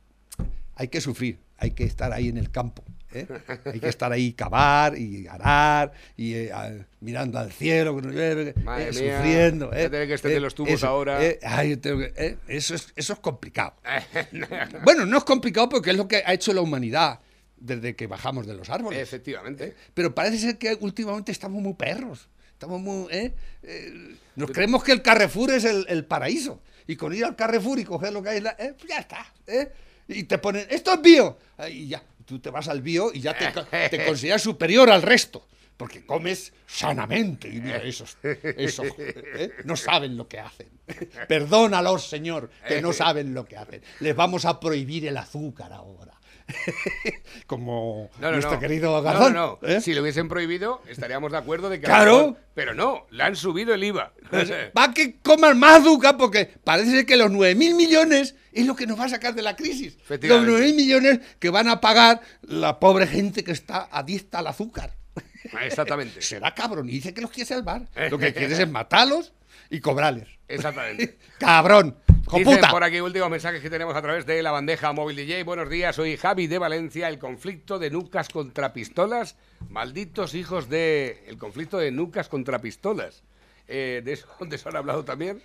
hay 0.74 0.88
que 0.88 1.00
sufrir, 1.00 1.38
hay 1.58 1.72
que 1.72 1.84
estar 1.84 2.12
ahí 2.12 2.28
en 2.28 2.38
el 2.38 2.50
campo. 2.50 2.82
¿Eh? 3.20 3.26
Hay 3.64 3.80
que 3.80 3.88
estar 3.88 4.10
ahí, 4.12 4.32
cavar 4.32 4.96
y 4.98 5.26
arar 5.26 5.92
y 6.16 6.34
eh, 6.34 6.84
mirando 7.00 7.38
al 7.38 7.50
cielo, 7.52 7.98
llueve, 8.00 8.54
Madre 8.62 8.88
eh, 8.88 8.92
mía, 9.02 9.16
sufriendo. 9.18 9.72
¿eh? 9.72 9.88
tener 9.90 10.20
que 10.20 10.28
Eh, 10.36 10.40
los 10.40 10.54
tubos 10.54 10.72
eso, 10.72 10.86
ahora. 10.86 11.24
eh, 11.24 11.38
ay, 11.42 11.76
tengo 11.76 11.98
que- 11.98 12.12
eh, 12.16 12.36
eso, 12.48 12.74
es, 12.74 12.92
eso 12.96 13.12
es 13.14 13.18
complicado. 13.20 13.74
bueno, 14.84 15.06
no 15.06 15.18
es 15.18 15.24
complicado 15.24 15.68
porque 15.68 15.90
es 15.90 15.96
lo 15.96 16.08
que 16.08 16.22
ha 16.24 16.32
hecho 16.32 16.52
la 16.52 16.60
humanidad 16.60 17.20
desde 17.56 17.96
que 17.96 18.06
bajamos 18.06 18.46
de 18.46 18.54
los 18.54 18.68
árboles. 18.70 19.00
Efectivamente. 19.00 19.74
Pero 19.94 20.14
parece 20.14 20.38
ser 20.38 20.58
que 20.58 20.76
últimamente 20.80 21.32
estamos 21.32 21.62
muy 21.62 21.74
perros. 21.74 22.28
Estamos 22.52 22.80
muy. 22.80 23.06
¿eh? 23.12 23.34
Eh, 23.62 24.14
nos 24.36 24.50
creemos 24.50 24.82
que 24.82 24.92
el 24.92 25.02
Carrefour 25.02 25.50
es 25.50 25.64
el, 25.64 25.84
el 25.88 26.04
paraíso. 26.04 26.60
Y 26.86 26.96
con 26.96 27.12
ir 27.12 27.24
al 27.24 27.34
Carrefour 27.36 27.78
y 27.78 27.84
coger 27.84 28.12
lo 28.12 28.22
que 28.22 28.28
hay, 28.30 28.38
eh, 28.38 28.74
pues 28.78 28.88
ya 28.88 28.98
está. 29.00 29.26
¿eh? 29.46 29.70
Y 30.08 30.22
te 30.24 30.38
ponen, 30.38 30.66
esto 30.70 30.92
es 30.94 31.02
bio. 31.02 31.36
Ah, 31.58 31.68
Y 31.68 31.88
ya, 31.88 32.02
tú 32.26 32.38
te 32.40 32.50
vas 32.50 32.68
al 32.68 32.82
bio 32.82 33.10
y 33.14 33.20
ya 33.20 33.36
te, 33.36 33.52
co- 33.52 33.64
te 33.90 34.04
consideras 34.04 34.42
superior 34.42 34.90
al 34.90 35.02
resto. 35.02 35.46
Porque 35.76 36.06
comes 36.06 36.54
sanamente. 36.66 37.48
Y 37.48 37.60
mira, 37.60 37.76
esos, 37.78 38.16
esos 38.22 38.86
¿eh? 38.98 39.50
no 39.64 39.76
saben 39.76 40.16
lo 40.16 40.26
que 40.26 40.40
hacen. 40.40 40.68
Perdónalos, 41.28 42.08
Señor, 42.08 42.50
que 42.66 42.80
no 42.80 42.94
saben 42.94 43.34
lo 43.34 43.44
que 43.44 43.58
hacen. 43.58 43.82
Les 44.00 44.16
vamos 44.16 44.46
a 44.46 44.58
prohibir 44.58 45.06
el 45.06 45.18
azúcar 45.18 45.72
ahora. 45.74 46.15
Como 47.46 48.10
No, 48.20 48.26
no, 48.26 48.32
nuestro 48.32 48.54
no. 48.54 48.60
querido 48.60 49.02
Garzón. 49.02 49.34
no, 49.34 49.58
no. 49.60 49.68
¿eh? 49.68 49.80
Si 49.80 49.94
lo 49.94 50.02
hubiesen 50.02 50.28
prohibido, 50.28 50.82
estaríamos 50.88 51.32
de 51.32 51.38
acuerdo 51.38 51.68
de 51.68 51.80
que... 51.80 51.86
Claro. 51.86 52.36
Pero 52.54 52.74
no, 52.74 53.06
le 53.10 53.22
han 53.22 53.36
subido 53.36 53.74
el 53.74 53.84
IVA. 53.84 54.12
Va 54.78 54.94
que 54.94 55.18
coman 55.20 55.58
más 55.58 55.80
azúcar 55.80 56.16
porque 56.16 56.50
parece 56.64 56.90
ser 56.90 57.06
que 57.06 57.16
los 57.16 57.30
9.000 57.30 57.74
millones 57.76 58.34
es 58.52 58.66
lo 58.66 58.74
que 58.74 58.86
nos 58.86 58.98
va 58.98 59.04
a 59.04 59.08
sacar 59.10 59.34
de 59.34 59.42
la 59.42 59.56
crisis. 59.56 59.94
Los 59.94 60.02
Efectivamente. 60.04 60.52
9.000 60.52 60.74
millones 60.74 61.20
que 61.38 61.50
van 61.50 61.68
a 61.68 61.80
pagar 61.80 62.20
la 62.42 62.80
pobre 62.80 63.06
gente 63.06 63.44
que 63.44 63.52
está 63.52 63.88
adicta 63.90 64.38
al 64.38 64.46
azúcar. 64.46 64.96
Exactamente. 65.62 66.22
Será 66.22 66.54
cabrón 66.54 66.88
y 66.88 66.92
dice 66.92 67.12
que 67.12 67.20
los 67.20 67.30
quiere 67.30 67.46
salvar. 67.46 67.88
Lo 68.10 68.18
que 68.18 68.32
quieres 68.32 68.58
es 68.58 68.70
matarlos 68.70 69.32
y 69.70 69.80
cobrarles. 69.80 70.28
Exactamente. 70.48 71.18
Cabrón, 71.38 71.96
Dicen 72.34 72.60
por 72.70 72.82
aquí 72.82 73.00
últimos 73.00 73.30
mensajes 73.30 73.60
que 73.60 73.70
tenemos 73.70 73.94
a 73.94 74.02
través 74.02 74.26
de 74.26 74.42
la 74.42 74.50
bandeja 74.50 74.92
móvil 74.92 75.14
DJ. 75.14 75.44
Buenos 75.44 75.70
días, 75.70 75.94
soy 75.94 76.16
Javi 76.16 76.48
de 76.48 76.58
Valencia. 76.58 77.08
El 77.08 77.20
conflicto 77.20 77.78
de 77.78 77.90
nucas 77.90 78.28
contra 78.28 78.72
pistolas. 78.72 79.36
Malditos 79.68 80.34
hijos 80.34 80.68
de... 80.68 81.22
El 81.28 81.38
conflicto 81.38 81.78
de 81.78 81.92
nucas 81.92 82.28
contra 82.28 82.58
pistolas. 82.60 83.22
Eh, 83.68 84.02
de, 84.04 84.14
eso, 84.14 84.26
de 84.40 84.56
eso 84.56 84.68
han 84.68 84.76
hablado 84.76 85.04
también. 85.04 85.40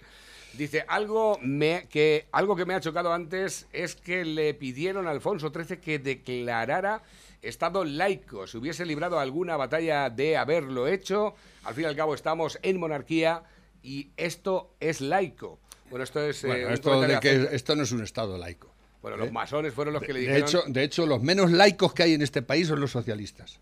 Dice, 0.54 0.84
algo, 0.88 1.38
me, 1.44 1.88
que, 1.88 2.26
algo 2.32 2.56
que 2.56 2.66
me 2.66 2.74
ha 2.74 2.82
chocado 2.82 3.14
antes 3.14 3.68
es 3.72 3.96
que 3.96 4.26
le 4.26 4.56
pidieron 4.56 5.08
a 5.08 5.12
Alfonso 5.12 5.52
XIII 5.54 5.78
que 5.78 6.00
declarara 6.00 7.04
Estado 7.44 7.86
laico. 7.86 8.48
Si 8.48 8.58
hubiese 8.58 8.86
librado 8.86 9.20
alguna 9.20 9.56
batalla 9.56 10.10
de 10.10 10.36
haberlo 10.36 10.88
hecho, 10.88 11.36
al 11.64 11.76
fin 11.76 11.84
y 11.84 11.88
al 11.88 11.96
cabo 11.96 12.16
estamos 12.16 12.58
en 12.64 12.80
monarquía 12.80 13.44
y 13.84 14.10
esto 14.18 14.74
es 14.80 15.00
laico. 15.00 15.60
Bueno, 15.92 16.04
esto 16.04 16.26
es... 16.26 16.44
eh, 16.44 16.48
Bueno, 16.48 16.68
un 16.68 16.74
esto, 16.74 17.02
de 17.02 17.20
que 17.20 17.50
esto 17.52 17.76
no 17.76 17.84
es 17.84 17.92
un 17.92 18.02
Estado 18.02 18.38
laico. 18.38 18.74
Bueno, 19.02 19.18
los 19.18 19.32
masones 19.32 19.74
fueron 19.74 19.94
los 19.94 20.02
que 20.02 20.14
le 20.14 20.22
De 20.22 20.26
dijeron... 20.28 20.48
hecho, 20.50 20.64
de 20.68 20.84
hecho, 20.84 21.06
los 21.06 21.22
menos 21.22 21.52
laicos 21.52 21.94
que 21.94 22.04
hay 22.04 22.14
en 22.14 22.22
este 22.24 22.42
país 22.42 22.68
son 22.68 22.80
los 22.80 22.92
socialistas. 22.92 23.60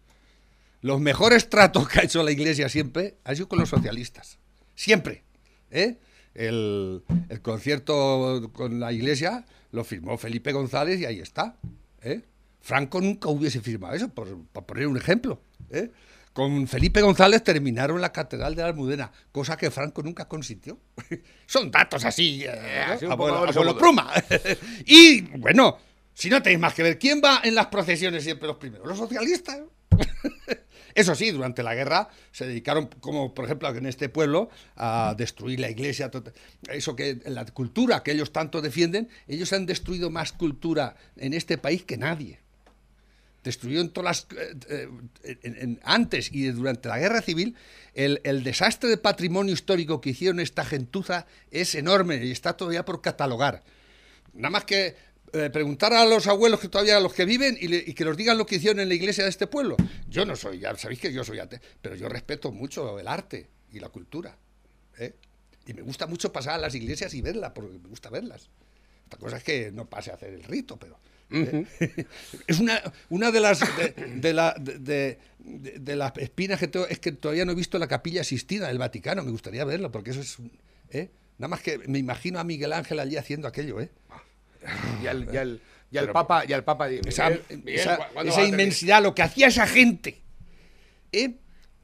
Los 0.81 1.01
mejores 1.01 1.49
tratos 1.49 1.89
que 1.89 1.99
ha 1.99 2.03
hecho 2.03 2.23
la 2.23 2.31
Iglesia 2.31 2.69
siempre 2.69 3.15
ha 3.25 3.35
sido 3.35 3.49
con 3.49 3.59
los 3.59 3.67
socialistas. 3.69 4.37
Siempre. 4.75 5.23
¿eh? 5.71 5.97
El, 6.35 7.03
el 7.29 7.41
concierto 7.41 8.49
con 8.53 8.79
la 8.79 8.93
Iglesia 8.93 9.45
lo 9.71 9.83
firmó 9.83 10.17
Felipe 10.17 10.51
González 10.53 10.99
y 11.01 11.05
ahí 11.05 11.19
está. 11.19 11.57
¿eh? 12.01 12.21
Franco 12.61 13.01
nunca 13.01 13.29
hubiese 13.29 13.61
firmado 13.61 13.95
eso, 13.95 14.09
por, 14.09 14.27
por 14.53 14.65
poner 14.65 14.87
un 14.87 14.97
ejemplo. 14.97 15.41
¿eh? 15.69 15.89
Con 16.39 16.69
Felipe 16.69 17.01
González 17.01 17.43
terminaron 17.43 17.99
la 17.99 18.13
Catedral 18.13 18.55
de 18.55 18.61
la 18.61 18.69
Almudena, 18.69 19.11
cosa 19.29 19.57
que 19.57 19.69
Franco 19.69 20.01
nunca 20.01 20.25
consintió. 20.29 20.79
Son 21.45 21.69
datos 21.69 22.05
así, 22.05 22.45
eh, 22.47 22.97
un 23.01 23.11
abuelo, 23.11 23.77
pluma. 23.77 24.09
y 24.85 25.19
bueno, 25.37 25.77
si 26.13 26.29
no 26.29 26.41
tenéis 26.41 26.61
más 26.61 26.73
que 26.73 26.81
ver, 26.81 26.97
¿quién 26.97 27.19
va 27.21 27.41
en 27.43 27.55
las 27.55 27.67
procesiones 27.67 28.23
siempre 28.23 28.47
los 28.47 28.55
primeros? 28.55 28.87
Los 28.87 28.97
socialistas. 28.97 29.59
Eso 30.95 31.13
sí, 31.13 31.31
durante 31.31 31.61
la 31.61 31.75
guerra 31.75 32.07
se 32.31 32.47
dedicaron, 32.47 32.87
como 33.01 33.33
por 33.33 33.43
ejemplo 33.43 33.67
en 33.75 33.85
este 33.85 34.07
pueblo, 34.07 34.49
a 34.77 35.15
destruir 35.17 35.59
la 35.59 35.69
iglesia. 35.69 36.09
Eso 36.69 36.95
que 36.95 37.19
la 37.25 37.43
cultura 37.47 38.01
que 38.01 38.13
ellos 38.13 38.31
tanto 38.31 38.61
defienden, 38.61 39.09
ellos 39.27 39.51
han 39.51 39.65
destruido 39.65 40.09
más 40.09 40.31
cultura 40.31 40.95
en 41.17 41.33
este 41.33 41.57
país 41.57 41.83
que 41.83 41.97
nadie. 41.97 42.39
Destruyeron 43.43 43.89
todas 43.91 44.27
las. 44.29 44.39
eh, 44.69 44.89
eh, 45.23 45.37
en- 45.43 45.55
en- 45.57 45.79
antes 45.83 46.29
y 46.33 46.47
durante 46.51 46.89
la 46.89 46.99
guerra 46.99 47.21
civil, 47.21 47.55
el, 47.93 48.19
el 48.23 48.43
desastre 48.43 48.89
de 48.89 48.97
patrimonio 48.97 49.53
histórico 49.53 50.01
que 50.01 50.09
hicieron 50.11 50.39
esta 50.39 50.65
gentuza 50.65 51.25
es 51.51 51.73
enorme 51.75 52.23
y 52.25 52.31
está 52.31 52.53
todavía 52.57 52.83
por 52.85 53.01
catalogar. 53.01 53.63
Nada 54.33 54.49
más 54.49 54.65
que 54.65 54.95
eh, 55.31 55.49
preguntar 55.51 55.93
a 55.93 56.05
los 56.05 56.25
abuelos 56.27 56.59
que 56.59 56.69
todavía 56.69 56.97
a 56.97 56.99
los 56.99 57.13
que 57.13 57.23
viven 57.25 57.55
y, 57.61 57.67
le- 57.67 57.83
y 57.85 57.93
que 57.93 58.03
nos 58.03 58.17
digan 58.17 58.37
lo 58.37 58.45
que 58.45 58.55
hicieron 58.55 58.79
en 58.79 58.89
la 58.89 58.95
iglesia 58.95 59.23
de 59.23 59.29
este 59.29 59.47
pueblo. 59.47 59.77
Yo 60.09 60.25
no 60.25 60.35
soy, 60.35 60.59
ya 60.59 60.75
sabéis 60.75 60.99
que 60.99 61.13
yo 61.13 61.23
soy 61.23 61.39
pero 61.81 61.95
yo 61.95 62.09
respeto 62.09 62.51
mucho 62.51 62.99
el 62.99 63.07
arte 63.07 63.47
y 63.71 63.79
la 63.79 63.89
cultura. 63.89 64.35
¿eh? 64.97 65.13
Y 65.67 65.73
me 65.73 65.81
gusta 65.83 66.07
mucho 66.07 66.33
pasar 66.33 66.55
a 66.55 66.57
las 66.57 66.73
iglesias 66.73 67.13
y 67.13 67.21
verlas, 67.21 67.51
porque 67.53 67.77
me 67.77 67.87
gusta 67.89 68.09
verlas. 68.09 68.49
Esta 69.03 69.17
cosa 69.17 69.37
es 69.37 69.43
que 69.43 69.71
no 69.71 69.85
pase 69.87 70.09
a 70.11 70.15
hacer 70.15 70.33
el 70.33 70.43
rito, 70.43 70.77
pero 70.77 70.97
es 72.47 72.59
una, 72.59 72.81
una 73.09 73.31
de 73.31 73.39
las 73.39 73.59
de, 73.77 73.93
de 74.15 74.33
la, 74.33 74.55
de, 74.59 74.79
de- 74.79 75.19
de 75.79 75.95
las 75.95 76.15
espinas 76.17 76.59
que 76.59 76.67
tengo, 76.67 76.85
es 76.87 76.99
que 76.99 77.11
todavía 77.11 77.45
no 77.45 77.51
he 77.53 77.55
visto 77.55 77.79
la 77.79 77.87
capilla 77.87 78.21
asistida 78.21 78.67
del 78.67 78.77
Vaticano. 78.77 79.23
Me 79.23 79.31
gustaría 79.31 79.63
verlo, 79.65 79.91
porque 79.91 80.11
eso 80.11 80.21
es. 80.21 80.37
un- 80.39 80.51
¿eh? 80.91 81.09
Nada 81.37 81.47
más 81.49 81.61
que 81.61 81.77
me 81.87 81.97
imagino 81.99 82.39
a 82.39 82.43
Miguel 82.43 82.73
Ángel 82.73 82.99
allí 82.99 83.15
haciendo 83.17 83.47
aquello, 83.47 83.79
¿eh? 83.79 83.89
Y 85.03 85.07
al, 85.07 85.27
y 85.33 85.37
al- 85.37 85.61
y 85.91 85.97
al 85.97 86.11
Papa, 86.11 86.43
y 86.47 86.53
al 86.53 86.63
Papa 86.63 86.87
Esa, 86.89 87.29
Miguel, 87.29 87.99
esa- 88.25 88.45
inmensidad, 88.45 89.01
lo 89.01 89.15
que 89.15 89.23
hacía 89.23 89.47
esa 89.47 89.65
gente. 89.65 90.19
¿eh? 91.11 91.31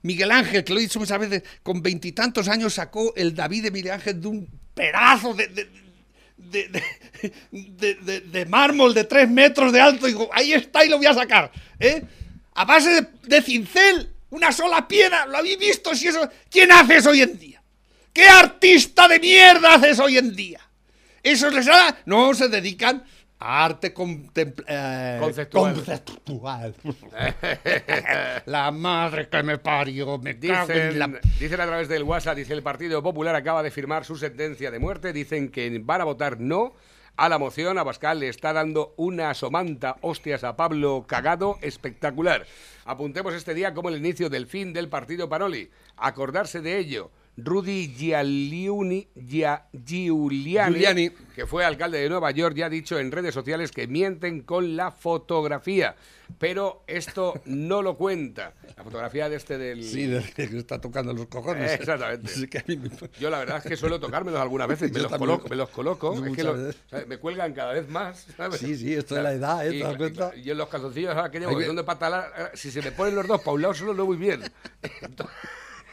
Miguel 0.03 0.29
Ángel, 0.31 0.63
que 0.63 0.73
lo 0.73 0.79
he 0.79 0.83
dicho 0.83 0.99
muchas 0.99 1.17
veces, 1.19 1.43
con 1.63 1.81
veintitantos 1.81 2.47
años 2.47 2.75
sacó 2.75 3.15
el 3.15 3.33
David 3.33 3.63
de 3.63 3.71
Miguel 3.71 3.93
Ángel 3.93 4.21
de 4.21 4.27
un 4.27 4.47
pedazo 4.75 5.33
de, 5.33 5.47
de, 5.47 5.67
de- 6.37 6.67
de- 7.51 7.95
de- 7.95 8.21
de- 8.21 8.45
mármol 8.45 8.93
de 8.93 9.03
tres 9.03 9.29
metros 9.29 9.71
de 9.71 9.81
alto. 9.81 10.05
Digo, 10.07 10.29
ahí 10.33 10.53
está 10.53 10.83
y 10.85 10.89
lo 10.89 10.97
voy 10.97 11.05
a 11.07 11.13
sacar. 11.13 11.51
¿eh? 11.79 12.03
A 12.55 12.65
base 12.65 13.07
de, 13.23 13.41
cincel, 13.41 14.09
una 14.29 14.51
sola 14.51 14.87
piedra. 14.87 15.25
¿Lo 15.25 15.37
habéis 15.37 15.57
visto? 15.59 15.95
Si 15.95 16.07
eso, 16.07 16.29
¿Quién 16.49 16.71
hace 16.71 16.97
eso 16.97 17.09
hoy 17.09 17.21
en 17.21 17.37
día? 17.39 17.61
¿Qué 18.13 18.27
artista 18.27 19.07
de 19.07 19.19
mierda 19.19 19.75
hace 19.75 19.91
eso 19.91 20.03
hoy 20.05 20.17
en 20.17 20.35
día? 20.35 20.61
¿Eso 21.21 21.49
les 21.49 21.65
da? 21.65 21.97
No, 22.05 22.33
se 22.33 22.47
dedican 22.47 23.03
arte 23.39 23.93
eh, 24.67 25.17
Conceptual. 25.19 25.73
conceptual. 25.75 26.75
la 28.45 28.71
madre 28.71 29.27
que 29.29 29.43
me 29.43 29.57
parió, 29.57 30.17
me 30.17 30.39
cago 30.39 30.71
en 30.71 30.77
Dicen, 30.93 30.99
la... 30.99 31.07
dicen 31.39 31.61
a 31.61 31.65
través 31.65 31.87
del 31.87 32.03
WhatsApp, 32.03 32.37
dice 32.37 32.53
el 32.53 32.63
Partido 32.63 33.03
Popular 33.03 33.35
acaba 33.35 33.61
de 33.63 33.71
firmar 33.71 34.05
su 34.05 34.15
sentencia 34.15 34.71
de 34.71 34.79
muerte. 34.79 35.13
Dicen 35.13 35.49
que 35.49 35.79
van 35.83 36.01
a 36.01 36.05
votar 36.05 36.39
no 36.39 36.73
a 37.17 37.29
la 37.29 37.37
moción. 37.37 37.77
Abascal 37.77 38.19
le 38.19 38.29
está 38.29 38.53
dando 38.53 38.93
una 38.97 39.33
somanta 39.33 39.97
hostias 40.01 40.43
a 40.43 40.55
Pablo 40.55 41.05
Cagado 41.07 41.57
espectacular. 41.61 42.45
Apuntemos 42.85 43.33
este 43.33 43.53
día 43.53 43.73
como 43.73 43.89
el 43.89 43.97
inicio 43.97 44.29
del 44.29 44.47
fin 44.47 44.73
del 44.73 44.89
Partido 44.89 45.29
Paroli. 45.29 45.69
Acordarse 45.97 46.61
de 46.61 46.77
ello. 46.77 47.11
Rudy 47.37 47.93
Giuliani, 47.93 49.09
Giuliani, 49.85 51.09
que 51.35 51.45
fue 51.45 51.65
alcalde 51.65 51.99
de 51.99 52.07
Nueva 52.09 52.31
York, 52.31 52.55
ya 52.55 52.67
ha 52.67 52.69
dicho 52.69 52.97
en 52.97 53.11
redes 53.11 53.33
sociales 53.33 53.71
que 53.71 53.87
mienten 53.87 54.41
con 54.41 54.75
la 54.77 54.91
fotografía. 54.91 55.95
Pero 56.39 56.83
esto 56.87 57.33
no 57.45 57.81
lo 57.81 57.97
cuenta. 57.97 58.53
La 58.77 58.83
fotografía 58.83 59.29
de 59.29 59.35
este 59.35 59.57
del... 59.57 59.83
Sí, 59.83 60.05
de- 60.07 60.23
que 60.33 60.43
está 60.57 60.79
tocando 60.81 61.13
los 61.13 61.27
cojones. 61.27 61.71
Exactamente. 61.73 62.27
Sí, 62.33 62.47
que 62.47 62.57
a 62.59 62.63
mí 62.67 62.77
me- 62.77 62.89
Yo 63.19 63.29
la 63.29 63.39
verdad 63.39 63.57
es 63.57 63.63
que 63.65 63.75
suelo 63.77 63.99
tocármelos 63.99 64.39
algunas 64.39 64.67
veces, 64.67 64.91
me 64.93 64.99
los 65.01 65.11
coloco, 65.11 65.47
me 65.49 65.55
los 65.55 65.69
coloco, 65.69 66.13
es 66.15 66.21
que 66.21 66.29
Muchas 66.29 66.45
lo- 66.45 66.53
veces. 66.53 66.81
¿sabes? 66.89 67.07
me 67.07 67.17
cuelgan 67.17 67.53
cada 67.53 67.73
vez 67.73 67.87
más. 67.89 68.25
¿sabes? 68.37 68.59
Sí, 68.59 68.75
sí, 68.75 68.93
esto 68.93 69.15
es 69.17 69.23
la 69.23 69.33
edad, 69.33 69.67
¿eh? 69.67 69.75
Y, 69.75 69.79
¿Te 69.79 69.85
das 69.85 69.97
cuenta? 69.97 70.31
y 70.35 70.49
en 70.49 70.57
los 70.57 70.67
calzoncillos 70.69 71.15
ahora 71.15 71.29
que 71.29 71.39
llevo, 71.39 71.57
que 71.57 71.65
son 71.65 71.75
de 71.75 71.83
pata 71.83 72.09
larga, 72.09 72.51
si 72.55 72.71
se 72.71 72.81
me 72.81 72.91
ponen 72.91 73.13
los 73.15 73.27
dos 73.27 73.41
para 73.41 73.51
un 73.51 73.61
lado 73.61 73.73
solo 73.73 73.93
no 73.93 74.05
voy 74.05 74.17
bien. 74.17 74.41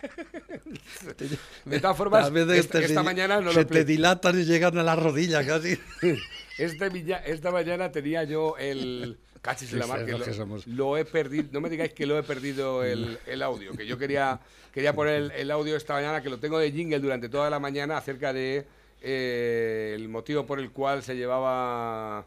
De 1.64 1.80
todas 1.80 1.96
formas, 1.96 2.30
esta, 2.34 2.78
te- 2.80 2.84
esta 2.86 3.02
mañana 3.02 3.40
no 3.40 3.52
se 3.52 3.60
lo 3.60 3.66
te 3.66 3.84
dilatan 3.84 4.38
y 4.40 4.44
llegan 4.44 4.76
a 4.78 4.82
la 4.82 4.96
rodilla 4.96 5.44
casi. 5.46 5.78
Este 6.58 6.90
esta 7.26 7.50
mañana 7.50 7.90
tenía 7.90 8.24
yo 8.24 8.56
el. 8.58 9.18
Cachis 9.40 9.72
en 9.72 9.78
la 9.80 9.86
mar, 9.86 10.04
que 10.04 10.12
lo, 10.12 10.22
que 10.24 10.32
somos. 10.34 10.66
lo 10.66 10.96
he 10.98 11.04
perdido. 11.04 11.48
No 11.50 11.60
me 11.60 11.68
digáis 11.70 11.92
que 11.94 12.06
lo 12.06 12.16
he 12.18 12.22
perdido 12.22 12.84
el, 12.84 13.18
el 13.26 13.42
audio, 13.42 13.72
que 13.72 13.86
yo 13.86 13.96
quería, 13.98 14.38
quería 14.72 14.92
poner 14.92 15.14
el, 15.14 15.30
el 15.32 15.50
audio 15.50 15.76
esta 15.76 15.94
mañana, 15.94 16.22
que 16.22 16.28
lo 16.30 16.38
tengo 16.38 16.58
de 16.58 16.70
jingle 16.70 17.00
durante 17.00 17.28
toda 17.28 17.48
la 17.50 17.58
mañana 17.58 17.96
acerca 17.96 18.32
de 18.32 18.64
eh, 19.00 19.94
el 19.96 20.08
motivo 20.10 20.46
por 20.46 20.60
el 20.60 20.70
cual 20.70 21.02
se 21.02 21.16
llevaba 21.16 22.24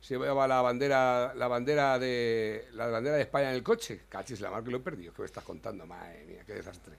se 0.00 0.14
llevaba 0.14 0.46
la 0.46 0.60
bandera 0.60 1.32
la 1.34 1.48
bandera 1.48 1.98
de 1.98 2.66
la 2.74 2.88
bandera 2.88 3.16
de 3.16 3.22
España 3.22 3.48
en 3.50 3.54
el 3.54 3.62
coche. 3.62 4.00
Cachis 4.08 4.40
la 4.40 4.50
mar, 4.50 4.62
que 4.64 4.70
lo 4.72 4.78
he 4.78 4.80
perdido. 4.80 5.14
¿Qué 5.14 5.22
me 5.22 5.26
estás 5.26 5.44
contando? 5.44 5.86
Madre 5.86 6.24
mía, 6.26 6.42
qué 6.44 6.54
desastre. 6.54 6.96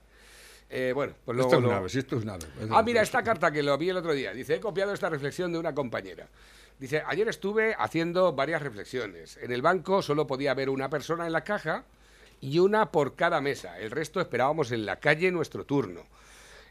Eh, 0.72 0.92
bueno, 0.94 1.14
pues 1.24 1.34
luego 1.36 1.48
esto 1.50 1.56
es 1.58 1.62
lo- 1.62 1.68
una 1.68 1.78
ave, 1.78 1.88
sí, 1.88 1.98
esto 1.98 2.16
es 2.16 2.22
una 2.22 2.34
ave. 2.34 2.46
Ah, 2.70 2.82
mira, 2.82 3.02
esta 3.02 3.22
carta 3.24 3.50
que 3.50 3.62
lo 3.62 3.76
vi 3.76 3.88
el 3.90 3.96
otro 3.96 4.12
día. 4.12 4.32
Dice, 4.32 4.54
he 4.54 4.60
copiado 4.60 4.92
esta 4.92 5.08
reflexión 5.08 5.52
de 5.52 5.58
una 5.58 5.74
compañera. 5.74 6.28
Dice, 6.78 7.02
ayer 7.06 7.28
estuve 7.28 7.74
haciendo 7.78 8.32
varias 8.32 8.62
reflexiones. 8.62 9.36
En 9.42 9.50
el 9.52 9.62
banco 9.62 10.00
solo 10.00 10.26
podía 10.26 10.52
haber 10.52 10.70
una 10.70 10.88
persona 10.88 11.26
en 11.26 11.32
la 11.32 11.42
caja 11.44 11.84
y 12.40 12.58
una 12.60 12.90
por 12.92 13.16
cada 13.16 13.40
mesa. 13.40 13.78
El 13.80 13.90
resto 13.90 14.20
esperábamos 14.20 14.70
en 14.72 14.86
la 14.86 14.96
calle 15.00 15.30
nuestro 15.32 15.64
turno. 15.66 16.06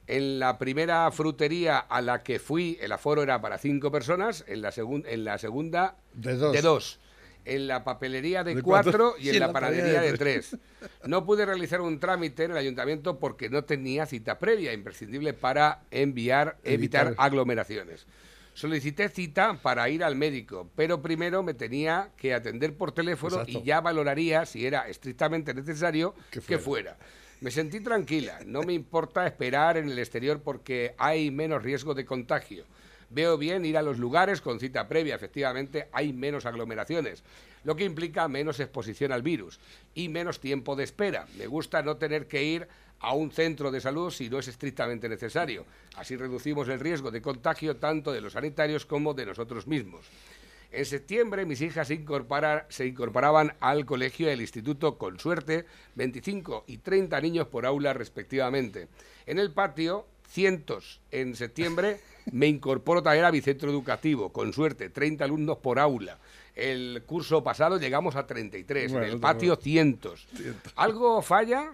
En 0.08 0.39
la 0.39 0.58
primera 0.58 1.12
frutería 1.12 1.78
a 1.78 2.02
la 2.02 2.24
que 2.24 2.39
fui, 2.39 2.78
el 2.82 2.91
aforo 2.93 3.22
era 3.22 3.39
para 3.41 3.60
cinco 3.60 3.91
personas. 3.91 4.43
En 4.47 4.62
la, 4.64 4.72
segun- 4.72 5.06
en 5.08 5.24
la 5.26 5.38
segunda, 5.38 5.97
De 6.14 6.36
dos. 6.36 6.54
De 6.54 6.62
dos. 6.64 7.00
En 7.46 7.68
la 7.68 7.84
papelería 7.84 8.44
de, 8.44 8.56
De 8.56 8.62
cuatro, 8.62 8.92
cuatro. 8.92 9.16
y 9.20 9.28
en 9.30 9.34
Sí, 9.36 9.40
la, 9.40 9.52
panadería 9.52 10.02
de 10.02 10.12
de 10.12 10.18
tres. 10.18 10.58
No 11.06 11.26
pude 11.26 11.46
realizar 11.46 11.82
un 11.82 12.00
trámite 12.00 12.44
en 12.44 12.52
el 12.52 12.58
ayuntamiento 12.58 13.18
porque 13.20 13.50
no 13.50 13.64
tenía 13.64 14.06
cita 14.06 14.38
previa, 14.40 14.74
imprescindible 14.74 15.34
para 15.34 15.82
enviar, 15.92 16.58
evitar, 16.64 17.08
Evitar. 17.08 17.16
aglomeraciones. 17.18 18.06
Solicité 18.54 19.08
cita 19.10 19.58
para 19.62 19.88
ir 19.90 20.04
al 20.04 20.16
médico, 20.16 20.70
pero 20.76 21.02
primero 21.02 21.44
me 21.44 21.54
tenía 21.54 22.10
que 22.18 22.34
atender 22.34 22.76
por 22.76 22.92
teléfono 22.92 23.38
Exacto. 23.42 23.60
y 23.60 23.64
ya 23.64 23.80
valoraría 23.80 24.46
si 24.46 24.66
era 24.66 24.88
estrictamente 24.90 25.54
necesario 25.54 26.14
Que 26.30 26.58
fuera. 26.58 26.98
Me 27.42 27.52
sentí 27.52 27.80
tranquila, 27.80 28.40
no 28.46 28.64
me 28.64 28.74
importa 28.74 29.26
esperar 29.26 29.78
en 29.78 29.90
el 29.90 29.98
exterior 29.98 30.42
porque 30.42 30.94
hay 30.98 31.32
menos 31.32 31.64
riesgo 31.64 31.94
de 31.94 32.06
contagio. 32.06 32.66
Veo 33.10 33.38
bien 33.38 33.66
ir 33.66 33.78
a 33.78 33.82
los 33.82 33.97
lugares 33.97 34.41
con 34.41 34.60
cita 34.60 34.88
previa, 34.88 35.16
efectivamente 35.16 35.88
hay 35.91 36.14
menos 36.14 36.45
aglomeraciones, 36.45 37.24
lo 37.64 37.76
que 37.76 37.84
implica 37.86 38.28
menos 38.28 38.60
exposición 38.60 39.12
al 39.12 39.24
virus 39.24 39.60
y 39.95 40.10
menos 40.10 40.39
tiempo 40.39 40.76
de 40.76 40.84
espera. 40.84 41.26
Me 41.38 41.47
gusta 41.47 41.82
no 41.82 41.97
tener 41.97 42.28
que 42.28 42.43
ir 42.43 42.68
a 42.99 43.14
un 43.14 43.32
centro 43.32 43.72
de 43.72 43.82
salud 43.82 44.12
si 44.12 44.30
no 44.30 44.39
es 44.39 44.47
estrictamente 44.47 45.10
necesario. 45.10 45.66
Así 45.95 46.16
reducimos 46.18 46.68
el 46.68 46.80
riesgo 46.80 47.12
de 47.12 47.22
contagio 47.22 47.78
tanto 47.78 48.12
de 48.12 48.22
los 48.22 48.34
sanitarios 48.34 48.86
como 48.86 49.14
de 49.14 49.26
nosotros 49.26 49.68
mismos. 49.68 50.05
En 50.72 50.86
septiembre 50.86 51.45
mis 51.45 51.62
hijas 51.62 51.88
se, 51.88 51.95
incorpora- 51.95 52.68
se 52.70 52.86
incorporaban 52.86 53.55
al 53.60 53.86
colegio 53.88 54.28
y 54.28 54.34
al 54.34 54.41
instituto 54.41 54.99
con 54.99 55.20
suerte, 55.20 55.66
25 55.95 56.66
y 56.68 56.78
30 56.78 57.20
niños 57.22 57.47
por 57.47 57.66
aula 57.66 57.93
respectivamente. 57.93 58.88
En 59.26 59.39
el 59.39 59.51
patio, 59.51 60.05
cientos. 60.28 60.99
En 61.10 61.36
septiembre 61.36 61.99
me 62.32 62.48
incorporo 62.48 63.04
también 63.04 63.26
a 63.26 63.32
mi 63.32 63.42
centro 63.42 63.70
educativo, 63.70 64.32
con 64.32 64.54
suerte, 64.54 64.90
30 64.90 65.24
alumnos 65.24 65.58
por 65.58 65.80
aula. 65.80 66.18
El 66.56 67.04
curso 67.06 67.44
pasado 67.44 67.78
llegamos 67.78 68.16
a 68.16 68.28
33, 68.28 68.92
Bueno, 68.92 69.06
en 69.06 69.14
el 69.14 69.20
patio 69.20 69.56
cientos. 69.56 70.28
¿Algo 70.76 71.22
falla? 71.22 71.72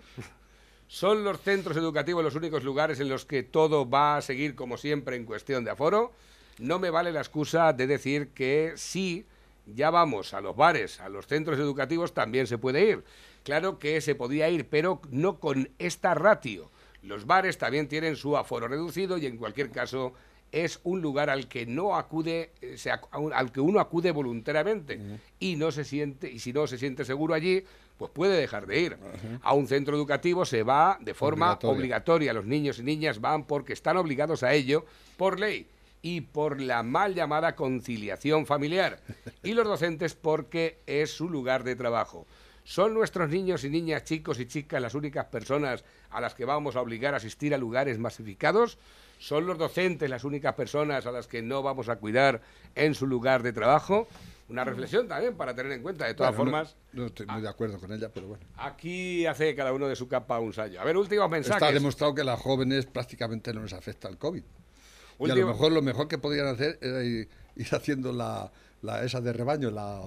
¿Son 0.87 1.23
los 1.23 1.41
centros 1.41 1.75
educativos 1.77 2.23
los 2.23 2.35
únicos 2.35 2.63
lugares 2.63 2.99
en 2.99 3.09
los 3.09 3.25
que 3.25 3.41
todo 3.43 3.89
va 3.89 4.17
a 4.17 4.21
seguir 4.21 4.55
como 4.55 4.77
siempre 4.77 5.15
en 5.15 5.25
cuestión 5.25 5.63
de 5.65 5.71
aforo? 5.71 6.13
No 6.59 6.79
me 6.79 6.91
vale 6.91 7.11
la 7.11 7.19
excusa 7.19 7.73
de 7.73 7.87
decir 7.87 8.29
que 8.29 8.73
sí, 8.75 9.25
ya 9.65 9.89
vamos 9.89 10.33
a 10.33 10.41
los 10.41 10.55
bares, 10.55 10.99
a 10.99 11.09
los 11.09 11.25
centros 11.25 11.57
educativos 11.59 12.13
también 12.13 12.45
se 12.47 12.57
puede 12.57 12.85
ir. 12.87 13.03
Claro 13.43 13.79
que 13.79 13.99
se 14.01 14.15
podía 14.15 14.49
ir, 14.49 14.67
pero 14.69 15.01
no 15.09 15.39
con 15.39 15.69
esta 15.79 16.13
ratio. 16.13 16.69
Los 17.01 17.25
bares 17.25 17.57
también 17.57 17.87
tienen 17.87 18.15
su 18.15 18.37
aforo 18.37 18.67
reducido 18.67 19.17
y 19.17 19.25
en 19.25 19.37
cualquier 19.37 19.71
caso 19.71 20.13
es 20.51 20.79
un 20.83 21.01
lugar 21.01 21.29
al 21.29 21.47
que 21.47 21.65
no 21.65 21.95
acude, 21.95 22.51
eh, 22.61 22.77
se 22.77 22.91
al 22.91 23.51
que 23.51 23.59
uno 23.59 23.79
acude 23.79 24.11
voluntariamente 24.11 24.99
y 25.39 25.55
no 25.55 25.71
se 25.71 25.83
siente 25.83 26.31
y 26.31 26.39
si 26.39 26.53
no 26.53 26.65
se 26.67 26.77
siente 26.77 27.03
seguro 27.05 27.33
allí, 27.33 27.63
pues 27.97 28.11
puede 28.11 28.37
dejar 28.39 28.65
de 28.67 28.79
ir. 28.79 28.97
A 29.41 29.53
un 29.53 29.67
centro 29.67 29.95
educativo 29.95 30.45
se 30.45 30.63
va 30.63 30.97
de 31.01 31.13
forma 31.13 31.47
Obligatoria. 31.53 31.77
obligatoria. 31.77 32.33
Los 32.33 32.45
niños 32.45 32.79
y 32.79 32.83
niñas 32.83 33.21
van 33.21 33.45
porque 33.45 33.73
están 33.73 33.97
obligados 33.97 34.43
a 34.43 34.53
ello 34.53 34.85
por 35.17 35.39
ley 35.39 35.67
y 36.01 36.21
por 36.21 36.61
la 36.61 36.83
mal 36.83 37.15
llamada 37.15 37.55
conciliación 37.55 38.45
familiar. 38.45 38.99
Y 39.43 39.53
los 39.53 39.65
docentes 39.67 40.15
porque 40.15 40.79
es 40.87 41.11
su 41.11 41.29
lugar 41.29 41.63
de 41.63 41.75
trabajo. 41.75 42.25
¿Son 42.65 42.95
nuestros 42.95 43.29
niños 43.29 43.63
y 43.63 43.69
niñas, 43.69 44.03
chicos 44.05 44.39
y 44.39 44.47
chicas 44.47 44.81
las 44.81 44.95
únicas 44.95 45.25
personas 45.27 45.83
a 46.09 46.19
las 46.19 46.33
que 46.33 46.45
vamos 46.45 46.75
a 46.75 46.81
obligar 46.81 47.13
a 47.13 47.17
asistir 47.17 47.53
a 47.53 47.57
lugares 47.59 47.99
masificados? 47.99 48.79
¿Son 49.19 49.45
los 49.45 49.57
docentes 49.59 50.09
las 50.09 50.23
únicas 50.23 50.55
personas 50.55 51.05
a 51.05 51.11
las 51.11 51.27
que 51.27 51.41
no 51.43 51.61
vamos 51.61 51.89
a 51.89 51.97
cuidar 51.97 52.41
en 52.73 52.95
su 52.95 53.05
lugar 53.05 53.43
de 53.43 53.53
trabajo? 53.53 54.07
Una 54.49 54.63
reflexión 54.63 55.07
también 55.07 55.35
para 55.37 55.53
tener 55.55 55.71
en 55.73 55.83
cuenta. 55.83 56.05
De 56.07 56.15
todas 56.15 56.35
Bueno, 56.35 56.51
no- 56.51 56.57
formas, 56.57 56.75
No, 56.93 57.05
estoy 57.05 57.27
muy 57.27 57.41
de 57.41 57.49
acuerdo 57.49 57.79
con 57.79 57.91
ella, 57.93 58.09
pero 58.13 58.27
bueno. 58.29 58.43
aquí 58.57 59.25
hace 59.27 59.53
cada 59.55 59.71
uno 59.71 59.87
de 59.87 59.95
su 59.95 60.07
capa 60.07 60.39
un 60.39 60.51
sallo. 60.53 60.81
A 60.81 60.83
ver, 60.83 60.97
últimos 60.97 61.29
mensajes. 61.29 61.61
Está 61.61 61.71
demostrado 61.71 62.13
que 62.15 62.21
a 62.21 62.25
las 62.25 62.39
jóvenes 62.39 62.87
prácticamente 62.87 63.53
no 63.53 63.61
les 63.61 63.73
afecta 63.73 64.07
el 64.09 64.17
COVID. 64.17 64.41
Y 64.41 64.43
a 64.43 65.15
Último- 65.19 65.39
lo 65.41 65.47
mejor 65.47 65.71
lo 65.71 65.81
mejor 65.83 66.07
que 66.07 66.17
podrían 66.17 66.47
hacer 66.47 66.77
era 66.81 67.03
ir, 67.03 67.29
ir 67.55 67.67
haciendo 67.75 68.11
la, 68.11 68.51
la 68.81 69.03
esa 69.03 69.21
de 69.21 69.33
rebaño, 69.33 69.69
la... 69.71 70.01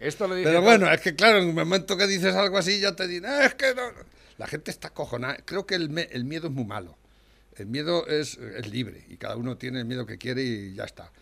Esto 0.00 0.26
lo 0.28 0.34
dice 0.34 0.48
Pero 0.48 0.60
todo- 0.60 0.68
bueno, 0.70 0.90
es 0.92 1.00
que 1.00 1.14
claro, 1.14 1.38
en 1.38 1.48
el 1.48 1.54
momento 1.54 1.96
que 1.96 2.06
dices 2.06 2.34
algo 2.34 2.58
así 2.58 2.80
ya 2.80 2.94
te 2.96 3.06
dicen, 3.08 3.26
"Ah, 3.26 3.44
es 3.46 3.54
que 3.54 3.74
no. 3.74 3.82
La 4.38 4.46
gente 4.46 4.70
está 4.70 4.90
cojonada. 4.90 5.36
Creo 5.44 5.66
que 5.66 5.74
el, 5.76 5.90
me- 5.90 6.08
el 6.12 6.24
miedo 6.24 6.48
es 6.48 6.52
muy 6.52 6.64
malo. 6.64 6.96
El 7.56 7.66
miedo 7.66 8.06
es, 8.08 8.36
es 8.36 8.66
libre 8.68 9.04
y 9.08 9.16
cada 9.16 9.36
uno 9.36 9.56
tiene 9.56 9.78
el 9.78 9.84
miedo 9.84 10.06
que 10.06 10.18
quiere 10.18 10.42
y 10.42 10.74
ya 10.74 10.84
está. 10.84 11.12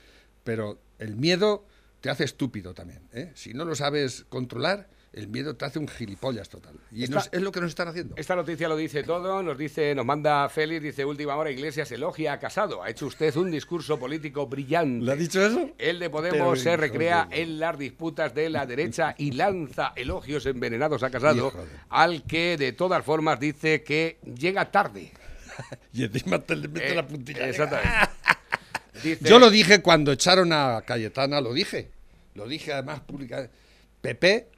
Pero 0.44 0.80
el 0.98 1.16
miedo 1.16 1.66
te 2.00 2.08
hace 2.10 2.24
estúpido 2.24 2.72
también. 2.74 3.00
¿eh? 3.12 3.30
Si 3.34 3.52
no 3.52 3.64
lo 3.66 3.74
sabes 3.74 4.24
controlar, 4.30 4.88
el 5.12 5.28
miedo 5.28 5.54
te 5.56 5.64
hace 5.66 5.78
un 5.78 5.88
gilipollas 5.88 6.48
total. 6.48 6.74
Y 6.90 7.04
Esta- 7.04 7.16
nos- 7.16 7.28
es 7.32 7.42
lo 7.42 7.52
que 7.52 7.60
nos 7.60 7.68
están 7.68 7.88
haciendo. 7.88 8.14
Esta 8.16 8.34
noticia 8.34 8.66
lo 8.68 8.76
dice 8.76 9.02
todo, 9.02 9.42
nos 9.42 9.58
dice, 9.58 9.94
nos 9.94 10.06
manda 10.06 10.48
Félix, 10.48 10.82
dice 10.82 11.04
última 11.04 11.36
hora, 11.36 11.50
Iglesias 11.50 11.92
elogia 11.92 12.32
a 12.32 12.38
Casado. 12.38 12.82
Ha 12.82 12.88
hecho 12.90 13.06
usted 13.06 13.34
un 13.36 13.50
discurso 13.50 13.98
político 13.98 14.46
brillante. 14.46 15.04
¿Le 15.04 15.12
ha 15.12 15.16
dicho 15.16 15.44
eso? 15.44 15.70
El 15.78 15.98
de 15.98 16.08
Pero, 16.08 16.12
Podemos 16.12 16.60
se 16.60 16.76
recrea 16.76 17.28
en 17.30 17.58
las 17.60 17.78
disputas 17.78 18.34
de 18.34 18.48
la 18.48 18.64
derecha 18.64 19.14
y 19.18 19.32
lanza 19.32 19.92
elogios 19.96 20.46
envenenados 20.46 21.02
a 21.02 21.10
Casado, 21.10 21.52
al 21.90 22.22
que 22.24 22.56
de 22.56 22.72
todas 22.72 23.04
formas 23.04 23.38
dice 23.38 23.82
que 23.82 24.18
llega 24.38 24.70
tarde. 24.70 25.12
Y 25.92 26.04
encima 26.04 26.38
te 26.38 26.56
le 26.56 26.68
mete 26.68 26.92
Eh, 26.92 26.94
la 26.94 27.06
puntilla. 27.06 27.46
Exactamente. 27.46 27.90
Dice, 29.02 29.28
Yo 29.28 29.38
lo 29.38 29.50
dije 29.50 29.82
cuando 29.82 30.12
echaron 30.12 30.52
a 30.52 30.82
Cayetana, 30.86 31.40
lo 31.40 31.52
dije. 31.52 31.90
Lo 32.34 32.46
dije 32.46 32.72
además 32.72 33.00
públicamente. 33.00 33.52
Pepe, 34.00 34.48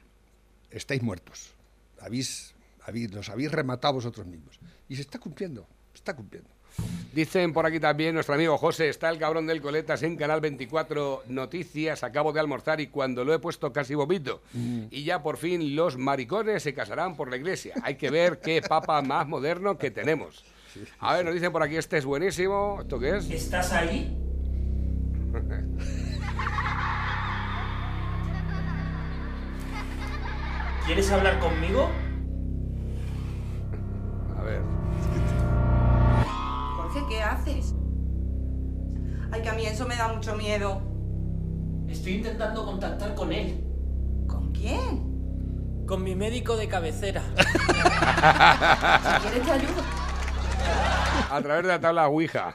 estáis 0.77 1.01
muertos. 1.01 1.53
Habéis, 1.99 2.53
habéis, 2.83 3.13
los 3.13 3.29
habéis 3.29 3.51
rematado 3.51 3.95
vosotros 3.95 4.25
mismos. 4.27 4.59
Y 4.89 4.95
se 4.95 5.01
está 5.01 5.19
cumpliendo, 5.19 5.67
se 5.93 5.97
está 5.97 6.15
cumpliendo. 6.15 6.49
Dicen 7.13 7.53
por 7.53 7.65
aquí 7.65 7.79
también 7.79 8.13
nuestro 8.13 8.35
amigo 8.35 8.57
José, 8.57 8.89
está 8.89 9.09
el 9.09 9.17
cabrón 9.17 9.47
del 9.47 9.61
Coletas 9.61 10.03
en 10.03 10.17
Canal 10.17 10.41
24 10.41 11.23
Noticias, 11.29 12.03
acabo 12.03 12.33
de 12.33 12.41
almorzar 12.41 12.81
y 12.81 12.87
cuando 12.87 13.23
lo 13.23 13.33
he 13.33 13.39
puesto 13.39 13.71
casi 13.71 13.95
vomito. 13.95 14.41
Y 14.91 15.05
ya 15.05 15.23
por 15.23 15.37
fin 15.37 15.75
los 15.75 15.97
maricones 15.97 16.63
se 16.63 16.73
casarán 16.73 17.15
por 17.15 17.29
la 17.29 17.37
iglesia. 17.37 17.75
Hay 17.81 17.95
que 17.95 18.09
ver 18.09 18.41
qué 18.41 18.61
papa 18.61 19.01
más 19.01 19.25
moderno 19.27 19.77
que 19.77 19.91
tenemos. 19.91 20.43
A 20.99 21.15
ver, 21.15 21.23
nos 21.23 21.33
dicen 21.33 21.53
por 21.53 21.63
aquí, 21.63 21.77
este 21.77 21.97
es 21.97 22.03
buenísimo. 22.03 22.79
¿Esto 22.81 22.99
qué 22.99 23.15
es? 23.17 23.29
¿Estás 23.29 23.71
ahí? 23.71 24.17
¿Quieres 30.85 31.11
hablar 31.11 31.39
conmigo? 31.39 31.89
A 34.37 34.43
ver. 34.43 34.61
Jorge, 36.77 36.99
¿qué 37.09 37.23
haces? 37.23 37.73
Ay, 39.31 39.41
que 39.41 39.49
a 39.49 39.53
mí 39.53 39.65
eso 39.65 39.87
me 39.87 39.95
da 39.95 40.09
mucho 40.09 40.35
miedo. 40.35 40.81
Estoy 41.87 42.13
intentando 42.13 42.65
contactar 42.65 43.15
con 43.15 43.33
él. 43.33 43.65
¿Con 44.27 44.51
quién? 44.51 45.85
Con 45.87 46.03
mi 46.03 46.15
médico 46.15 46.55
de 46.55 46.67
cabecera. 46.67 47.23
Si 47.35 49.27
quieres 49.27 49.45
te 49.45 49.51
ayudo. 49.51 50.04
A 51.31 51.41
través 51.41 51.63
de 51.63 51.69
la 51.69 51.79
tabla 51.79 52.07
Ouija. 52.07 52.53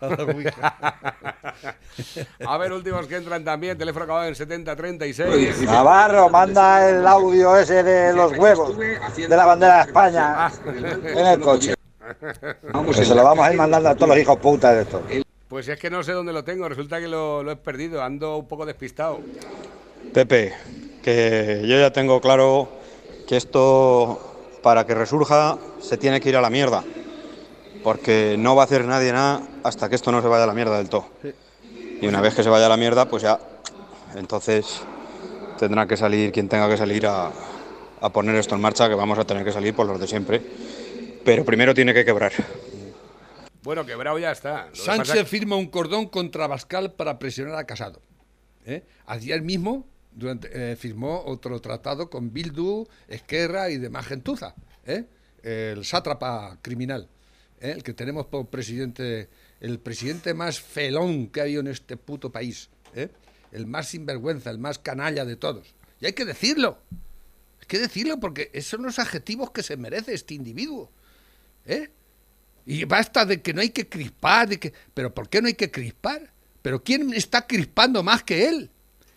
A 2.47 2.59
ver, 2.59 2.73
últimos 2.73 3.07
que 3.07 3.17
entran 3.17 3.45
también. 3.45 3.77
Teléfono 3.77 4.05
acabado 4.05 4.29
en 4.29 4.35
7036. 4.35 5.63
Navarro, 5.63 6.29
manda 6.31 6.89
el 6.89 7.07
audio 7.07 7.57
ese 7.57 7.83
de 7.83 8.13
los 8.13 8.33
huevos 8.39 8.77
de 8.79 9.29
la 9.29 9.45
bandera 9.45 9.77
de 9.77 9.83
España 9.83 10.51
en 11.05 11.27
el 11.27 11.41
coche. 11.41 11.75
Que 12.95 13.05
se 13.05 13.15
lo 13.15 13.23
vamos 13.23 13.45
a 13.45 13.53
ir 13.53 13.59
mandando 13.59 13.89
a 13.89 13.95
todos 13.95 14.09
los 14.09 14.19
hijos 14.19 14.39
putas 14.39 14.75
de 14.75 14.83
esto. 14.83 15.03
Pues 15.49 15.69
es 15.69 15.79
que 15.79 15.91
no 15.91 16.03
sé 16.03 16.13
dónde 16.13 16.33
lo 16.33 16.45
tengo. 16.45 16.69
Resulta 16.69 17.01
que 17.01 17.09
lo, 17.09 17.43
lo 17.43 17.51
he 17.51 17.57
perdido. 17.57 18.03
Ando 18.03 18.37
un 18.37 18.49
poco 18.49 18.65
despistado. 18.65 19.21
Pepe, 20.15 20.55
que 21.03 21.63
yo 21.67 21.79
ya 21.79 21.93
tengo 21.93 22.21
claro 22.21 22.69
que 23.27 23.37
esto, 23.37 24.59
para 24.63 24.87
que 24.87 24.95
resurja, 24.95 25.59
se 25.81 25.97
tiene 25.97 26.21
que 26.21 26.29
ir 26.29 26.37
a 26.37 26.41
la 26.41 26.51
mierda. 26.51 26.83
Porque 27.83 28.37
no 28.39 28.55
va 28.55 28.63
a 28.63 28.65
hacer 28.67 28.85
nadie 28.85 29.13
nada 29.13 29.43
hasta 29.65 29.89
que 29.89 29.95
esto 29.95 30.13
no 30.13 30.21
se 30.21 30.29
vaya 30.29 30.45
a 30.45 30.47
la 30.47 30.55
mierda 30.55 30.77
del 30.79 30.89
todo. 30.89 31.07
Y 32.01 32.07
una 32.07 32.21
vez 32.21 32.35
que 32.35 32.43
se 32.43 32.49
vaya 32.51 32.67
a 32.67 32.69
la 32.69 32.77
mierda, 32.77 33.09
pues 33.09 33.23
ya, 33.23 33.39
entonces 34.15 34.81
tendrá 35.59 35.87
que 35.87 35.97
salir 35.97 36.33
quien 36.33 36.49
tenga 36.49 36.69
que 36.69 36.77
salir 36.77 37.07
a, 37.07 37.31
a 38.01 38.11
poner 38.11 38.35
esto 38.37 38.55
en 38.55 38.61
marcha, 38.61 38.89
que 38.89 38.95
vamos 38.95 39.19
a 39.19 39.25
tener 39.25 39.45
que 39.45 39.53
salir 39.53 39.75
por 39.75 39.87
los 39.87 39.99
de 40.01 40.07
siempre. 40.07 40.43
Pero 41.25 41.45
primero 41.45 41.75
tiene 41.75 41.93
que 41.95 42.05
quebrar. 42.05 42.33
Bueno, 43.63 43.85
quebrado 43.85 44.19
ya 44.19 44.31
está. 44.33 44.67
Lo 44.67 44.73
que 44.73 44.79
pasa 44.79 44.97
Sánchez 44.97 45.15
que- 45.15 45.25
firma 45.27 45.57
un 45.57 45.67
cordón 45.67 46.07
contra 46.09 46.47
Bascal 46.47 46.93
para 46.93 47.19
presionar 47.19 47.57
a 47.57 47.65
Casado. 47.65 48.01
¿eh? 48.65 48.85
Ayer 49.07 49.43
mismo 49.43 49.87
durante, 50.13 50.49
eh, 50.73 50.77
firmó 50.77 51.23
otro 51.27 51.61
tratado 51.61 52.09
con 52.09 52.33
Bildu, 52.33 52.87
Esquerra 53.09 53.69
y 53.71 53.77
demás 53.77 54.07
gentuza. 54.07 54.55
¿eh? 54.87 55.05
El 55.43 55.85
sátrapa 55.85 56.57
criminal, 56.63 57.09
¿eh? 57.61 57.73
el 57.73 57.83
que 57.83 57.95
tenemos 57.95 58.27
por 58.27 58.49
presidente, 58.49 59.29
el 59.61 59.79
presidente 59.79 60.35
más 60.35 60.61
felón 60.61 61.29
que 61.29 61.41
ha 61.41 61.45
habido 61.45 61.61
en 61.61 61.69
este 61.69 61.97
puto 61.97 62.31
país. 62.31 62.69
¿eh? 62.95 63.09
El 63.53 63.67
más 63.67 63.89
sinvergüenza, 63.89 64.51
el 64.51 64.59
más 64.59 64.79
canalla 64.79 65.25
de 65.25 65.37
todos. 65.37 65.75
Y 66.01 66.07
hay 66.07 66.13
que 66.13 66.25
decirlo. 66.25 66.79
Hay 67.61 67.67
que 67.67 67.79
decirlo 67.79 68.19
porque 68.19 68.51
esos 68.53 68.71
son 68.71 68.83
los 68.83 68.99
adjetivos 68.99 69.51
que 69.51 69.63
se 69.63 69.77
merece 69.77 70.15
este 70.15 70.35
individuo. 70.35 70.91
¿eh? 71.67 71.91
Y 72.67 72.85
basta 72.85 73.25
de 73.25 73.41
que 73.41 73.55
no 73.55 73.61
hay 73.61 73.71
que 73.71 73.89
crispar, 73.89 74.49
de 74.49 74.59
que, 74.59 74.73
pero 74.95 75.15
¿por 75.15 75.29
qué 75.29 75.41
no 75.41 75.49
hay 75.49 75.55
que 75.55 75.71
crispar? 75.71 76.33
Pero 76.63 76.83
¿quién 76.83 77.13
está 77.15 77.47
crispando 77.47 78.03
más 78.03 78.23
que 78.23 78.49
él? 78.49 78.71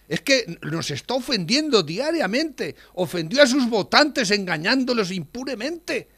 Es 0.08 0.22
que 0.22 0.60
nos 0.62 0.92
está 0.92 1.16
ofendiendo 1.16 1.82
diariamente, 1.82 2.76
ofendió 2.94 3.42
a 3.42 3.48
sus 3.48 3.70
votantes 3.70 4.32
engañándolos 4.32 5.12
impunemente. 5.12 6.10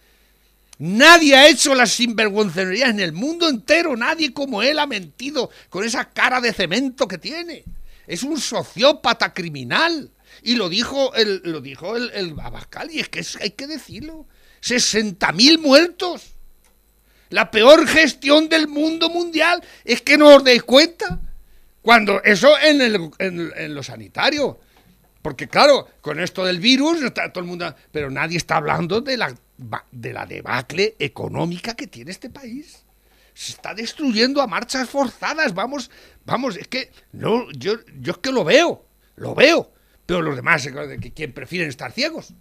Nadie 0.77 1.35
ha 1.35 1.47
hecho 1.47 1.73
las 1.73 1.91
sinvergüencerías 1.93 2.89
en 2.89 2.99
el 2.99 3.13
mundo 3.13 3.47
entero, 3.47 3.95
nadie 3.95 4.33
como 4.33 4.61
él 4.61 4.77
ha 4.79 4.85
mentido 4.85 5.49
con 5.69 5.85
esa 5.85 6.09
cara 6.09 6.41
de 6.41 6.51
cemento 6.51 7.07
que 7.07 7.17
tiene. 7.17 7.63
Es 8.07 8.23
un 8.23 8.39
sociópata 8.39 9.33
criminal. 9.33 10.11
Y 10.43 10.55
lo 10.55 10.69
dijo 10.69 11.13
el, 11.15 11.41
lo 11.45 11.61
dijo 11.61 11.95
el, 11.95 12.11
el 12.13 12.35
Abascal, 12.39 12.91
y 12.91 12.99
es 12.99 13.09
que 13.09 13.25
hay 13.41 13.51
que 13.51 13.67
decirlo. 13.67 14.25
60.000 14.61 15.59
muertos. 15.59 16.33
La 17.29 17.49
peor 17.49 17.87
gestión 17.87 18.49
del 18.49 18.67
mundo 18.67 19.09
mundial 19.09 19.63
es 19.83 20.01
que 20.01 20.17
no 20.17 20.35
os 20.35 20.43
deis 20.43 20.63
cuenta. 20.63 21.19
Cuando 21.81 22.21
eso 22.23 22.57
en, 22.59 22.81
el, 22.81 22.95
en, 23.19 23.51
en 23.55 23.75
lo 23.75 23.81
sanitario. 23.81 24.59
Porque 25.21 25.47
claro, 25.47 25.87
con 26.01 26.19
esto 26.19 26.45
del 26.45 26.59
virus 26.59 27.01
está 27.01 27.31
todo 27.31 27.43
el 27.43 27.47
mundo, 27.47 27.73
pero 27.91 28.11
nadie 28.11 28.37
está 28.37 28.57
hablando 28.57 29.01
de 29.01 29.17
la 29.17 29.35
de 29.91 30.13
la 30.13 30.25
debacle 30.25 30.95
económica 30.99 31.75
que 31.75 31.87
tiene 31.87 32.11
este 32.11 32.29
país. 32.29 32.83
Se 33.33 33.53
está 33.53 33.73
destruyendo 33.73 34.41
a 34.41 34.47
marchas 34.47 34.89
forzadas. 34.89 35.53
Vamos, 35.53 35.91
vamos, 36.25 36.57
es 36.57 36.67
que 36.67 36.91
no, 37.11 37.51
yo, 37.51 37.75
yo 37.99 38.13
es 38.13 38.17
que 38.19 38.31
lo 38.31 38.43
veo, 38.43 38.85
lo 39.15 39.35
veo. 39.35 39.71
Pero 40.05 40.21
los 40.21 40.35
demás, 40.35 40.65
eh, 40.65 41.11
quien 41.13 41.33
prefieren 41.33 41.69
estar 41.69 41.91
ciegos. 41.91 42.33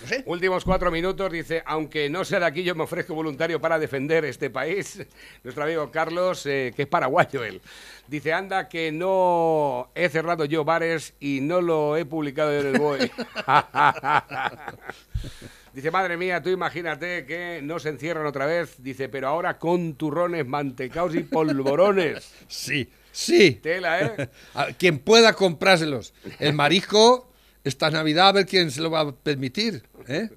No 0.00 0.08
sé. 0.08 0.22
Últimos 0.26 0.64
cuatro 0.64 0.90
minutos, 0.90 1.30
dice, 1.30 1.62
aunque 1.66 2.08
no 2.08 2.24
sea 2.24 2.40
de 2.40 2.46
aquí, 2.46 2.62
yo 2.62 2.74
me 2.74 2.84
ofrezco 2.84 3.14
voluntario 3.14 3.60
para 3.60 3.78
defender 3.78 4.24
este 4.24 4.48
país. 4.48 5.04
Nuestro 5.44 5.64
amigo 5.64 5.90
Carlos, 5.90 6.46
eh, 6.46 6.72
que 6.74 6.82
es 6.82 6.88
paraguayo 6.88 7.44
él, 7.44 7.60
dice, 8.08 8.32
anda 8.32 8.68
que 8.68 8.92
no 8.92 9.90
he 9.94 10.08
cerrado 10.08 10.46
yo 10.46 10.64
bares 10.64 11.12
y 11.20 11.40
no 11.42 11.60
lo 11.60 11.98
he 11.98 12.06
publicado 12.06 12.58
en 12.58 12.66
el 12.66 12.78
BOE. 12.78 13.10
dice, 15.72 15.90
madre 15.90 16.16
mía, 16.16 16.42
tú 16.42 16.48
imagínate 16.50 17.24
que 17.26 17.60
no 17.62 17.78
se 17.78 17.88
encierran 17.90 18.26
otra 18.26 18.46
vez. 18.46 18.74
Dice, 18.82 19.08
pero 19.08 19.28
ahora 19.28 19.58
con 19.58 19.94
turrones, 19.94 20.46
mantecaos 20.46 21.14
y 21.14 21.20
polvorones. 21.24 22.32
Sí, 22.48 22.90
sí. 23.12 23.52
Tela, 23.62 24.00
¿eh? 24.00 24.28
A 24.54 24.66
quien 24.66 24.98
pueda 24.98 25.32
comprárselos. 25.34 26.12
El 26.38 26.52
marisco, 26.54 27.30
esta 27.64 27.90
Navidad, 27.90 28.28
a 28.28 28.32
ver 28.32 28.46
quién 28.46 28.70
se 28.70 28.80
lo 28.80 28.90
va 28.90 29.00
a 29.00 29.12
permitir. 29.12 29.82
¿eh? 30.08 30.28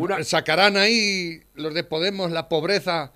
Una- 0.00 0.22
¿Sacarán 0.24 0.76
ahí 0.76 1.42
los 1.54 1.74
de 1.74 1.82
Podemos 1.84 2.30
la 2.30 2.48
pobreza 2.48 3.12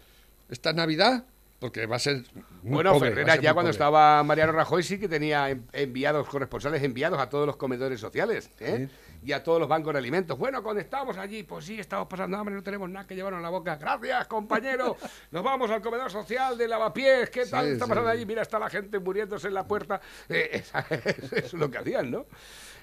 esta 0.50 0.72
Navidad? 0.72 1.24
Porque 1.60 1.86
va 1.86 1.96
a 1.96 2.00
ser. 2.00 2.24
Muy 2.62 2.74
Bueno, 2.74 2.92
pobre, 2.92 3.10
Ferreras 3.10 3.36
ya 3.40 3.54
cuando 3.54 3.68
pobre. 3.68 3.70
estaba 3.70 4.22
Mariano 4.22 4.52
Rajoy 4.52 4.82
sí 4.82 4.98
que 4.98 5.08
tenía 5.08 5.50
en- 5.50 5.64
enviados, 5.72 6.26
corresponsales 6.28 6.82
enviados 6.82 7.18
a 7.20 7.28
todos 7.30 7.46
los 7.46 7.56
comedores 7.56 8.00
sociales 8.00 8.50
¿eh? 8.60 8.88
Y 9.24 9.32
a 9.32 9.42
todos 9.42 9.58
los 9.58 9.68
bancos 9.68 9.92
de 9.94 9.98
alimentos. 9.98 10.36
Bueno, 10.38 10.62
cuando 10.62 10.80
estábamos 10.82 11.16
allí, 11.16 11.42
pues 11.44 11.64
sí, 11.64 11.80
estamos 11.80 12.06
pasando 12.06 12.36
hambre, 12.36 12.54
no 12.54 12.62
tenemos 12.62 12.88
nada 12.90 13.06
que 13.06 13.14
llevarnos 13.14 13.38
a 13.38 13.42
la 13.42 13.48
boca. 13.50 13.76
Gracias, 13.76 14.26
compañero. 14.26 14.96
Nos 15.30 15.42
vamos 15.42 15.70
al 15.70 15.80
comedor 15.80 16.10
social 16.10 16.58
de 16.58 16.68
Lavapiés. 16.68 17.30
¿Qué 17.30 17.46
tal 17.46 17.64
Sí, 17.66 17.72
está 17.72 17.86
pasando 17.86 18.10
sí. 18.10 18.16
allí? 18.16 18.26
Mira, 18.26 18.42
está 18.42 18.58
la 18.58 18.68
gente 18.68 18.98
muriéndose 18.98 19.48
en 19.48 19.54
la 19.54 19.66
puerta. 19.66 20.00
Eh, 20.28 20.50
esa- 20.52 20.86
eso 20.90 21.36
es 21.36 21.52
lo 21.54 21.70
que 21.70 21.78
hacían, 21.78 22.10
¿no? 22.10 22.26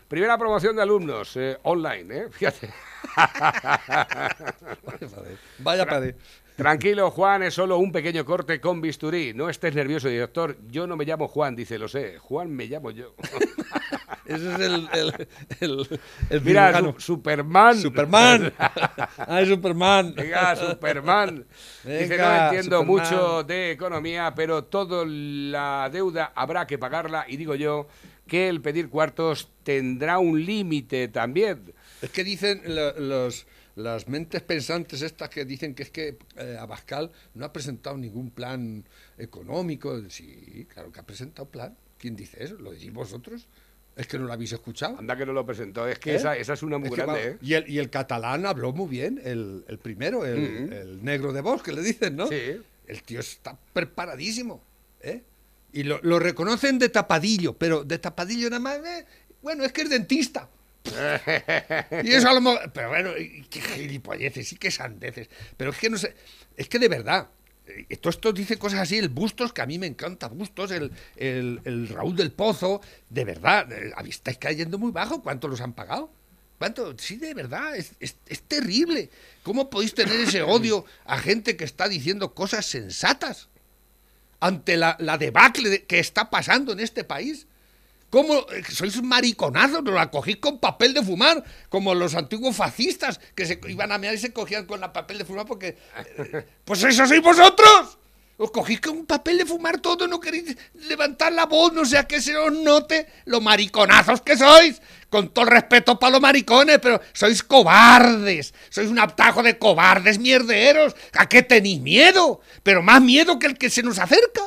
Primera 0.08 0.38
promoción 0.38 0.76
de 0.76 0.82
alumnos 0.82 1.38
eh, 1.38 1.58
online, 1.64 2.18
¿eh? 2.18 2.28
Fíjate. 2.32 2.74
Vaya 5.60 5.86
padre. 5.86 6.16
Tranquilo, 6.56 7.10
Juan, 7.12 7.42
es 7.44 7.54
solo 7.56 7.78
un 7.78 7.92
pequeño 7.92 8.24
corte 8.26 8.60
con 8.62 8.82
bisturí. 8.82 9.34
No 9.34 9.50
estés 9.50 9.74
nervioso, 9.74 10.10
director. 10.10 10.58
Yo 10.70 10.86
no 10.86 10.96
me 10.96 11.06
llamo 11.06 11.28
Juan, 11.28 11.56
dice, 11.56 11.80
lo 11.80 11.88
sé. 11.88 12.18
Juan 12.20 12.52
me 12.52 12.66
llamo 12.68 12.92
yo. 12.92 13.16
Ese 14.26 14.54
es 14.54 14.60
el, 14.60 14.88
el, 14.94 15.28
el, 15.62 16.00
el 16.30 16.42
Mira, 16.42 16.80
su- 16.80 16.96
Superman. 17.00 17.78
Superman. 17.78 18.54
Ay, 19.28 19.46
Superman. 19.48 20.14
Venga, 20.16 20.56
Superman. 20.56 21.46
Dice, 21.84 22.18
no 22.18 22.44
entiendo 22.46 22.80
Superman. 22.82 22.86
mucho 22.88 23.44
de 23.44 23.72
economía, 23.72 24.34
pero 24.36 24.64
toda 24.66 25.04
la 25.08 25.90
deuda 25.92 26.32
habrá 26.36 26.68
que 26.68 26.78
pagarla 26.78 27.26
y 27.28 27.38
digo 27.38 27.56
yo 27.56 27.88
que 28.28 28.48
el 28.48 28.62
pedir 28.62 28.90
cuartos 28.90 29.50
tendrá 29.64 30.20
un 30.20 30.46
límite 30.46 31.08
también. 31.08 31.74
Es 32.02 32.12
que 32.12 32.24
dicen 32.24 32.62
lo- 32.68 32.98
los, 33.00 33.46
las 33.76 34.08
mentes 34.08 34.42
pensantes 34.42 35.02
estas 35.02 35.30
que 35.30 35.46
dicen 35.46 35.74
que 35.74 35.84
es 35.84 35.90
que 35.90 36.18
eh, 36.38 36.58
Abascal 36.60 37.12
no 37.34 37.46
ha 37.46 37.54
presentado 37.54 37.98
ningún 37.98 38.32
plan 38.32 38.84
económico. 39.18 40.02
Sí, 40.10 40.68
claro 40.74 40.92
que 40.92 41.00
ha 41.00 41.04
presentado 41.04 41.48
plan. 41.48 41.76
¿Quién 41.98 42.16
dice 42.16 42.44
eso? 42.44 42.56
¿Lo 42.56 42.72
decís 42.72 42.92
vosotros? 42.92 43.48
¿Es 43.96 44.08
que 44.08 44.18
no 44.18 44.26
lo 44.26 44.34
habéis 44.34 44.54
escuchado? 44.54 44.98
Anda 44.98 45.16
que 45.18 45.26
no 45.26 45.34
lo 45.34 45.46
presentó, 45.46 45.88
es 45.88 46.00
que 46.00 46.14
¿Eh? 46.14 46.16
esa, 46.16 46.36
esa 46.38 46.54
es 46.54 46.64
una 46.64 46.78
muy 46.78 46.90
Es 46.90 46.96
grande, 46.96 47.28
¿eh? 47.32 47.38
y, 47.42 47.54
el, 47.54 47.70
y 47.70 47.78
el 47.78 47.90
catalán 47.90 48.46
habló 48.46 48.72
muy 48.72 48.88
bien, 48.88 49.20
el, 49.24 49.66
el 49.68 49.78
primero, 49.80 50.26
el, 50.26 50.72
el 50.72 51.04
negro 51.04 51.34
de 51.34 51.42
voz, 51.42 51.62
que 51.62 51.74
le 51.74 51.82
dicen, 51.82 52.16
¿no? 52.16 52.28
Sí. 52.28 52.40
El 52.88 53.04
tío 53.04 53.20
está 53.20 53.58
preparadísimo, 53.74 54.64
¿eh? 55.02 55.22
Y 55.74 55.84
lo, 55.84 56.00
lo 56.04 56.20
reconocen 56.20 56.80
de 56.80 56.90
tapadillo, 56.90 57.54
pero 57.54 57.84
de 57.84 58.00
tapadillo 58.00 58.50
nada 58.50 58.62
más, 58.62 58.78
eh, 58.78 59.06
bueno, 59.42 59.64
es 59.64 59.72
que 59.74 59.82
es 59.84 59.90
dentista. 59.90 60.50
Y 62.04 62.12
eso 62.12 62.30
a 62.30 62.34
lo 62.34 62.42
mejor, 62.42 62.72
pero 62.74 62.90
bueno, 62.90 63.12
qué 63.50 63.62
gilipolleces 63.62 64.52
y 64.54 64.56
qué 64.58 64.72
sandeces. 64.72 65.30
Pero 65.58 65.72
es 65.72 65.78
que 65.78 65.90
no 65.90 65.98
sé, 65.98 66.16
es 66.58 66.68
que 66.68 66.80
de 66.80 66.88
verdad, 66.88 67.28
eh, 67.68 67.98
todo 67.98 68.10
esto 68.10 68.34
dice 68.34 68.58
cosas 68.58 68.80
así, 68.82 68.98
el 68.98 69.10
Bustos, 69.10 69.54
que 69.54 69.62
a 69.62 69.66
mí 69.66 69.78
me 69.80 69.88
encanta, 69.88 70.28
Bustos, 70.28 70.72
el, 70.72 70.92
el, 71.16 71.62
el 71.66 71.88
Raúl 71.90 72.16
del 72.16 72.32
Pozo, 72.32 72.82
de 73.10 73.26
verdad, 73.26 73.72
eh, 73.72 73.94
estáis 74.08 74.38
cayendo 74.38 74.78
muy 74.78 74.92
bajo, 74.92 75.22
¿cuánto 75.22 75.48
los 75.48 75.62
han 75.62 75.74
pagado? 75.74 76.12
¿Cuánto? 76.58 76.96
Sí, 76.98 77.18
de 77.18 77.34
verdad, 77.34 77.76
es, 77.76 77.94
es, 78.00 78.16
es 78.28 78.42
terrible. 78.44 79.10
¿Cómo 79.44 79.70
podéis 79.70 79.96
tener 79.96 80.20
ese 80.20 80.42
odio 80.44 80.86
a 81.06 81.18
gente 81.18 81.56
que 81.58 81.64
está 81.64 81.88
diciendo 81.88 82.34
cosas 82.36 82.66
sensatas 82.66 83.50
ante 84.40 84.78
la, 84.78 84.96
la 85.00 85.18
debacle 85.18 85.70
de- 85.70 85.84
que 85.86 86.00
está 86.00 86.30
pasando 86.30 86.74
en 86.74 86.80
este 86.80 87.04
país? 87.04 87.48
¿Cómo 88.12 88.46
eh, 88.52 88.62
sois 88.70 89.02
mariconazos? 89.02 89.84
La 89.86 90.12
cogís 90.12 90.36
con 90.36 90.60
papel 90.60 90.94
de 90.94 91.02
fumar, 91.02 91.44
como 91.70 91.96
los 91.96 92.14
antiguos 92.14 92.56
fascistas 92.56 93.22
que 93.34 93.46
se 93.46 93.60
iban 93.68 93.92
a 93.92 93.98
mear 93.98 94.14
y 94.14 94.18
se 94.18 94.34
cogían 94.34 94.66
con 94.66 94.82
la 94.82 94.92
papel 94.92 95.18
de 95.18 95.26
fumar 95.26 95.46
porque... 95.46 95.78
eh, 95.98 96.46
pues 96.66 96.84
eso 96.84 97.08
sois 97.08 97.22
vosotros. 97.22 97.98
Os 98.36 98.52
cogís 98.52 98.82
con 98.82 98.98
un 98.98 99.06
papel 99.06 99.38
de 99.38 99.46
fumar 99.46 99.80
todo, 99.80 100.08
no 100.08 100.20
queréis 100.20 100.58
levantar 100.74 101.32
la 101.32 101.46
voz, 101.46 101.72
no 101.74 101.86
sea 101.86 102.06
que 102.06 102.20
se 102.20 102.36
os 102.36 102.52
note 102.52 103.08
lo 103.26 103.40
mariconazos 103.40 104.22
que 104.22 104.36
sois. 104.36 104.82
Con 105.10 105.30
todo 105.30 105.46
el 105.46 105.52
respeto 105.52 105.98
para 106.00 106.14
los 106.14 106.22
maricones, 106.22 106.80
pero 106.82 107.00
sois 107.14 107.44
cobardes. 107.44 108.54
Sois 108.70 108.90
un 108.90 109.00
atajo 109.00 109.42
de 109.42 109.58
cobardes 109.58 110.20
mierderos. 110.20 110.96
¿A 111.14 111.30
qué 111.30 111.44
tenéis 111.44 111.80
miedo? 111.80 112.42
Pero 112.64 112.82
más 112.82 113.02
miedo 113.02 113.40
que 113.40 113.48
el 113.48 113.58
que 113.58 113.70
se 113.70 113.84
nos 113.84 114.00
acerca. 114.00 114.42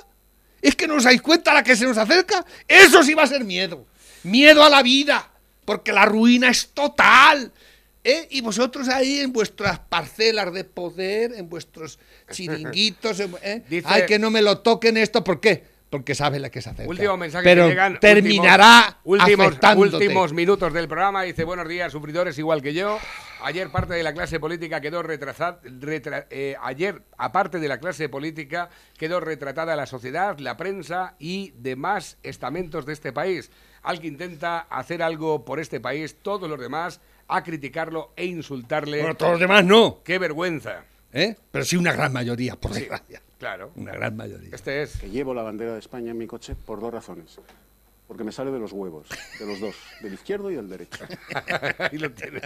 ¿Es 0.65 0.75
que 0.75 0.89
no 0.89 0.97
os 0.97 1.05
dais 1.05 1.21
cuenta 1.21 1.51
a 1.51 1.55
la 1.55 1.63
que 1.63 1.77
se 1.77 1.85
nos 1.85 1.99
acerca? 1.99 2.45
Eso 2.67 3.03
sí 3.03 3.13
va 3.15 3.25
a 3.25 3.27
ser 3.27 3.45
miedo. 3.45 3.87
Miedo 4.23 4.65
a 4.65 4.71
la 4.71 4.83
vida. 4.83 5.31
Porque 5.67 5.93
la 5.93 6.07
ruina 6.07 6.49
es 6.49 6.69
total. 6.73 7.53
¿eh? 8.03 8.27
Y 8.31 8.41
vosotros 8.41 8.89
ahí 8.89 9.21
en 9.21 9.33
vuestras 9.33 9.79
parcelas 9.79 10.53
de 10.53 10.65
poder, 10.65 11.33
en 11.37 11.49
vuestros 11.51 11.99
chiringuitos, 12.33 13.21
en- 13.21 13.37
¿eh? 13.43 13.63
Dice- 13.69 13.87
ay, 13.89 14.07
que 14.07 14.19
no 14.19 14.31
me 14.31 14.43
lo 14.43 14.59
toquen 14.59 14.97
esto, 14.97 15.23
¿por 15.23 15.41
qué? 15.41 15.65
Porque 15.91 16.15
sabe 16.15 16.41
la 16.41 16.51
que 16.51 16.61
se 16.61 16.71
acerca. 16.71 16.91
Último 16.91 17.17
mensaje 17.17 17.45
Pero 17.45 17.65
que 17.65 17.71
llegan. 17.71 18.01
terminará 18.01 18.99
últimos, 19.05 19.29
últimos, 19.29 19.47
afectándote. 19.47 19.97
últimos 19.97 20.33
minutos 20.33 20.73
del 20.73 20.89
programa. 20.89 21.23
Dice, 21.23 21.45
buenos 21.45 21.69
días, 21.69 21.93
sufridores 21.93 22.37
igual 22.39 22.63
que 22.63 22.75
yo. 22.75 22.99
Ayer 23.45 23.71
parte 23.71 23.95
de 23.95 24.03
la 24.03 24.15
clase 24.15 24.41
política 24.41 24.81
quedó 24.81 25.03
retrasada. 25.03 25.61
ayer, 26.63 27.03
aparte 27.19 27.61
de 27.61 27.69
la 27.69 27.79
clase 27.79 28.09
política, 28.09 28.71
quedó 28.97 29.21
retratada 29.21 29.77
la 29.77 29.87
sociedad, 29.87 30.39
la 30.39 30.57
prensa 30.57 31.15
y 31.19 31.53
demás 31.57 32.17
estamentos 32.23 32.87
de 32.87 32.95
este 32.95 33.13
país. 33.13 33.51
Al 33.83 34.01
que 34.01 34.07
intenta 34.07 34.61
hacer 34.61 35.03
algo 35.03 35.45
por 35.45 35.61
este 35.61 35.79
país, 35.79 36.17
todos 36.23 36.49
los 36.49 36.59
demás 36.59 37.01
a 37.29 37.43
criticarlo 37.43 38.13
e 38.17 38.25
insultarle. 38.25 38.99
Bueno, 38.99 39.15
todos 39.15 39.33
los 39.33 39.41
demás 39.41 39.65
no. 39.65 40.01
¡Qué 40.05 40.19
vergüenza! 40.19 40.85
¿Eh? 41.15 41.37
Pero 41.51 41.65
sí 41.65 41.77
una 41.77 41.93
gran 41.93 42.13
mayoría, 42.13 42.57
por 42.57 42.73
desgracia. 42.73 43.23
Claro. 43.39 43.73
Una 43.77 43.93
gran 43.93 44.17
mayoría. 44.17 44.51
Este 44.53 44.83
es. 44.83 44.97
Que 44.99 45.09
llevo 45.09 45.33
la 45.33 45.43
bandera 45.43 45.73
de 45.73 45.79
España 45.79 46.11
en 46.11 46.19
mi 46.19 46.27
coche 46.27 46.55
por 46.55 46.81
dos 46.81 46.93
razones. 46.93 47.39
Porque 48.07 48.23
me 48.23 48.33
sale 48.33 48.51
de 48.51 48.59
los 48.59 48.73
huevos, 48.73 49.09
de 49.39 49.47
los 49.47 49.61
dos, 49.61 49.75
del 50.03 50.13
izquierdo 50.13 50.51
y 50.51 50.57
del 50.57 50.69
derecho. 50.69 51.07
Ahí 51.79 51.97
lo 51.97 52.11
tienes. 52.11 52.43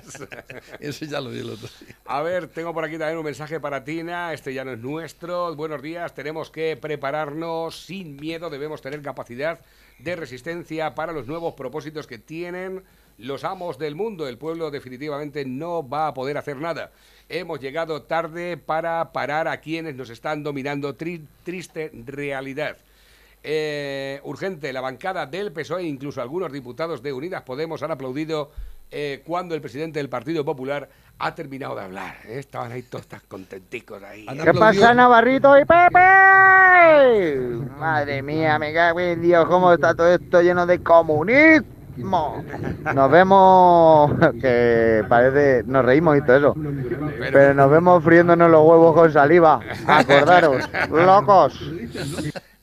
Eso 0.78 1.04
ya 1.04 1.20
lo 1.20 1.30
vi 1.30 1.40
el 1.40 1.50
otro 1.50 1.68
día. 1.80 1.96
A 2.04 2.22
ver, 2.22 2.46
tengo 2.46 2.72
por 2.72 2.84
aquí 2.84 2.96
también 2.96 3.18
un 3.18 3.24
mensaje 3.24 3.58
para 3.58 3.82
Tina. 3.82 4.32
Este 4.32 4.54
ya 4.54 4.64
no 4.64 4.72
es 4.72 4.78
nuestro. 4.78 5.56
Buenos 5.56 5.82
días. 5.82 6.14
Tenemos 6.14 6.50
que 6.50 6.78
prepararnos 6.80 7.86
sin 7.86 8.14
miedo. 8.16 8.50
Debemos 8.50 8.82
tener 8.82 9.02
capacidad 9.02 9.58
de 9.98 10.14
resistencia 10.14 10.94
para 10.94 11.12
los 11.12 11.26
nuevos 11.26 11.54
propósitos 11.54 12.06
que 12.06 12.18
tienen 12.18 12.84
los 13.18 13.44
amos 13.44 13.78
del 13.78 13.94
mundo. 13.94 14.26
El 14.28 14.38
pueblo 14.38 14.70
definitivamente 14.70 15.44
no 15.44 15.86
va 15.88 16.08
a 16.08 16.14
poder 16.14 16.38
hacer 16.38 16.56
nada. 16.56 16.90
Hemos 17.28 17.60
llegado 17.60 18.02
tarde 18.02 18.56
para 18.56 19.12
parar 19.12 19.48
a 19.48 19.58
quienes 19.60 19.94
nos 19.94 20.08
están 20.10 20.42
dominando. 20.42 20.96
Tri- 20.96 21.26
triste 21.44 21.90
realidad. 22.06 22.76
Eh, 23.44 24.20
urgente, 24.24 24.72
la 24.72 24.80
bancada 24.80 25.26
del 25.26 25.52
PSOE 25.52 25.82
e 25.82 25.86
incluso 25.86 26.20
algunos 26.20 26.50
diputados 26.52 27.02
de 27.02 27.12
Unidas 27.12 27.42
Podemos 27.42 27.82
han 27.84 27.92
aplaudido 27.92 28.50
eh, 28.90 29.22
cuando 29.24 29.54
el 29.54 29.60
presidente 29.60 30.00
del 30.00 30.08
Partido 30.08 30.44
Popular 30.44 30.88
ha 31.20 31.34
terminado 31.34 31.76
de 31.76 31.82
hablar. 31.82 32.16
¿eh? 32.26 32.38
Estaban 32.38 32.72
ahí 32.72 32.82
todos 32.82 33.06
tan 33.06 33.20
contenticos 33.28 34.02
ahí. 34.02 34.26
¿Qué 34.42 34.54
pasa, 34.54 34.92
Navarrito 34.94 35.56
y 35.58 35.64
Pepe? 35.64 35.98
Madre 37.78 38.22
mía, 38.22 38.58
me 38.58 38.72
cago 38.72 39.00
en 39.00 39.20
Dios, 39.22 39.46
cómo 39.46 39.72
está 39.72 39.94
todo 39.94 40.12
esto 40.14 40.40
lleno 40.42 40.66
de 40.66 40.80
Nos 42.94 43.10
vemos, 43.10 44.12
que 44.40 45.04
parece, 45.08 45.62
nos 45.66 45.84
reímos 45.84 46.16
y 46.16 46.22
todo 46.22 46.36
eso, 46.36 46.56
pero 47.32 47.54
nos 47.54 47.70
vemos 47.70 48.02
friéndonos 48.04 48.50
los 48.50 48.60
huevos 48.64 48.94
con 48.94 49.12
saliva. 49.12 49.60
Acordaros, 49.86 50.68
locos. 50.90 51.60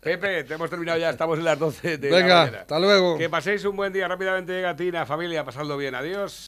Pepe, 0.01 0.43
te 0.43 0.53
hemos 0.53 0.69
terminado 0.69 0.99
ya, 0.99 1.09
estamos 1.09 1.39
en 1.39 1.45
las 1.45 1.57
12 1.57 1.97
de 1.97 2.09
la 2.11 2.15
Venga, 2.17 2.35
mañana. 2.41 2.57
hasta 2.59 2.79
luego. 2.79 3.17
Que 3.17 3.27
paséis 3.27 3.65
un 3.65 3.75
buen 3.75 3.91
día 3.91 4.07
rápidamente, 4.07 4.53
llega 4.53 4.75
Tina, 4.75 5.03
familia, 5.05 5.43
pasadlo 5.43 5.77
bien, 5.77 5.95
adiós. 5.95 6.43